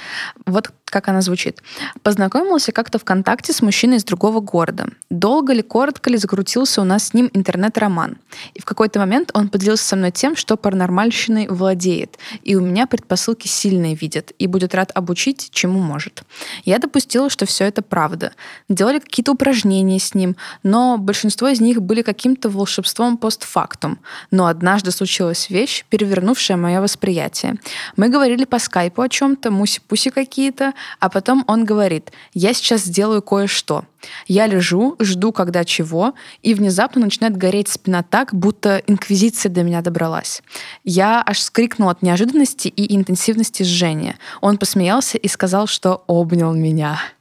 Вот 0.46 0.70
как 0.94 1.08
она 1.08 1.22
звучит. 1.22 1.60
Познакомился 2.04 2.70
как-то 2.70 3.00
ВКонтакте 3.00 3.52
с 3.52 3.62
мужчиной 3.62 3.96
из 3.96 4.04
другого 4.04 4.38
города. 4.38 4.86
Долго 5.10 5.52
ли, 5.52 5.60
коротко 5.60 6.08
ли 6.08 6.16
закрутился 6.16 6.80
у 6.80 6.84
нас 6.84 7.08
с 7.08 7.14
ним 7.14 7.30
интернет-роман. 7.32 8.16
И 8.54 8.60
в 8.60 8.64
какой-то 8.64 9.00
момент 9.00 9.32
он 9.34 9.48
поделился 9.48 9.84
со 9.84 9.96
мной 9.96 10.12
тем, 10.12 10.36
что 10.36 10.56
паранормальщиной 10.56 11.48
владеет. 11.48 12.16
И 12.44 12.54
у 12.54 12.60
меня 12.60 12.86
предпосылки 12.86 13.48
сильные 13.48 13.96
видят. 13.96 14.30
И 14.38 14.46
будет 14.46 14.72
рад 14.72 14.92
обучить, 14.94 15.48
чему 15.50 15.80
может. 15.80 16.22
Я 16.64 16.78
допустила, 16.78 17.28
что 17.28 17.44
все 17.44 17.64
это 17.64 17.82
правда. 17.82 18.32
Делали 18.68 19.00
какие-то 19.00 19.32
упражнения 19.32 19.98
с 19.98 20.14
ним, 20.14 20.36
но 20.62 20.96
большинство 20.96 21.48
из 21.48 21.60
них 21.60 21.82
были 21.82 22.02
каким-то 22.02 22.48
волшебством 22.48 23.16
постфактум. 23.16 23.98
Но 24.30 24.46
однажды 24.46 24.92
случилась 24.92 25.50
вещь, 25.50 25.84
перевернувшая 25.88 26.53
мое 26.56 26.80
восприятие. 26.80 27.56
Мы 27.96 28.08
говорили 28.08 28.44
по 28.44 28.58
скайпу 28.58 29.02
о 29.02 29.08
чем-то, 29.08 29.50
муси-пуси 29.50 30.10
какие-то, 30.10 30.72
а 31.00 31.08
потом 31.08 31.44
он 31.46 31.64
говорит, 31.64 32.12
я 32.32 32.52
сейчас 32.52 32.82
сделаю 32.82 33.22
кое-что. 33.22 33.84
Я 34.26 34.46
лежу, 34.46 34.96
жду, 35.00 35.32
когда 35.32 35.64
чего, 35.64 36.14
и 36.42 36.54
внезапно 36.54 37.00
начинает 37.02 37.36
гореть 37.36 37.68
спина 37.68 38.02
так, 38.02 38.34
будто 38.34 38.82
инквизиция 38.86 39.50
до 39.50 39.62
меня 39.62 39.80
добралась. 39.80 40.42
Я 40.84 41.22
аж 41.24 41.40
скрикнула 41.40 41.92
от 41.92 42.02
неожиданности 42.02 42.68
и 42.68 42.94
интенсивности 42.96 43.62
жжения. 43.62 44.16
Он 44.40 44.58
посмеялся 44.58 45.18
и 45.18 45.28
сказал, 45.28 45.66
что 45.66 46.04
обнял 46.06 46.54
меня. 46.54 47.00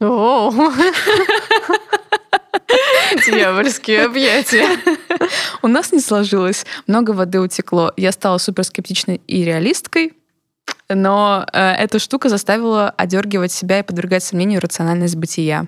Дьявольские 3.26 4.04
объятия. 4.04 4.66
У 5.62 5.68
нас 5.68 5.92
не 5.92 6.00
сложилось, 6.00 6.66
много 6.86 7.12
воды 7.12 7.40
утекло. 7.40 7.92
Я 7.96 8.12
стала 8.12 8.38
суперскептичной 8.38 9.20
и 9.26 9.44
реалисткой, 9.44 10.12
но 10.88 11.46
э, 11.52 11.58
эта 11.60 11.98
штука 11.98 12.28
заставила 12.28 12.90
одергивать 12.90 13.52
себя 13.52 13.80
и 13.80 13.82
подвергать 13.82 14.24
сомнению 14.24 14.60
рациональность 14.60 15.16
бытия. 15.16 15.66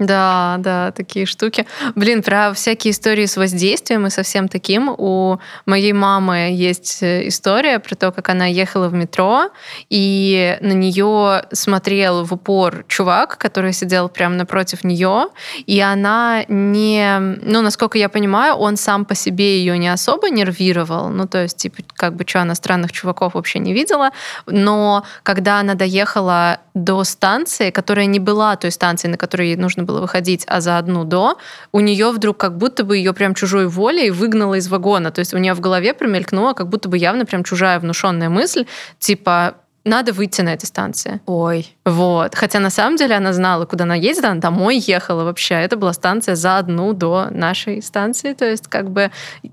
Да, 0.00 0.56
да, 0.58 0.90
такие 0.90 1.24
штуки. 1.24 1.66
Блин, 1.94 2.24
про 2.24 2.52
всякие 2.52 2.90
истории 2.90 3.26
с 3.26 3.36
воздействием 3.36 4.08
и 4.08 4.10
со 4.10 4.24
всем 4.24 4.48
таким. 4.48 4.88
У 4.88 5.38
моей 5.66 5.92
мамы 5.92 6.50
есть 6.52 7.00
э, 7.00 7.28
история 7.28 7.78
про 7.78 7.94
то, 7.94 8.10
как 8.10 8.28
она 8.28 8.46
ехала 8.46 8.88
в 8.88 8.92
метро, 8.92 9.50
и 9.90 10.58
на 10.60 10.72
нее 10.72 11.44
смотрел 11.52 12.24
в 12.24 12.32
упор 12.32 12.84
чувак, 12.88 13.38
который 13.38 13.72
сидел 13.72 14.08
прямо 14.08 14.34
напротив 14.34 14.82
нее, 14.82 15.28
и 15.64 15.78
она 15.78 16.44
не... 16.48 17.20
Ну, 17.20 17.62
насколько 17.62 17.96
я 17.96 18.08
понимаю, 18.08 18.54
он 18.56 18.76
сам 18.76 19.04
по 19.04 19.14
себе 19.14 19.58
ее 19.60 19.78
не 19.78 19.92
особо 19.92 20.28
нервировал. 20.28 21.08
Ну, 21.08 21.28
то 21.28 21.44
есть, 21.44 21.58
типа, 21.58 21.84
как 21.94 22.16
бы, 22.16 22.24
что, 22.26 22.40
она 22.40 22.56
странных 22.56 22.90
чуваков 22.90 23.34
вообще 23.34 23.60
не 23.60 23.72
видела. 23.72 24.10
Но 24.46 25.04
когда 25.22 25.60
она 25.60 25.74
доехала 25.74 26.58
до 26.74 27.04
станции, 27.04 27.70
которая 27.70 28.06
не 28.06 28.18
была 28.18 28.56
той 28.56 28.72
станцией, 28.72 29.12
на 29.12 29.16
которой 29.16 29.50
ей 29.50 29.56
нужно 29.56 29.83
было 29.84 30.00
выходить, 30.00 30.44
а 30.46 30.60
за 30.60 30.78
одну 30.78 31.04
до, 31.04 31.38
у 31.72 31.80
нее 31.80 32.10
вдруг 32.10 32.36
как 32.36 32.56
будто 32.56 32.84
бы 32.84 32.96
ее 32.96 33.12
прям 33.12 33.34
чужой 33.34 33.68
волей 33.68 34.10
выгнала 34.10 34.54
из 34.54 34.68
вагона. 34.68 35.10
То 35.10 35.20
есть 35.20 35.34
у 35.34 35.38
нее 35.38 35.54
в 35.54 35.60
голове 35.60 35.94
промелькнула 35.94 36.52
как 36.52 36.68
будто 36.68 36.88
бы 36.88 36.98
явно 36.98 37.24
прям 37.24 37.44
чужая 37.44 37.78
внушенная 37.78 38.28
мысль, 38.28 38.66
типа 38.98 39.54
надо 39.84 40.12
выйти 40.12 40.40
на 40.40 40.54
этой 40.54 40.66
станции. 40.66 41.20
Ой. 41.26 41.76
Вот. 41.84 42.34
Хотя 42.34 42.58
на 42.58 42.70
самом 42.70 42.96
деле 42.96 43.14
она 43.16 43.32
знала, 43.32 43.66
куда 43.66 43.84
она 43.84 43.94
едет, 43.94 44.24
она 44.24 44.40
домой 44.40 44.78
ехала 44.78 45.24
вообще. 45.24 45.54
Это 45.54 45.76
была 45.76 45.92
станция 45.92 46.36
за 46.36 46.58
одну 46.58 46.94
до 46.94 47.28
нашей 47.30 47.82
станции. 47.82 48.32
То 48.32 48.46
есть 48.46 48.68
как 48.68 48.90
бы 48.90 49.10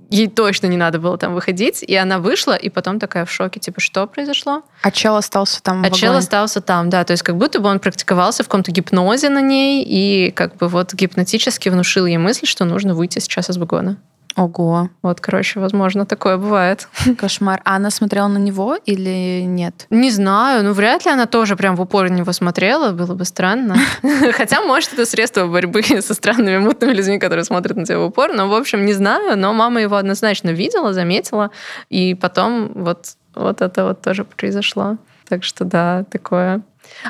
ей 0.09 0.27
точно 0.27 0.67
не 0.67 0.77
надо 0.77 0.99
было 0.99 1.17
там 1.17 1.33
выходить. 1.33 1.83
И 1.83 1.95
она 1.95 2.19
вышла, 2.19 2.55
и 2.55 2.69
потом 2.69 2.99
такая 2.99 3.25
в 3.25 3.31
шоке, 3.31 3.59
типа, 3.59 3.81
что 3.81 4.07
произошло? 4.07 4.63
А 4.81 4.91
чел 4.91 5.17
остался 5.17 5.61
там 5.61 5.81
в 5.81 5.85
А 5.85 5.91
чел 5.91 6.15
остался 6.15 6.61
там, 6.61 6.89
да. 6.89 7.03
То 7.03 7.11
есть 7.11 7.23
как 7.23 7.37
будто 7.37 7.59
бы 7.59 7.69
он 7.69 7.79
практиковался 7.79 8.43
в 8.43 8.47
каком-то 8.47 8.71
гипнозе 8.71 9.29
на 9.29 9.41
ней 9.41 9.83
и 9.83 10.31
как 10.31 10.55
бы 10.55 10.67
вот 10.67 10.93
гипнотически 10.93 11.69
внушил 11.69 12.05
ей 12.05 12.17
мысль, 12.17 12.45
что 12.45 12.63
нужно 12.63 12.95
выйти 12.95 13.19
сейчас 13.19 13.49
из 13.49 13.57
вагона. 13.57 13.97
Ого, 14.35 14.89
Вот, 15.01 15.19
короче, 15.19 15.59
возможно, 15.59 16.05
такое 16.05 16.37
бывает. 16.37 16.87
кошмар. 17.17 17.61
А 17.65 17.75
она 17.75 17.89
смотрела 17.89 18.27
на 18.27 18.37
него 18.37 18.77
или 18.85 19.43
нет? 19.45 19.87
Не 19.89 20.09
знаю, 20.09 20.63
ну 20.63 20.73
вряд 20.73 21.05
ли 21.05 21.11
она 21.11 21.25
тоже 21.25 21.55
прям 21.55 21.75
в 21.75 21.81
упор 21.81 22.09
на 22.09 22.13
него 22.15 22.31
смотрела, 22.31 22.91
было 22.91 23.13
бы 23.13 23.25
странно. 23.25 23.75
Хотя, 24.33 24.61
может, 24.61 24.93
это 24.93 25.05
средство 25.05 25.47
борьбы 25.47 25.83
со 26.01 26.13
странными 26.13 26.57
мутными 26.57 26.93
людьми, 26.93 27.19
которые 27.19 27.43
смотрят 27.43 27.75
на 27.75 27.85
тебя 27.85 27.99
в 27.99 28.05
упор. 28.05 28.33
Но, 28.33 28.47
в 28.47 28.53
общем, 28.53 28.85
не 28.85 28.93
знаю, 28.93 29.37
но 29.37 29.53
мама 29.53 29.81
его 29.81 29.97
однозначно 29.97 30.49
видела, 30.49 30.93
заметила, 30.93 31.51
и 31.89 32.15
потом 32.15 32.71
вот, 32.73 33.15
вот 33.35 33.61
это 33.61 33.85
вот 33.85 34.01
тоже 34.01 34.23
произошло. 34.23 34.97
Так 35.27 35.43
что 35.43 35.65
да, 35.65 36.05
такое. 36.09 36.61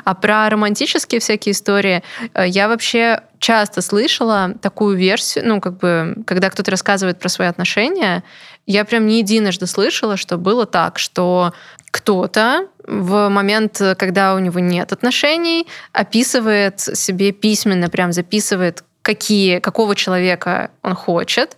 А 0.04 0.14
про 0.14 0.48
романтические 0.48 1.20
всякие 1.20 1.52
истории 1.52 2.02
э, 2.34 2.46
я 2.46 2.68
вообще 2.68 3.22
часто 3.38 3.82
слышала 3.82 4.54
такую 4.60 4.96
версию, 4.96 5.48
ну, 5.48 5.60
как 5.60 5.78
бы, 5.78 6.16
когда 6.26 6.50
кто-то 6.50 6.70
рассказывает 6.70 7.18
про 7.18 7.28
свои 7.28 7.48
отношения, 7.48 8.22
я 8.66 8.84
прям 8.84 9.06
не 9.06 9.18
единожды 9.18 9.66
слышала, 9.66 10.16
что 10.16 10.36
было 10.36 10.66
так, 10.66 10.98
что 10.98 11.52
кто-то 11.90 12.68
в 12.86 13.28
момент, 13.28 13.80
когда 13.98 14.34
у 14.34 14.38
него 14.38 14.60
нет 14.60 14.92
отношений, 14.92 15.66
описывает 15.92 16.80
себе 16.80 17.32
письменно, 17.32 17.88
прям 17.88 18.12
записывает, 18.12 18.84
какие, 19.02 19.58
какого 19.58 19.96
человека 19.96 20.70
он 20.82 20.94
хочет, 20.94 21.56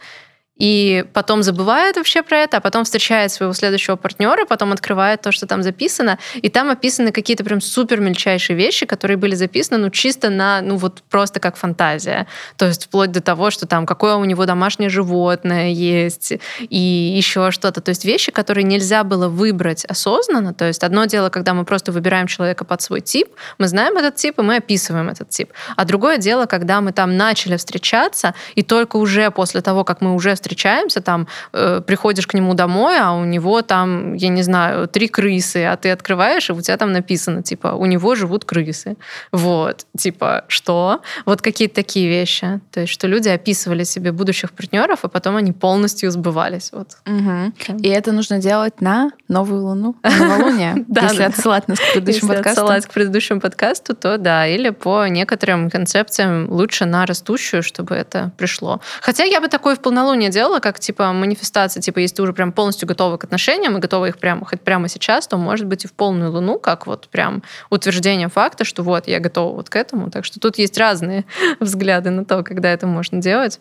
и 0.57 1.05
потом 1.13 1.43
забывает 1.43 1.97
вообще 1.97 2.23
про 2.23 2.39
это, 2.39 2.59
а 2.59 2.61
потом 2.61 2.85
встречает 2.85 3.33
своего 3.33 3.53
следующего 3.55 3.97
партнера, 3.97 4.45
потом 4.47 4.73
открывает 4.73 5.21
то, 5.21 5.33
что 5.33 5.47
там 5.47 5.63
записано, 5.63 6.19
и 6.35 6.49
там 6.49 6.71
описаны 6.71 7.11
какие-то 7.11 7.45
прям 7.45 7.61
супер 7.61 8.01
мельчайшие 8.01 8.57
вещи, 8.57 8.87
которые 8.87 9.17
были 9.17 9.35
записаны, 9.35 9.79
ну, 9.79 9.91
чисто 9.91 10.31
на, 10.31 10.61
ну, 10.61 10.77
вот 10.77 11.03
просто 11.11 11.41
как 11.41 11.57
фантазия. 11.57 12.27
То 12.57 12.67
есть 12.67 12.85
вплоть 12.85 13.11
до 13.11 13.21
того, 13.21 13.51
что 13.51 13.67
там 13.67 13.87
какое 13.87 14.15
у 14.15 14.25
него 14.25 14.47
домашнее 14.47 14.91
животное 14.91 15.71
есть, 15.71 16.33
и 16.61 16.77
еще 17.17 17.51
что-то. 17.51 17.81
То 17.81 17.89
есть 17.89 18.05
вещи, 18.05 18.31
которые 18.31 18.65
нельзя 18.65 19.03
было 19.03 19.29
выбрать 19.29 19.85
осознанно. 19.85 20.55
То 20.55 20.67
есть 20.67 20.85
одно 20.85 21.07
дело, 21.07 21.31
когда 21.31 21.55
мы 21.55 21.65
просто 21.65 21.91
выбираем 21.91 22.27
человека 22.27 22.65
под 22.65 22.81
свой 22.81 23.01
тип, 23.01 23.29
мы 23.59 23.67
знаем 23.67 23.97
этот 23.97 24.17
тип, 24.17 24.39
и 24.39 24.43
мы 24.43 24.57
описываем 24.57 25.09
этот 25.09 25.31
тип. 25.31 25.53
А 25.77 25.85
другое 25.85 26.19
дело, 26.19 26.47
когда 26.47 26.81
мы 26.81 26.93
там 26.93 27.17
начали 27.17 27.57
встречаться, 27.57 28.35
и 28.55 28.63
только 28.63 28.97
уже 28.97 29.31
после 29.31 29.61
того, 29.61 29.85
как 29.85 30.01
мы 30.01 30.15
уже 30.15 30.37
встречаемся, 30.45 31.01
там 31.01 31.27
э, 31.53 31.81
приходишь 31.87 32.27
к 32.27 32.35
нему 32.35 32.55
домой, 32.55 32.99
а 33.01 33.13
у 33.13 33.25
него 33.25 33.63
там, 33.63 34.15
я 34.15 34.29
не 34.29 34.43
знаю, 34.43 34.87
три 34.89 35.09
крысы, 35.09 35.65
а 35.65 35.77
ты 35.77 35.91
открываешь, 35.91 36.51
и 36.51 36.53
у 36.53 36.61
тебя 36.61 36.77
там 36.77 36.93
написано, 36.93 37.43
типа, 37.43 37.69
у 37.69 37.87
него 37.87 38.15
живут 38.15 38.45
крысы. 38.45 38.97
Вот, 39.33 39.87
типа, 39.97 40.45
что? 40.49 41.01
Вот 41.25 41.41
какие-то 41.41 41.75
такие 41.75 42.09
вещи. 42.09 42.61
То 42.71 42.81
есть, 42.81 42.93
что 42.93 43.07
люди 43.07 43.29
описывали 43.29 43.85
себе 43.85 44.13
будущих 44.13 44.53
партнеров, 44.53 45.01
а 45.03 45.09
потом 45.09 45.37
они 45.37 45.53
полностью 45.53 46.11
сбывались. 46.11 46.71
Вот. 46.73 46.99
Угу. 47.07 47.79
И 47.83 47.89
это 47.89 48.13
нужно 48.13 48.39
делать 48.39 48.81
на 48.81 49.11
новую 49.29 49.65
луну, 49.65 49.97
на 50.03 50.11
новолуние, 50.11 50.85
если 51.03 51.23
отсылать 51.23 51.69
нас 51.69 51.79
к 51.79 51.93
предыдущему 51.93 52.33
Если 52.33 52.37
подкасту. 52.37 52.61
отсылать 52.63 52.87
к 52.87 52.91
предыдущему 52.93 53.41
подкасту, 53.41 53.95
то 53.95 54.19
да, 54.19 54.47
или 54.47 54.71
по 54.71 55.07
некоторым 55.07 55.71
концепциям 55.71 56.51
лучше 56.51 56.85
на 56.85 57.07
растущую, 57.07 57.63
чтобы 57.63 57.95
это 57.95 58.33
пришло. 58.37 58.81
Хотя 59.01 59.25
я 59.25 59.41
бы 59.41 59.49
такое 59.49 59.77
в 59.77 59.81
полнолуние 59.81 60.31
делала, 60.35 60.59
как 60.59 60.79
типа 60.79 61.13
манифестация, 61.13 61.81
типа 61.81 62.01
если 62.01 62.17
ты 62.17 62.23
уже 62.23 62.33
прям 62.33 62.53
полностью 62.53 62.87
готова 62.87 63.17
к 63.17 63.25
отношениям 63.25 63.77
и 63.77 63.81
готова 63.81 64.07
их 64.07 64.19
прямо 64.19 64.45
хоть 64.45 64.61
прямо 64.61 64.89
сейчас, 64.89 65.27
то 65.27 65.39
может 65.39 65.67
быть 65.67 65.85
и 65.85 65.89
в 65.89 65.93
полную 65.93 66.31
луну, 66.31 66.59
как 66.59 66.87
вот 66.87 67.09
прям 67.09 67.43
утверждение 67.71 68.29
факта, 68.29 68.65
что 68.65 68.83
вот 68.83 69.09
я 69.09 69.21
готова 69.21 69.55
вот 69.55 69.71
к 69.71 69.77
этому. 69.77 70.11
Так 70.11 70.25
что 70.25 70.41
тут 70.41 70.59
есть 70.59 70.77
разные 70.77 71.25
взгляды 71.61 72.11
на 72.11 72.25
то, 72.25 72.43
когда 72.43 72.71
это 72.71 72.87
можно 72.87 73.23
делать. 73.23 73.61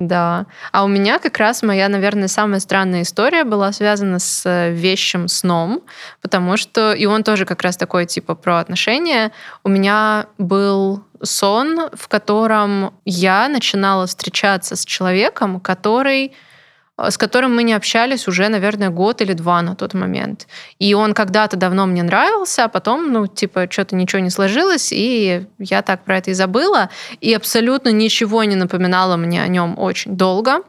Да. 0.00 0.46
А 0.72 0.82
у 0.84 0.88
меня 0.88 1.18
как 1.18 1.36
раз 1.36 1.62
моя, 1.62 1.88
наверное, 1.90 2.26
самая 2.26 2.58
странная 2.60 3.02
история 3.02 3.44
была 3.44 3.70
связана 3.70 4.18
с 4.18 4.46
э, 4.46 4.72
вещим 4.72 5.28
сном, 5.28 5.82
потому 6.22 6.56
что 6.56 6.94
и 6.94 7.04
он 7.04 7.22
тоже 7.22 7.44
как 7.44 7.60
раз 7.62 7.76
такой 7.76 8.06
типа 8.06 8.34
про 8.34 8.60
отношения. 8.60 9.30
У 9.62 9.68
меня 9.68 10.26
был 10.38 11.04
сон, 11.22 11.90
в 11.92 12.08
котором 12.08 12.94
я 13.04 13.46
начинала 13.48 14.06
встречаться 14.06 14.74
с 14.74 14.86
человеком, 14.86 15.60
который 15.60 16.32
с 17.08 17.16
которым 17.16 17.54
мы 17.54 17.62
не 17.62 17.72
общались 17.72 18.28
уже, 18.28 18.48
наверное, 18.48 18.90
год 18.90 19.22
или 19.22 19.32
два 19.32 19.62
на 19.62 19.74
тот 19.74 19.94
момент. 19.94 20.46
И 20.78 20.94
он 20.94 21.14
когда-то 21.14 21.56
давно 21.56 21.86
мне 21.86 22.02
нравился, 22.02 22.64
а 22.64 22.68
потом, 22.68 23.12
ну, 23.12 23.26
типа, 23.26 23.66
что-то 23.70 23.96
ничего 23.96 24.20
не 24.20 24.30
сложилось, 24.30 24.92
и 24.92 25.46
я 25.58 25.82
так 25.82 26.04
про 26.04 26.18
это 26.18 26.30
и 26.30 26.34
забыла. 26.34 26.90
И 27.20 27.32
абсолютно 27.34 27.90
ничего 27.90 28.44
не 28.44 28.56
напоминало 28.56 29.16
мне 29.16 29.42
о 29.42 29.48
нем 29.48 29.78
очень 29.78 30.16
долго 30.16 30.62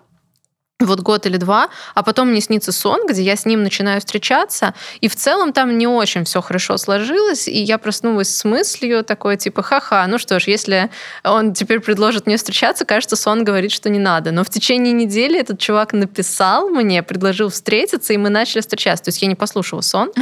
вот 0.85 0.99
год 0.99 1.25
или 1.25 1.37
два, 1.37 1.69
а 1.95 2.03
потом 2.03 2.29
мне 2.29 2.41
снится 2.41 2.71
сон, 2.71 3.05
где 3.07 3.21
я 3.21 3.35
с 3.35 3.45
ним 3.45 3.63
начинаю 3.63 3.99
встречаться, 3.99 4.73
и 4.99 5.07
в 5.07 5.15
целом 5.15 5.53
там 5.53 5.77
не 5.77 5.87
очень 5.87 6.23
все 6.25 6.41
хорошо 6.41 6.77
сложилось, 6.77 7.47
и 7.47 7.61
я 7.61 7.77
проснулась 7.77 8.35
с 8.35 8.43
мыслью 8.43 9.03
такой, 9.03 9.37
типа, 9.37 9.63
ха-ха, 9.63 10.05
ну 10.07 10.17
что 10.17 10.39
ж, 10.39 10.47
если 10.47 10.89
он 11.23 11.53
теперь 11.53 11.79
предложит 11.79 12.25
мне 12.25 12.37
встречаться, 12.37 12.85
кажется, 12.85 13.15
сон 13.15 13.43
говорит, 13.43 13.71
что 13.71 13.89
не 13.89 13.99
надо. 13.99 14.31
Но 14.31 14.43
в 14.43 14.49
течение 14.49 14.93
недели 14.93 15.39
этот 15.39 15.59
чувак 15.59 15.93
написал 15.93 16.69
мне, 16.69 17.03
предложил 17.03 17.49
встретиться, 17.49 18.13
и 18.13 18.17
мы 18.17 18.29
начали 18.29 18.61
встречаться. 18.61 19.05
То 19.05 19.09
есть 19.09 19.21
я 19.21 19.27
не 19.27 19.35
послушала 19.35 19.81
сон. 19.81 20.11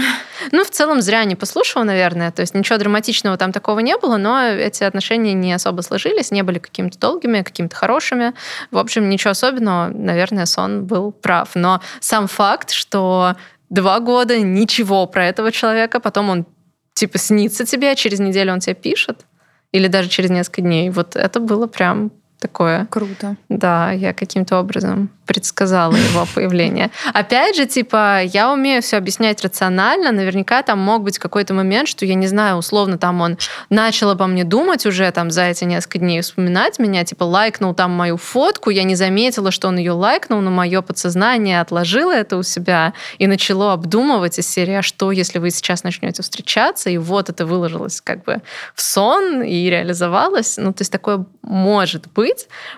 Ну, 0.51 0.64
в 0.64 0.70
целом, 0.70 1.01
зря 1.01 1.26
не 1.26 1.36
послушала, 1.36 1.84
наверное. 1.84 2.32
То 2.32 2.41
есть 2.41 2.55
ничего 2.55 2.78
драматичного 2.78 3.38
там 3.38 3.51
такого 3.51 3.80
не 3.80 3.97
было, 3.97 4.16
но 4.18 4.41
эти 4.41 4.84
отношения 4.84 5.34
не 5.34 5.51
особо 5.51 5.82
сложились, 5.82 6.32
не 6.32 6.43
были 6.43 6.60
какими-то 6.60 6.97
долгими, 6.97 7.41
какими-то 7.41 7.76
хорошими. 7.76 8.34
В 8.72 8.78
общем, 8.78 9.10
ничего 9.10 9.32
особенного, 9.32 9.89
наверное, 9.93 10.45
сон 10.50 10.86
был 10.86 11.12
прав. 11.12 11.52
Но 11.56 11.82
сам 12.00 12.28
факт, 12.28 12.72
что 12.72 13.36
два 13.70 14.00
года 14.00 14.39
ничего 14.39 15.06
про 15.06 15.26
этого 15.28 15.52
человека, 15.52 16.00
потом 16.00 16.30
он 16.30 16.45
типа 16.93 17.18
снится 17.18 17.66
тебе, 17.66 17.91
а 17.91 17.95
через 17.95 18.20
неделю 18.20 18.54
он 18.54 18.60
тебе 18.60 18.76
пишет, 18.76 19.26
или 19.72 19.88
даже 19.88 20.10
через 20.10 20.30
несколько 20.30 20.62
дней. 20.62 20.89
Вот 20.89 21.16
это 21.16 21.39
было 21.39 21.68
прям 21.68 22.12
такое. 22.39 22.87
Круто. 22.89 23.35
Да, 23.49 23.91
я 23.91 24.13
каким-то 24.13 24.59
образом 24.59 25.09
предсказала 25.25 25.95
его 25.95 26.25
появление. 26.35 26.89
Опять 27.13 27.55
же, 27.55 27.67
типа, 27.67 28.23
я 28.23 28.51
умею 28.51 28.81
все 28.81 28.97
объяснять 28.97 29.43
рационально. 29.43 30.11
Наверняка 30.11 30.63
там 30.63 30.79
мог 30.79 31.03
быть 31.03 31.19
какой-то 31.19 31.53
момент, 31.53 31.87
что, 31.87 32.05
я 32.05 32.15
не 32.15 32.27
знаю, 32.27 32.57
условно, 32.57 32.97
там 32.97 33.21
он 33.21 33.37
начал 33.69 34.09
обо 34.09 34.25
мне 34.25 34.43
думать 34.43 34.85
уже 34.85 35.11
там 35.11 35.29
за 35.29 35.43
эти 35.43 35.65
несколько 35.65 35.99
дней, 35.99 36.21
вспоминать 36.21 36.79
меня, 36.79 37.03
типа, 37.03 37.25
лайкнул 37.25 37.75
там 37.75 37.91
мою 37.91 38.17
фотку, 38.17 38.69
я 38.69 38.83
не 38.83 38.95
заметила, 38.95 39.51
что 39.51 39.67
он 39.67 39.77
ее 39.77 39.91
лайкнул, 39.91 40.41
но 40.41 40.49
мое 40.49 40.81
подсознание 40.81 41.61
отложило 41.61 42.11
это 42.11 42.37
у 42.37 42.43
себя 42.43 42.93
и 43.17 43.27
начало 43.27 43.73
обдумывать 43.73 44.39
из 44.39 44.47
серии, 44.47 44.75
а 44.75 44.81
что, 44.81 45.11
если 45.11 45.39
вы 45.39 45.51
сейчас 45.51 45.83
начнете 45.83 46.23
встречаться, 46.23 46.89
и 46.89 46.97
вот 46.97 47.29
это 47.29 47.45
выложилось 47.45 48.01
как 48.01 48.23
бы 48.23 48.41
в 48.73 48.81
сон 48.81 49.43
и 49.43 49.69
реализовалось. 49.69 50.57
Ну, 50.57 50.73
то 50.73 50.81
есть 50.81 50.91
такое 50.91 51.25
может 51.49 52.05
быть, 52.13 52.28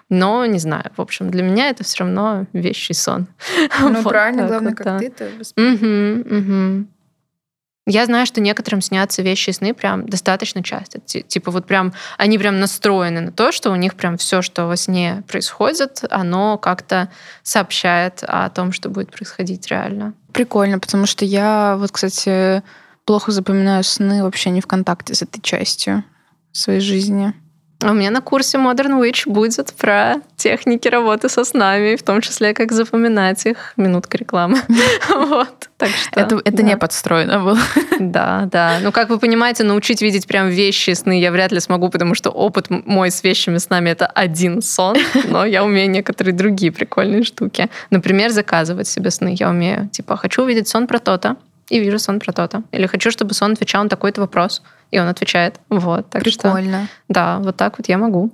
но 0.10 0.45
не 0.45 0.60
знаю. 0.60 0.91
В 0.95 1.02
общем, 1.02 1.30
для 1.30 1.43
меня 1.43 1.70
это 1.70 1.84
все 1.84 2.04
равно 2.04 2.45
вещий 2.54 2.93
сон. 2.93 3.28
Ну, 3.82 4.02
вот 4.02 4.10
правильно, 4.10 4.47
главное, 4.47 4.70
вот, 4.72 4.78
как 4.78 4.86
да. 4.86 4.99
ты-то 4.99 5.30
угу, 5.58 6.38
угу. 6.38 6.88
Я 7.88 8.06
знаю, 8.06 8.28
что 8.28 8.41
некоторым 8.41 8.80
снятся 8.80 9.24
вещи 9.24 9.49
и 9.49 9.54
сны 9.54 9.74
прям 9.74 10.08
достаточно 10.08 10.64
часто. 10.64 10.99
Типа 10.99 11.49
вот 11.49 11.66
прям 11.66 11.93
они 12.18 12.38
прям 12.38 12.60
настроены 12.60 13.22
на 13.22 13.32
то, 13.32 13.52
что 13.52 13.72
у 13.72 13.76
них 13.76 13.95
прям 13.95 14.18
все, 14.18 14.43
что 14.43 14.68
во 14.68 14.78
сне 14.78 15.24
происходит, 15.28 16.04
оно 16.12 16.60
как-то 16.60 17.10
сообщает 17.41 18.24
о 18.28 18.49
том, 18.49 18.72
что 18.72 18.89
будет 18.89 19.12
происходить 19.12 19.68
реально. 19.68 20.14
Прикольно, 20.32 20.78
потому 20.78 21.08
что 21.08 21.26
я 21.26 21.76
вот, 21.80 21.91
кстати, 21.91 22.62
плохо 23.06 23.32
запоминаю 23.32 23.84
сны 23.84 24.24
вообще 24.24 24.52
не 24.52 24.62
в 24.62 24.68
контакте 24.68 25.16
с 25.16 25.24
этой 25.24 25.41
частью 25.41 26.04
своей 26.52 26.82
жизни. 26.82 27.34
А 27.84 27.92
у 27.92 27.94
меня 27.94 28.12
на 28.12 28.22
курсе 28.22 28.58
Modern 28.58 29.02
Witch 29.02 29.24
будет 29.26 29.74
про 29.74 30.16
техники 30.36 30.88
работы 30.88 31.30
со 31.30 31.44
снами, 31.44 31.96
в 31.96 32.04
том 32.04 32.22
числе, 32.22 32.54
как 32.54 32.72
запоминать 32.72 33.46
их. 33.46 33.74
Минутка 33.78 34.18
рекламы. 34.18 34.60
Вот. 35.10 35.70
Так 35.78 35.90
что, 35.90 36.20
это 36.20 36.36
это 36.44 36.58
да. 36.58 36.64
не 36.64 36.78
подстроено 36.78 37.40
было. 37.40 37.60
Да, 38.00 38.48
да. 38.52 38.80
Ну, 38.82 38.92
как 38.92 39.10
вы 39.10 39.18
понимаете, 39.18 39.64
научить 39.64 40.02
видеть 40.02 40.28
прям 40.28 40.50
вещи, 40.50 40.92
сны 40.92 41.20
я 41.20 41.32
вряд 41.32 41.52
ли 41.52 41.60
смогу, 41.60 41.90
потому 41.90 42.16
что 42.16 42.30
опыт 42.30 42.70
мой 42.70 43.10
с 43.10 43.24
вещами 43.24 43.58
снами 43.58 43.90
это 43.90 44.06
один 44.06 44.62
сон, 44.62 44.98
но 45.28 45.46
я 45.46 45.64
умею 45.64 45.90
некоторые 45.90 46.34
другие 46.34 46.72
прикольные 46.72 47.24
штуки. 47.24 47.70
Например, 47.90 48.30
заказывать 48.32 48.88
себе 48.88 49.12
сны 49.12 49.36
я 49.40 49.50
умею. 49.50 49.90
Типа, 49.92 50.18
хочу 50.18 50.44
увидеть 50.44 50.68
сон 50.68 50.88
про 50.88 51.00
то-то, 51.00 51.38
и 51.70 51.80
вижу 51.80 52.00
сон 52.00 52.20
про 52.20 52.34
то-то. 52.34 52.64
Или 52.72 52.86
хочу, 52.86 53.12
чтобы 53.12 53.34
сон 53.34 53.54
отвечал 53.54 53.84
на 53.84 53.90
такой-то 53.90 54.22
вопрос 54.22 54.62
и 54.92 55.00
он 55.00 55.08
отвечает. 55.08 55.60
Вот, 55.70 56.10
так 56.10 56.24
Прикольно. 56.24 56.86
Что, 56.86 56.94
да, 57.08 57.39
вот 57.39 57.56
так 57.56 57.78
вот 57.78 57.88
я 57.89 57.98
могу. 57.98 58.32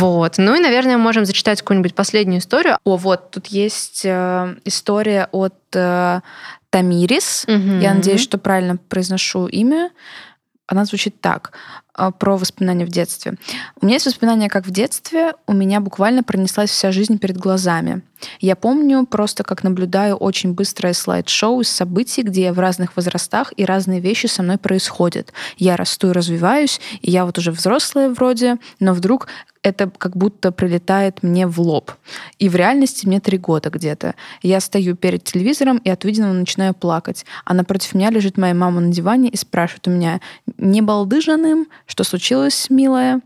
Вот. 0.00 0.38
Ну 0.38 0.54
и, 0.54 0.60
наверное, 0.60 0.96
можем 0.96 1.26
зачитать 1.26 1.60
какую-нибудь 1.60 1.94
последнюю 1.94 2.40
историю. 2.40 2.78
О, 2.84 2.96
вот, 2.96 3.30
тут 3.32 3.48
есть 3.48 4.02
э, 4.04 4.56
история 4.64 5.28
от 5.30 5.54
э, 5.74 6.20
Тамирис. 6.70 7.44
Угу. 7.46 7.80
Я 7.80 7.92
надеюсь, 7.92 8.22
что 8.22 8.38
правильно 8.38 8.76
произношу 8.76 9.46
имя. 9.46 9.90
Она 10.66 10.84
звучит 10.86 11.20
так. 11.20 11.52
А, 12.00 12.12
про 12.12 12.38
воспоминания 12.38 12.86
в 12.86 12.88
детстве. 12.88 13.34
У 13.78 13.84
меня 13.84 13.96
есть 13.96 14.06
воспоминания, 14.06 14.48
как 14.48 14.66
в 14.66 14.70
детстве 14.70 15.34
у 15.46 15.52
меня 15.52 15.80
буквально 15.80 16.22
пронеслась 16.22 16.70
вся 16.70 16.92
жизнь 16.92 17.18
перед 17.18 17.36
глазами. 17.36 18.00
Я 18.40 18.56
помню 18.56 19.04
просто, 19.04 19.44
как 19.44 19.62
наблюдаю 19.64 20.16
очень 20.16 20.54
быстрое 20.54 20.94
слайд-шоу 20.94 21.60
из 21.60 21.68
событий, 21.68 22.22
где 22.22 22.44
я 22.44 22.52
в 22.54 22.58
разных 22.58 22.96
возрастах 22.96 23.52
и 23.56 23.66
разные 23.66 24.00
вещи 24.00 24.26
со 24.26 24.42
мной 24.42 24.56
происходят. 24.56 25.34
Я 25.58 25.76
расту 25.76 26.08
и 26.08 26.12
развиваюсь, 26.12 26.80
и 27.02 27.10
я 27.10 27.26
вот 27.26 27.36
уже 27.36 27.50
взрослая 27.50 28.08
вроде, 28.08 28.56
но 28.78 28.94
вдруг 28.94 29.28
это 29.62 29.90
как 29.90 30.16
будто 30.16 30.52
прилетает 30.52 31.22
мне 31.22 31.46
в 31.46 31.60
лоб. 31.60 31.92
И 32.38 32.48
в 32.48 32.56
реальности 32.56 33.06
мне 33.06 33.20
три 33.20 33.36
года 33.36 33.68
где-то. 33.68 34.14
Я 34.42 34.60
стою 34.60 34.96
перед 34.96 35.24
телевизором 35.24 35.78
и 35.78 35.90
от 35.90 36.02
увиденного 36.04 36.32
начинаю 36.32 36.72
плакать. 36.72 37.26
А 37.44 37.52
напротив 37.52 37.94
меня 37.94 38.10
лежит 38.10 38.38
моя 38.38 38.54
мама 38.54 38.80
на 38.80 38.90
диване 38.90 39.28
и 39.28 39.36
спрашивает 39.36 39.86
у 39.86 39.90
меня, 39.90 40.20
не 40.56 40.80
балдыжаным, 40.80 41.66
что 41.90 42.04
случилось, 42.04 42.68
милая? 42.70 43.20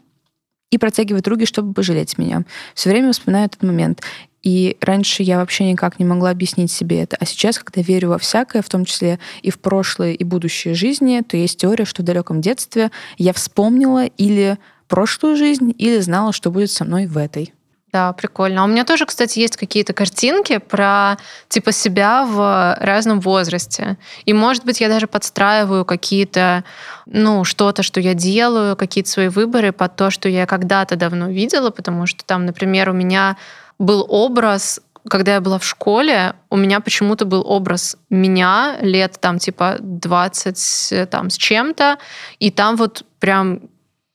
И 0.71 0.79
протягивает 0.79 1.29
руки, 1.29 1.45
чтобы 1.45 1.75
пожалеть 1.75 2.17
меня. 2.19 2.45
Все 2.75 2.91
время 2.91 3.13
вспоминаю 3.13 3.47
этот 3.47 3.63
момент. 3.63 4.01
И 4.43 4.77
раньше 4.81 5.23
я 5.23 5.39
вообще 5.39 5.71
никак 5.71 5.99
не 5.99 6.05
могла 6.05 6.31
объяснить 6.31 6.73
себе 6.73 7.03
это. 7.03 7.17
А 7.21 7.27
сейчас, 7.27 7.59
когда 7.59 7.83
верю 7.83 8.09
во 8.09 8.19
всякое, 8.19 8.63
в 8.63 8.69
том 8.69 8.85
числе 8.85 9.19
и 9.43 9.51
в 9.51 9.59
прошлое, 9.59 10.13
и 10.13 10.25
будущее 10.25 10.75
жизни, 10.75 11.23
то 11.27 11.37
есть 11.37 11.59
теория, 11.59 11.85
что 11.85 12.03
в 12.03 12.05
далеком 12.05 12.41
детстве 12.41 12.91
я 13.19 13.33
вспомнила 13.33 14.07
или 14.07 14.59
прошлую 14.89 15.37
жизнь, 15.37 15.75
или 15.77 15.99
знала, 16.01 16.33
что 16.33 16.51
будет 16.51 16.71
со 16.71 16.85
мной 16.85 17.07
в 17.07 17.17
этой. 17.17 17.53
Да, 17.95 18.13
прикольно. 18.13 18.63
А 18.63 18.65
у 18.65 18.67
меня 18.67 18.85
тоже, 18.85 19.07
кстати, 19.07 19.39
есть 19.39 19.57
какие-то 19.57 19.93
картинки 19.93 20.59
про 20.59 21.17
типа 21.49 21.71
себя 21.71 22.25
в 22.25 22.77
разном 22.81 23.21
возрасте. 23.21 23.99
И, 24.25 24.33
может 24.33 24.65
быть, 24.65 24.81
я 24.81 24.89
даже 24.89 25.07
подстраиваю 25.07 25.85
какие-то, 25.85 26.65
ну, 27.07 27.45
что-то, 27.45 27.85
что 27.85 28.01
я 28.01 28.15
делаю, 28.15 28.75
какие-то 28.75 29.09
свои 29.09 29.29
выборы 29.29 29.71
под 29.71 29.95
то, 29.95 30.11
что 30.11 30.29
я 30.29 30.45
когда-то 30.45 30.97
давно 30.97 31.29
видела, 31.31 31.71
потому 31.71 32.07
что 32.07 32.25
там, 32.25 32.47
например, 32.47 32.91
у 32.91 32.95
меня 32.95 33.37
был 33.79 34.05
образ 34.09 34.81
когда 35.07 35.35
я 35.35 35.43
была 35.43 35.59
в 35.59 35.65
школе, 35.67 36.35
у 36.49 36.57
меня 36.57 36.81
почему-то 36.81 37.27
был 37.27 37.45
образ 37.47 37.99
меня 38.09 38.79
лет 38.81 39.19
там 39.21 39.39
типа 39.39 39.77
20 39.79 41.11
там 41.11 41.29
с 41.29 41.37
чем-то, 41.37 41.99
и 42.39 42.51
там 42.51 42.77
вот 42.77 43.05
прям 43.21 43.61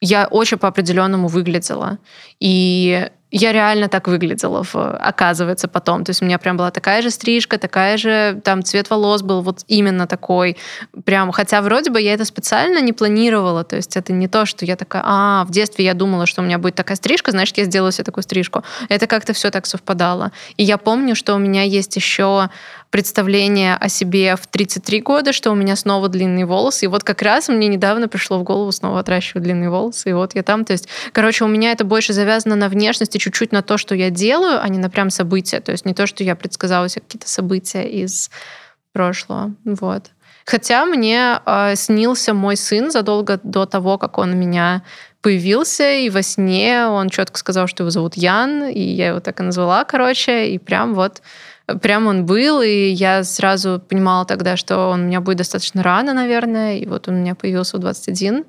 я 0.02 0.28
очень 0.28 0.58
по 0.58 0.68
определенному 0.68 1.28
выглядела. 1.28 2.00
И 2.40 3.08
я 3.32 3.52
реально 3.52 3.90
так 3.90 4.08
выглядела, 4.08 4.64
в, 4.64 4.76
оказывается, 4.76 5.68
потом. 5.68 6.04
То 6.04 6.10
есть 6.12 6.22
у 6.22 6.26
меня 6.26 6.40
прям 6.40 6.58
была 6.58 6.72
такая 6.72 7.02
же 7.02 7.12
стрижка, 7.12 7.60
такая 7.60 7.98
же, 7.98 8.42
там, 8.44 8.64
цвет 8.64 8.90
волос 8.90 9.22
был 9.22 9.42
вот 9.42 9.64
именно 9.68 10.08
такой. 10.08 10.58
Прям, 11.06 11.32
хотя 11.32 11.62
вроде 11.62 11.92
бы 11.92 12.02
я 12.02 12.14
это 12.14 12.26
специально 12.26 12.80
не 12.82 12.92
планировала. 12.92 13.64
То 13.64 13.76
есть 13.76 13.96
это 13.98 14.14
не 14.14 14.28
то, 14.28 14.46
что 14.46 14.66
я 14.66 14.76
такая, 14.76 15.04
а, 15.06 15.46
в 15.46 15.52
детстве 15.52 15.86
я 15.86 15.94
думала, 15.94 16.26
что 16.26 16.42
у 16.42 16.46
меня 16.46 16.58
будет 16.58 16.76
такая 16.76 16.98
стрижка, 16.98 17.32
значит, 17.32 17.58
я 17.58 17.66
сделаю 17.66 17.92
себе 17.92 18.04
такую 18.06 18.24
стрижку. 18.24 18.64
Это 18.90 19.06
как-то 19.06 19.34
все 19.34 19.52
так 19.52 19.68
совпадало. 19.68 20.32
И 20.58 20.64
я 20.64 20.78
помню, 20.78 21.16
что 21.16 21.36
у 21.36 21.38
меня 21.38 21.62
есть 21.64 21.96
еще 21.96 22.50
представление 22.90 23.76
о 23.76 23.88
себе 23.88 24.36
в 24.36 24.48
33 24.48 25.02
года, 25.02 25.34
что 25.34 25.52
у 25.52 25.56
меня 25.56 25.76
снова 25.76 26.10
длинные 26.10 26.46
волосы. 26.46 26.86
И 26.86 26.88
вот 26.88 27.04
как 27.04 27.22
раз 27.22 27.48
мне 27.48 27.68
недавно 27.68 28.08
пришло 28.08 28.40
в 28.40 28.44
голову 28.44 28.72
снова 28.72 29.00
отращивать 29.00 29.44
длинные 29.44 29.70
волосы. 29.70 30.10
И 30.10 30.14
вот 30.14 30.36
я 30.36 30.44
там. 30.44 30.66
То 30.66 30.74
есть, 30.74 30.88
короче, 31.12 31.46
у 31.46 31.48
меня 31.48 31.72
это 31.72 31.84
больше 31.84 32.14
завязано 32.14 32.56
на 32.56 32.70
внешности, 32.70 33.18
чуть-чуть 33.18 33.52
на 33.52 33.62
то, 33.62 33.78
что 33.78 33.96
я 33.96 34.10
делаю, 34.10 34.62
а 34.62 34.68
не 34.70 34.80
на 34.80 34.90
прям 34.90 35.10
события. 35.10 35.60
То 35.60 35.72
есть 35.72 35.86
не 35.86 35.94
то, 35.94 36.08
что 36.08 36.24
я 36.24 36.36
предсказала 36.36 36.90
себе 36.90 37.04
какие-то 37.06 37.30
события 37.30 37.84
из 37.84 38.32
прошлого. 38.92 39.54
Вот. 39.66 40.12
Хотя 40.46 40.86
мне 40.86 41.40
э, 41.46 41.76
снился 41.76 42.34
мой 42.34 42.58
сын 42.58 42.90
задолго 42.90 43.40
до 43.44 43.68
того, 43.68 44.00
как 44.00 44.18
он 44.18 44.32
у 44.32 44.36
меня 44.36 44.82
появился, 45.22 45.92
и 45.92 46.10
во 46.10 46.24
сне 46.24 46.88
он 46.88 47.10
четко 47.10 47.38
сказал, 47.38 47.68
что 47.68 47.84
его 47.84 47.92
зовут 47.92 48.16
Ян, 48.16 48.64
и 48.64 48.82
я 48.82 49.10
его 49.10 49.20
так 49.20 49.40
и 49.40 49.44
назвала, 49.44 49.84
короче, 49.84 50.48
и 50.50 50.58
прям 50.58 50.96
вот 50.96 51.22
прям 51.82 52.08
он 52.08 52.26
был, 52.26 52.62
и 52.62 52.90
я 52.90 53.24
сразу 53.24 53.80
понимала 53.80 54.26
тогда, 54.26 54.58
что 54.58 54.90
он 54.90 55.02
у 55.02 55.06
меня 55.06 55.22
будет 55.22 55.38
достаточно 55.38 55.84
рано, 55.84 56.14
наверное, 56.14 56.78
и 56.78 56.86
вот 56.86 57.08
он 57.08 57.16
у 57.16 57.18
меня 57.18 57.36
появился 57.36 57.78
в 57.78 57.80
21. 57.80 58.46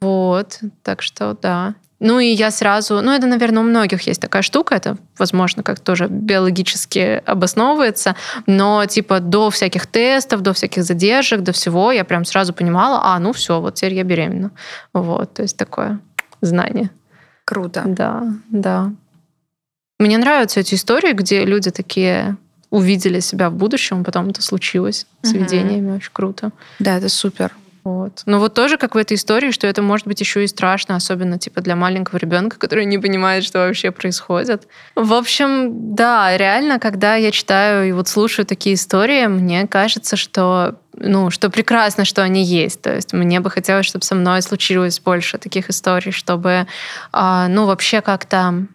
Вот, 0.00 0.60
так 0.82 1.02
что 1.02 1.36
да. 1.40 1.74
Ну 1.98 2.20
и 2.20 2.26
я 2.26 2.50
сразу, 2.50 3.00
ну 3.00 3.10
это, 3.10 3.26
наверное, 3.26 3.62
у 3.62 3.66
многих 3.66 4.02
есть 4.02 4.20
такая 4.20 4.42
штука, 4.42 4.74
это, 4.74 4.98
возможно, 5.18 5.62
как 5.62 5.80
тоже 5.80 6.08
биологически 6.08 7.22
обосновывается, 7.24 8.16
но 8.46 8.84
типа 8.84 9.20
до 9.20 9.48
всяких 9.48 9.86
тестов, 9.86 10.42
до 10.42 10.52
всяких 10.52 10.84
задержек, 10.84 11.40
до 11.40 11.52
всего 11.52 11.92
я 11.92 12.04
прям 12.04 12.26
сразу 12.26 12.52
понимала, 12.52 13.00
а, 13.02 13.18
ну 13.18 13.32
все, 13.32 13.60
вот 13.60 13.76
теперь 13.76 13.94
я 13.94 14.04
беременна. 14.04 14.50
Вот, 14.92 15.32
то 15.34 15.42
есть 15.42 15.56
такое 15.56 16.00
знание. 16.42 16.90
Круто. 17.46 17.82
Да, 17.86 18.24
да. 18.50 18.92
Мне 19.98 20.18
нравятся 20.18 20.60
эти 20.60 20.74
истории, 20.74 21.12
где 21.12 21.44
люди 21.44 21.70
такие 21.70 22.36
увидели 22.70 23.20
себя 23.20 23.48
в 23.48 23.54
будущем, 23.54 24.04
потом 24.04 24.28
это 24.28 24.42
случилось 24.42 25.06
с 25.22 25.30
угу. 25.30 25.38
видениями. 25.38 25.96
Очень 25.96 26.10
круто. 26.12 26.50
Да, 26.78 26.98
это 26.98 27.08
супер. 27.08 27.52
Вот. 27.86 28.22
Но 28.26 28.40
вот 28.40 28.52
тоже 28.52 28.78
как 28.78 28.96
в 28.96 28.98
этой 28.98 29.14
истории, 29.14 29.52
что 29.52 29.68
это 29.68 29.80
может 29.80 30.08
быть 30.08 30.18
еще 30.18 30.42
и 30.42 30.48
страшно, 30.48 30.96
особенно 30.96 31.38
типа 31.38 31.60
для 31.60 31.76
маленького 31.76 32.18
ребенка, 32.18 32.58
который 32.58 32.84
не 32.84 32.98
понимает, 32.98 33.44
что 33.44 33.60
вообще 33.60 33.92
происходит. 33.92 34.66
В 34.96 35.12
общем, 35.12 35.94
да, 35.94 36.36
реально, 36.36 36.80
когда 36.80 37.14
я 37.14 37.30
читаю 37.30 37.88
и 37.88 37.92
вот 37.92 38.08
слушаю 38.08 38.44
такие 38.44 38.74
истории, 38.74 39.26
мне 39.26 39.68
кажется, 39.68 40.16
что 40.16 40.80
ну, 40.98 41.30
что 41.30 41.48
прекрасно, 41.48 42.04
что 42.04 42.22
они 42.22 42.42
есть. 42.42 42.82
То 42.82 42.92
есть 42.92 43.12
мне 43.12 43.38
бы 43.38 43.50
хотелось, 43.50 43.86
чтобы 43.86 44.04
со 44.04 44.16
мной 44.16 44.42
случилось 44.42 44.98
больше 44.98 45.38
таких 45.38 45.70
историй, 45.70 46.10
чтобы, 46.10 46.66
а, 47.12 47.46
ну, 47.46 47.66
вообще 47.66 48.00
как-то 48.00 48.66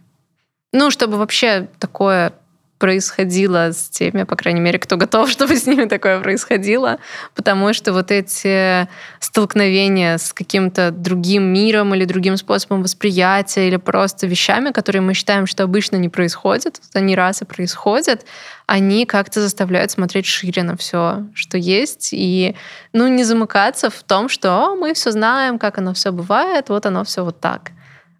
ну, 0.71 0.91
чтобы 0.91 1.17
вообще 1.17 1.67
такое 1.79 2.33
происходило 2.81 3.71
с 3.71 3.89
теми, 3.89 4.23
по 4.23 4.35
крайней 4.35 4.59
мере, 4.59 4.79
кто 4.79 4.97
готов, 4.97 5.29
чтобы 5.29 5.55
с 5.55 5.67
ними 5.67 5.85
такое 5.85 6.19
происходило, 6.19 6.97
потому 7.35 7.73
что 7.73 7.93
вот 7.93 8.09
эти 8.09 8.87
столкновения 9.19 10.17
с 10.17 10.33
каким-то 10.33 10.89
другим 10.89 11.43
миром 11.43 11.93
или 11.93 12.05
другим 12.05 12.37
способом 12.37 12.81
восприятия 12.81 13.67
или 13.67 13.77
просто 13.77 14.25
вещами, 14.25 14.71
которые 14.71 15.03
мы 15.03 15.13
считаем, 15.13 15.45
что 15.45 15.63
обычно 15.63 15.97
не 15.97 16.09
происходят, 16.09 16.81
вот 16.81 16.95
они 16.95 17.15
раз 17.15 17.43
и 17.43 17.45
происходят, 17.45 18.25
они 18.65 19.05
как-то 19.05 19.41
заставляют 19.41 19.91
смотреть 19.91 20.25
шире 20.25 20.63
на 20.63 20.75
все, 20.75 21.27
что 21.35 21.59
есть, 21.59 22.09
и 22.13 22.55
ну, 22.93 23.07
не 23.07 23.23
замыкаться 23.23 23.91
в 23.91 24.01
том, 24.01 24.27
что 24.27 24.75
мы 24.75 24.95
все 24.95 25.11
знаем, 25.11 25.59
как 25.59 25.77
оно 25.77 25.93
все 25.93 26.11
бывает, 26.11 26.69
вот 26.69 26.87
оно 26.87 27.03
все 27.03 27.23
вот 27.23 27.39
так. 27.39 27.69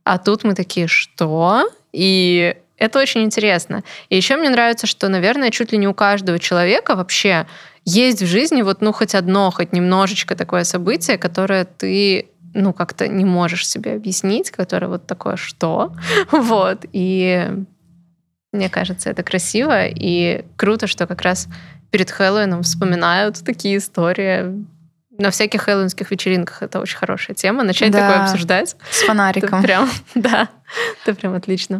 А 0.04 0.20
тут 0.20 0.44
мы 0.44 0.54
такие, 0.54 0.86
что? 0.86 1.68
И 1.94 2.56
это 2.78 3.00
очень 3.00 3.24
интересно. 3.24 3.84
И 4.10 4.16
еще 4.16 4.38
мне 4.38 4.50
нравится, 4.50 4.88
что, 4.88 5.08
наверное, 5.08 5.52
чуть 5.52 5.72
ли 5.72 5.78
не 5.78 5.88
у 5.88 5.94
каждого 5.94 6.40
человека 6.40 6.96
вообще 6.96 7.46
есть 7.86 8.22
в 8.22 8.26
жизни 8.26 8.62
вот, 8.62 8.82
ну, 8.82 8.92
хоть 8.92 9.16
одно, 9.16 9.52
хоть 9.52 9.74
немножечко 9.74 10.36
такое 10.36 10.64
событие, 10.64 11.18
которое 11.18 11.66
ты 11.66 12.28
ну, 12.54 12.74
как-то 12.74 13.08
не 13.08 13.26
можешь 13.26 13.68
себе 13.68 13.94
объяснить, 13.94 14.52
которое 14.52 14.88
вот 14.88 15.08
такое 15.08 15.36
«что?». 15.36 15.94
Вот. 16.32 16.86
И 16.92 17.50
мне 18.52 18.70
кажется, 18.70 19.10
это 19.10 19.24
красиво 19.24 19.86
и 19.86 20.44
круто, 20.58 20.88
что 20.88 21.08
как 21.08 21.22
раз 21.22 21.48
перед 21.92 22.12
Хэллоуином 22.12 22.64
вспоминают 22.64 23.44
такие 23.44 23.78
истории. 23.78 24.66
На 25.18 25.30
всяких 25.30 25.64
хэллоуинских 25.64 26.10
вечеринках 26.10 26.62
это 26.64 26.80
очень 26.80 26.98
хорошая 26.98 27.36
тема. 27.36 27.64
Начать 27.64 27.92
да, 27.92 28.08
такое 28.08 28.24
обсуждать. 28.24 28.76
С 28.90 29.04
фонариком. 29.04 29.50
Это 29.60 29.68
прям, 29.68 29.90
да, 30.16 30.50
это 31.04 31.16
прям 31.16 31.34
отлично. 31.34 31.80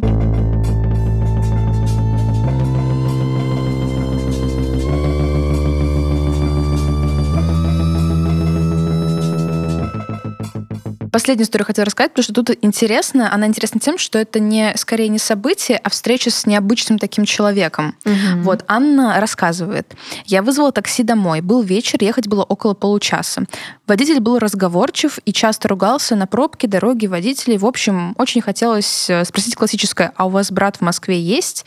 Последнюю 11.12 11.44
историю 11.44 11.66
хотела 11.66 11.84
рассказать, 11.84 12.12
потому 12.12 12.24
что 12.24 12.32
тут 12.32 12.56
интересно, 12.62 13.32
она 13.32 13.46
интересна 13.46 13.78
тем, 13.78 13.98
что 13.98 14.18
это 14.18 14.40
не 14.40 14.72
скорее 14.76 15.08
не 15.08 15.18
событие, 15.18 15.76
а 15.76 15.90
встреча 15.90 16.30
с 16.30 16.46
необычным 16.46 16.98
таким 16.98 17.26
человеком. 17.26 17.94
Угу. 18.06 18.42
Вот, 18.44 18.64
Анна 18.66 19.20
рассказывает. 19.20 19.94
Я 20.24 20.42
вызвала 20.42 20.72
такси 20.72 21.02
домой. 21.02 21.42
Был 21.42 21.60
вечер, 21.60 21.98
ехать 22.00 22.28
было 22.28 22.44
около 22.44 22.72
получаса. 22.72 23.44
Водитель 23.86 24.20
был 24.20 24.38
разговорчив 24.38 25.18
и 25.26 25.34
часто 25.34 25.68
ругался 25.68 26.16
на 26.16 26.26
пробки, 26.26 26.64
дороги, 26.64 27.06
водителей. 27.06 27.58
В 27.58 27.66
общем, 27.66 28.14
очень 28.16 28.40
хотелось 28.40 29.10
э, 29.10 29.26
спросить 29.26 29.54
классическое, 29.54 30.12
а 30.16 30.24
у 30.24 30.30
вас 30.30 30.50
брат 30.50 30.78
в 30.78 30.80
Москве 30.80 31.20
есть? 31.20 31.66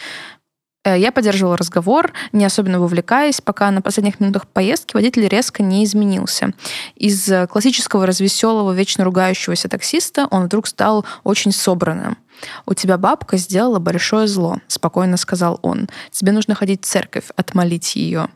Э, 0.86 0.98
я 0.98 1.12
поддерживала 1.12 1.58
разговор, 1.58 2.14
не 2.32 2.46
особенно 2.46 2.80
вовлекаясь, 2.80 3.42
пока 3.42 3.70
на 3.72 3.82
последних 3.82 4.20
минутах 4.22 4.48
поездки 4.48 4.94
водитель 4.94 5.28
резко 5.28 5.64
не 5.64 5.84
изменился. 5.84 6.54
Из 6.96 7.28
э, 7.28 7.48
классического 7.48 8.06
развеселого, 8.06 8.72
вечно 8.72 9.04
ругающегося 9.04 9.68
таксиста 9.68 10.28
он 10.32 10.46
вдруг 10.46 10.68
стал 10.68 11.06
очень 11.24 11.52
собранным. 11.52 12.18
«У 12.66 12.74
тебя 12.74 12.98
бабка 12.98 13.38
сделала 13.38 13.80
большое 13.80 14.28
зло»,— 14.28 14.60
спокойно 14.68 15.18
сказал 15.18 15.60
он. 15.62 15.90
«Тебе 16.12 16.32
нужно 16.32 16.54
ходить 16.54 16.84
в 16.84 16.86
церковь, 16.88 17.26
отмолить 17.36 17.96
ее». 17.96 18.30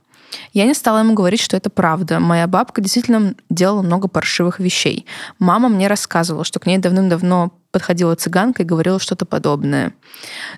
Я 0.54 0.66
не 0.66 0.74
стала 0.74 1.00
ему 1.00 1.16
говорить, 1.16 1.42
что 1.42 1.58
это 1.58 1.70
правда. 1.72 2.20
Моя 2.20 2.48
бабка 2.48 2.82
действительно 2.82 3.34
делала 3.50 3.82
много 3.82 4.08
паршивых 4.08 4.60
вещей. 4.60 5.08
Мама 5.40 5.70
мне 5.70 5.88
рассказывала, 5.88 6.44
что 6.44 6.60
к 6.60 6.68
ней 6.68 6.78
давным-давно 6.78 7.52
подходила 7.72 8.16
цыганка 8.16 8.64
и 8.64 8.66
говорила 8.66 9.00
что-то 9.00 9.26
подобное. 9.26 9.94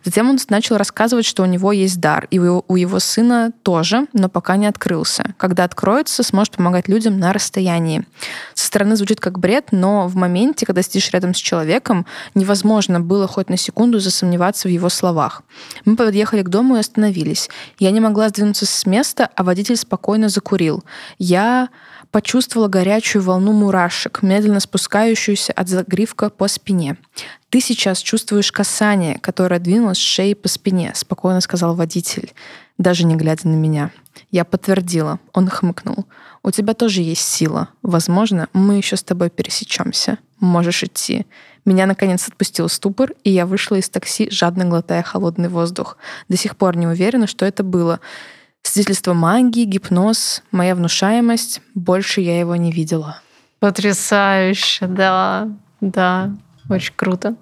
Затем 0.05 0.29
он 0.29 0.39
начал 0.49 0.77
рассказывать, 0.77 1.25
что 1.25 1.43
у 1.43 1.45
него 1.45 1.71
есть 1.73 1.99
дар, 1.99 2.27
и 2.31 2.39
у 2.39 2.75
его 2.75 2.99
сына 2.99 3.51
тоже, 3.63 4.07
но 4.13 4.29
пока 4.29 4.55
не 4.55 4.65
открылся. 4.65 5.35
Когда 5.37 5.65
откроется, 5.65 6.23
сможет 6.23 6.55
помогать 6.55 6.87
людям 6.87 7.19
на 7.19 7.33
расстоянии. 7.33 8.05
Со 8.53 8.67
стороны 8.67 8.95
звучит 8.95 9.19
как 9.19 9.39
бред, 9.39 9.67
но 9.71 10.07
в 10.07 10.15
моменте, 10.15 10.65
когда 10.65 10.81
сидишь 10.81 11.11
рядом 11.11 11.33
с 11.33 11.37
человеком, 11.37 12.05
невозможно 12.33 13.01
было 13.01 13.27
хоть 13.27 13.49
на 13.49 13.57
секунду 13.57 13.99
засомневаться 13.99 14.69
в 14.69 14.71
его 14.71 14.87
словах. 14.87 15.43
Мы 15.83 15.97
подъехали 15.97 16.43
к 16.43 16.49
дому 16.49 16.77
и 16.77 16.79
остановились. 16.79 17.49
Я 17.77 17.91
не 17.91 17.99
могла 17.99 18.29
сдвинуться 18.29 18.65
с 18.65 18.85
места, 18.85 19.29
а 19.35 19.43
водитель 19.43 19.75
спокойно 19.75 20.29
закурил. 20.29 20.83
Я 21.17 21.69
почувствовала 22.11 22.67
горячую 22.67 23.23
волну 23.23 23.53
мурашек, 23.53 24.21
медленно 24.21 24.59
спускающуюся 24.59 25.53
от 25.53 25.69
загривка 25.69 26.29
по 26.29 26.47
спине. 26.47 26.97
«Ты 27.49 27.61
сейчас 27.61 27.99
чувствуешь 27.99 28.51
касание, 28.51 29.19
которое 29.19 29.59
двинулось 29.59 29.97
с 29.97 30.01
шеи 30.01 30.33
по 30.33 30.47
спине»,— 30.47 30.91
спокойно 30.95 31.41
сказал 31.41 31.75
водитель, 31.75 32.33
даже 32.77 33.05
не 33.05 33.15
глядя 33.15 33.47
на 33.47 33.55
меня. 33.55 33.91
Я 34.29 34.45
подтвердила. 34.45 35.19
Он 35.33 35.47
хмыкнул. 35.47 36.05
«У 36.43 36.51
тебя 36.51 36.73
тоже 36.73 37.01
есть 37.01 37.21
сила. 37.21 37.69
Возможно, 37.81 38.47
мы 38.53 38.77
еще 38.77 38.95
с 38.97 39.03
тобой 39.03 39.29
пересечемся. 39.29 40.17
Можешь 40.39 40.83
идти». 40.83 41.25
Меня, 41.63 41.85
наконец, 41.85 42.27
отпустил 42.27 42.69
ступор, 42.69 43.13
и 43.23 43.29
я 43.29 43.45
вышла 43.45 43.75
из 43.75 43.87
такси, 43.87 44.29
жадно 44.31 44.65
глотая 44.65 45.03
холодный 45.03 45.47
воздух. 45.47 45.97
До 46.27 46.35
сих 46.35 46.57
пор 46.57 46.75
не 46.75 46.87
уверена, 46.87 47.27
что 47.27 47.45
это 47.45 47.63
было. 47.63 47.99
Свидетельство 48.63 49.13
магии, 49.13 49.65
гипноз, 49.65 50.43
моя 50.51 50.75
внушаемость. 50.75 51.61
Больше 51.73 52.21
я 52.21 52.39
его 52.39 52.55
не 52.55 52.71
видела. 52.71 53.19
Потрясающе, 53.59 54.87
да, 54.87 55.49
да, 55.81 56.31
очень 56.69 56.93
круто. 56.95 57.35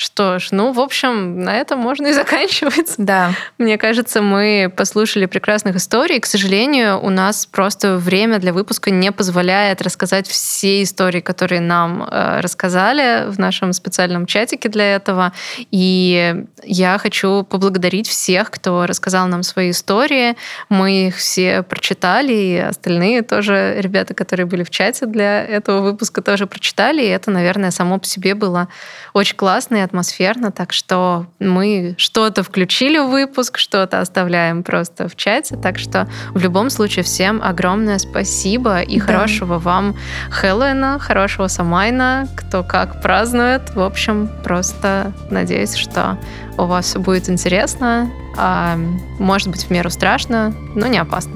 Что 0.00 0.38
ж, 0.38 0.48
ну, 0.52 0.72
в 0.72 0.80
общем, 0.80 1.40
на 1.40 1.58
этом 1.58 1.78
можно 1.78 2.06
и 2.06 2.12
заканчивать. 2.14 2.94
Да. 2.96 3.34
Мне 3.58 3.76
кажется, 3.76 4.22
мы 4.22 4.72
послушали 4.74 5.26
прекрасных 5.26 5.76
историй. 5.76 6.18
К 6.20 6.24
сожалению, 6.24 6.98
у 7.02 7.10
нас 7.10 7.44
просто 7.44 7.98
время 7.98 8.38
для 8.38 8.54
выпуска 8.54 8.90
не 8.90 9.12
позволяет 9.12 9.82
рассказать 9.82 10.26
все 10.26 10.82
истории, 10.82 11.20
которые 11.20 11.60
нам 11.60 12.02
э, 12.02 12.40
рассказали 12.40 13.30
в 13.30 13.38
нашем 13.38 13.74
специальном 13.74 14.24
чатике 14.24 14.70
для 14.70 14.94
этого. 14.94 15.34
И 15.70 16.46
я 16.62 16.96
хочу 16.96 17.42
поблагодарить 17.42 18.08
всех, 18.08 18.50
кто 18.50 18.86
рассказал 18.86 19.26
нам 19.26 19.42
свои 19.42 19.70
истории. 19.70 20.34
Мы 20.70 21.08
их 21.08 21.16
все 21.16 21.62
прочитали, 21.62 22.32
и 22.32 22.56
остальные 22.56 23.20
тоже 23.20 23.74
ребята, 23.76 24.14
которые 24.14 24.46
были 24.46 24.64
в 24.64 24.70
чате 24.70 25.04
для 25.04 25.44
этого 25.44 25.82
выпуска, 25.82 26.22
тоже 26.22 26.46
прочитали. 26.46 27.02
И 27.02 27.08
это, 27.08 27.30
наверное, 27.30 27.70
само 27.70 27.98
по 27.98 28.06
себе 28.06 28.34
было 28.34 28.68
очень 29.12 29.36
классно 29.36 29.76
и 29.76 29.89
атмосферно, 29.90 30.52
так 30.52 30.72
что 30.72 31.26
мы 31.40 31.94
что-то 31.98 32.42
включили 32.42 32.98
в 32.98 33.08
выпуск, 33.08 33.58
что-то 33.58 34.00
оставляем 34.00 34.62
просто 34.62 35.08
в 35.08 35.16
чате, 35.16 35.56
так 35.56 35.78
что 35.78 36.08
в 36.30 36.38
любом 36.38 36.70
случае 36.70 37.04
всем 37.04 37.40
огромное 37.42 37.98
спасибо 37.98 38.80
и 38.80 39.00
да. 39.00 39.06
хорошего 39.06 39.58
вам 39.58 39.96
Хэллоуина, 40.30 40.98
хорошего 41.00 41.48
Самайна, 41.48 42.28
кто 42.36 42.62
как 42.62 43.02
празднует. 43.02 43.74
В 43.74 43.80
общем, 43.80 44.30
просто 44.44 45.12
надеюсь, 45.30 45.74
что 45.74 46.18
у 46.56 46.64
вас 46.64 46.86
все 46.86 47.00
будет 47.00 47.28
интересно, 47.28 48.10
а, 48.36 48.76
может 49.18 49.48
быть 49.48 49.64
в 49.64 49.70
меру 49.70 49.90
страшно, 49.90 50.54
но 50.74 50.86
не 50.86 50.98
опасно. 50.98 51.32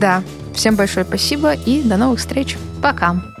Да, 0.00 0.22
всем 0.54 0.76
большое 0.76 1.04
спасибо 1.04 1.52
и 1.52 1.82
до 1.82 1.96
новых 1.96 2.20
встреч. 2.20 2.56
Пока. 2.80 3.37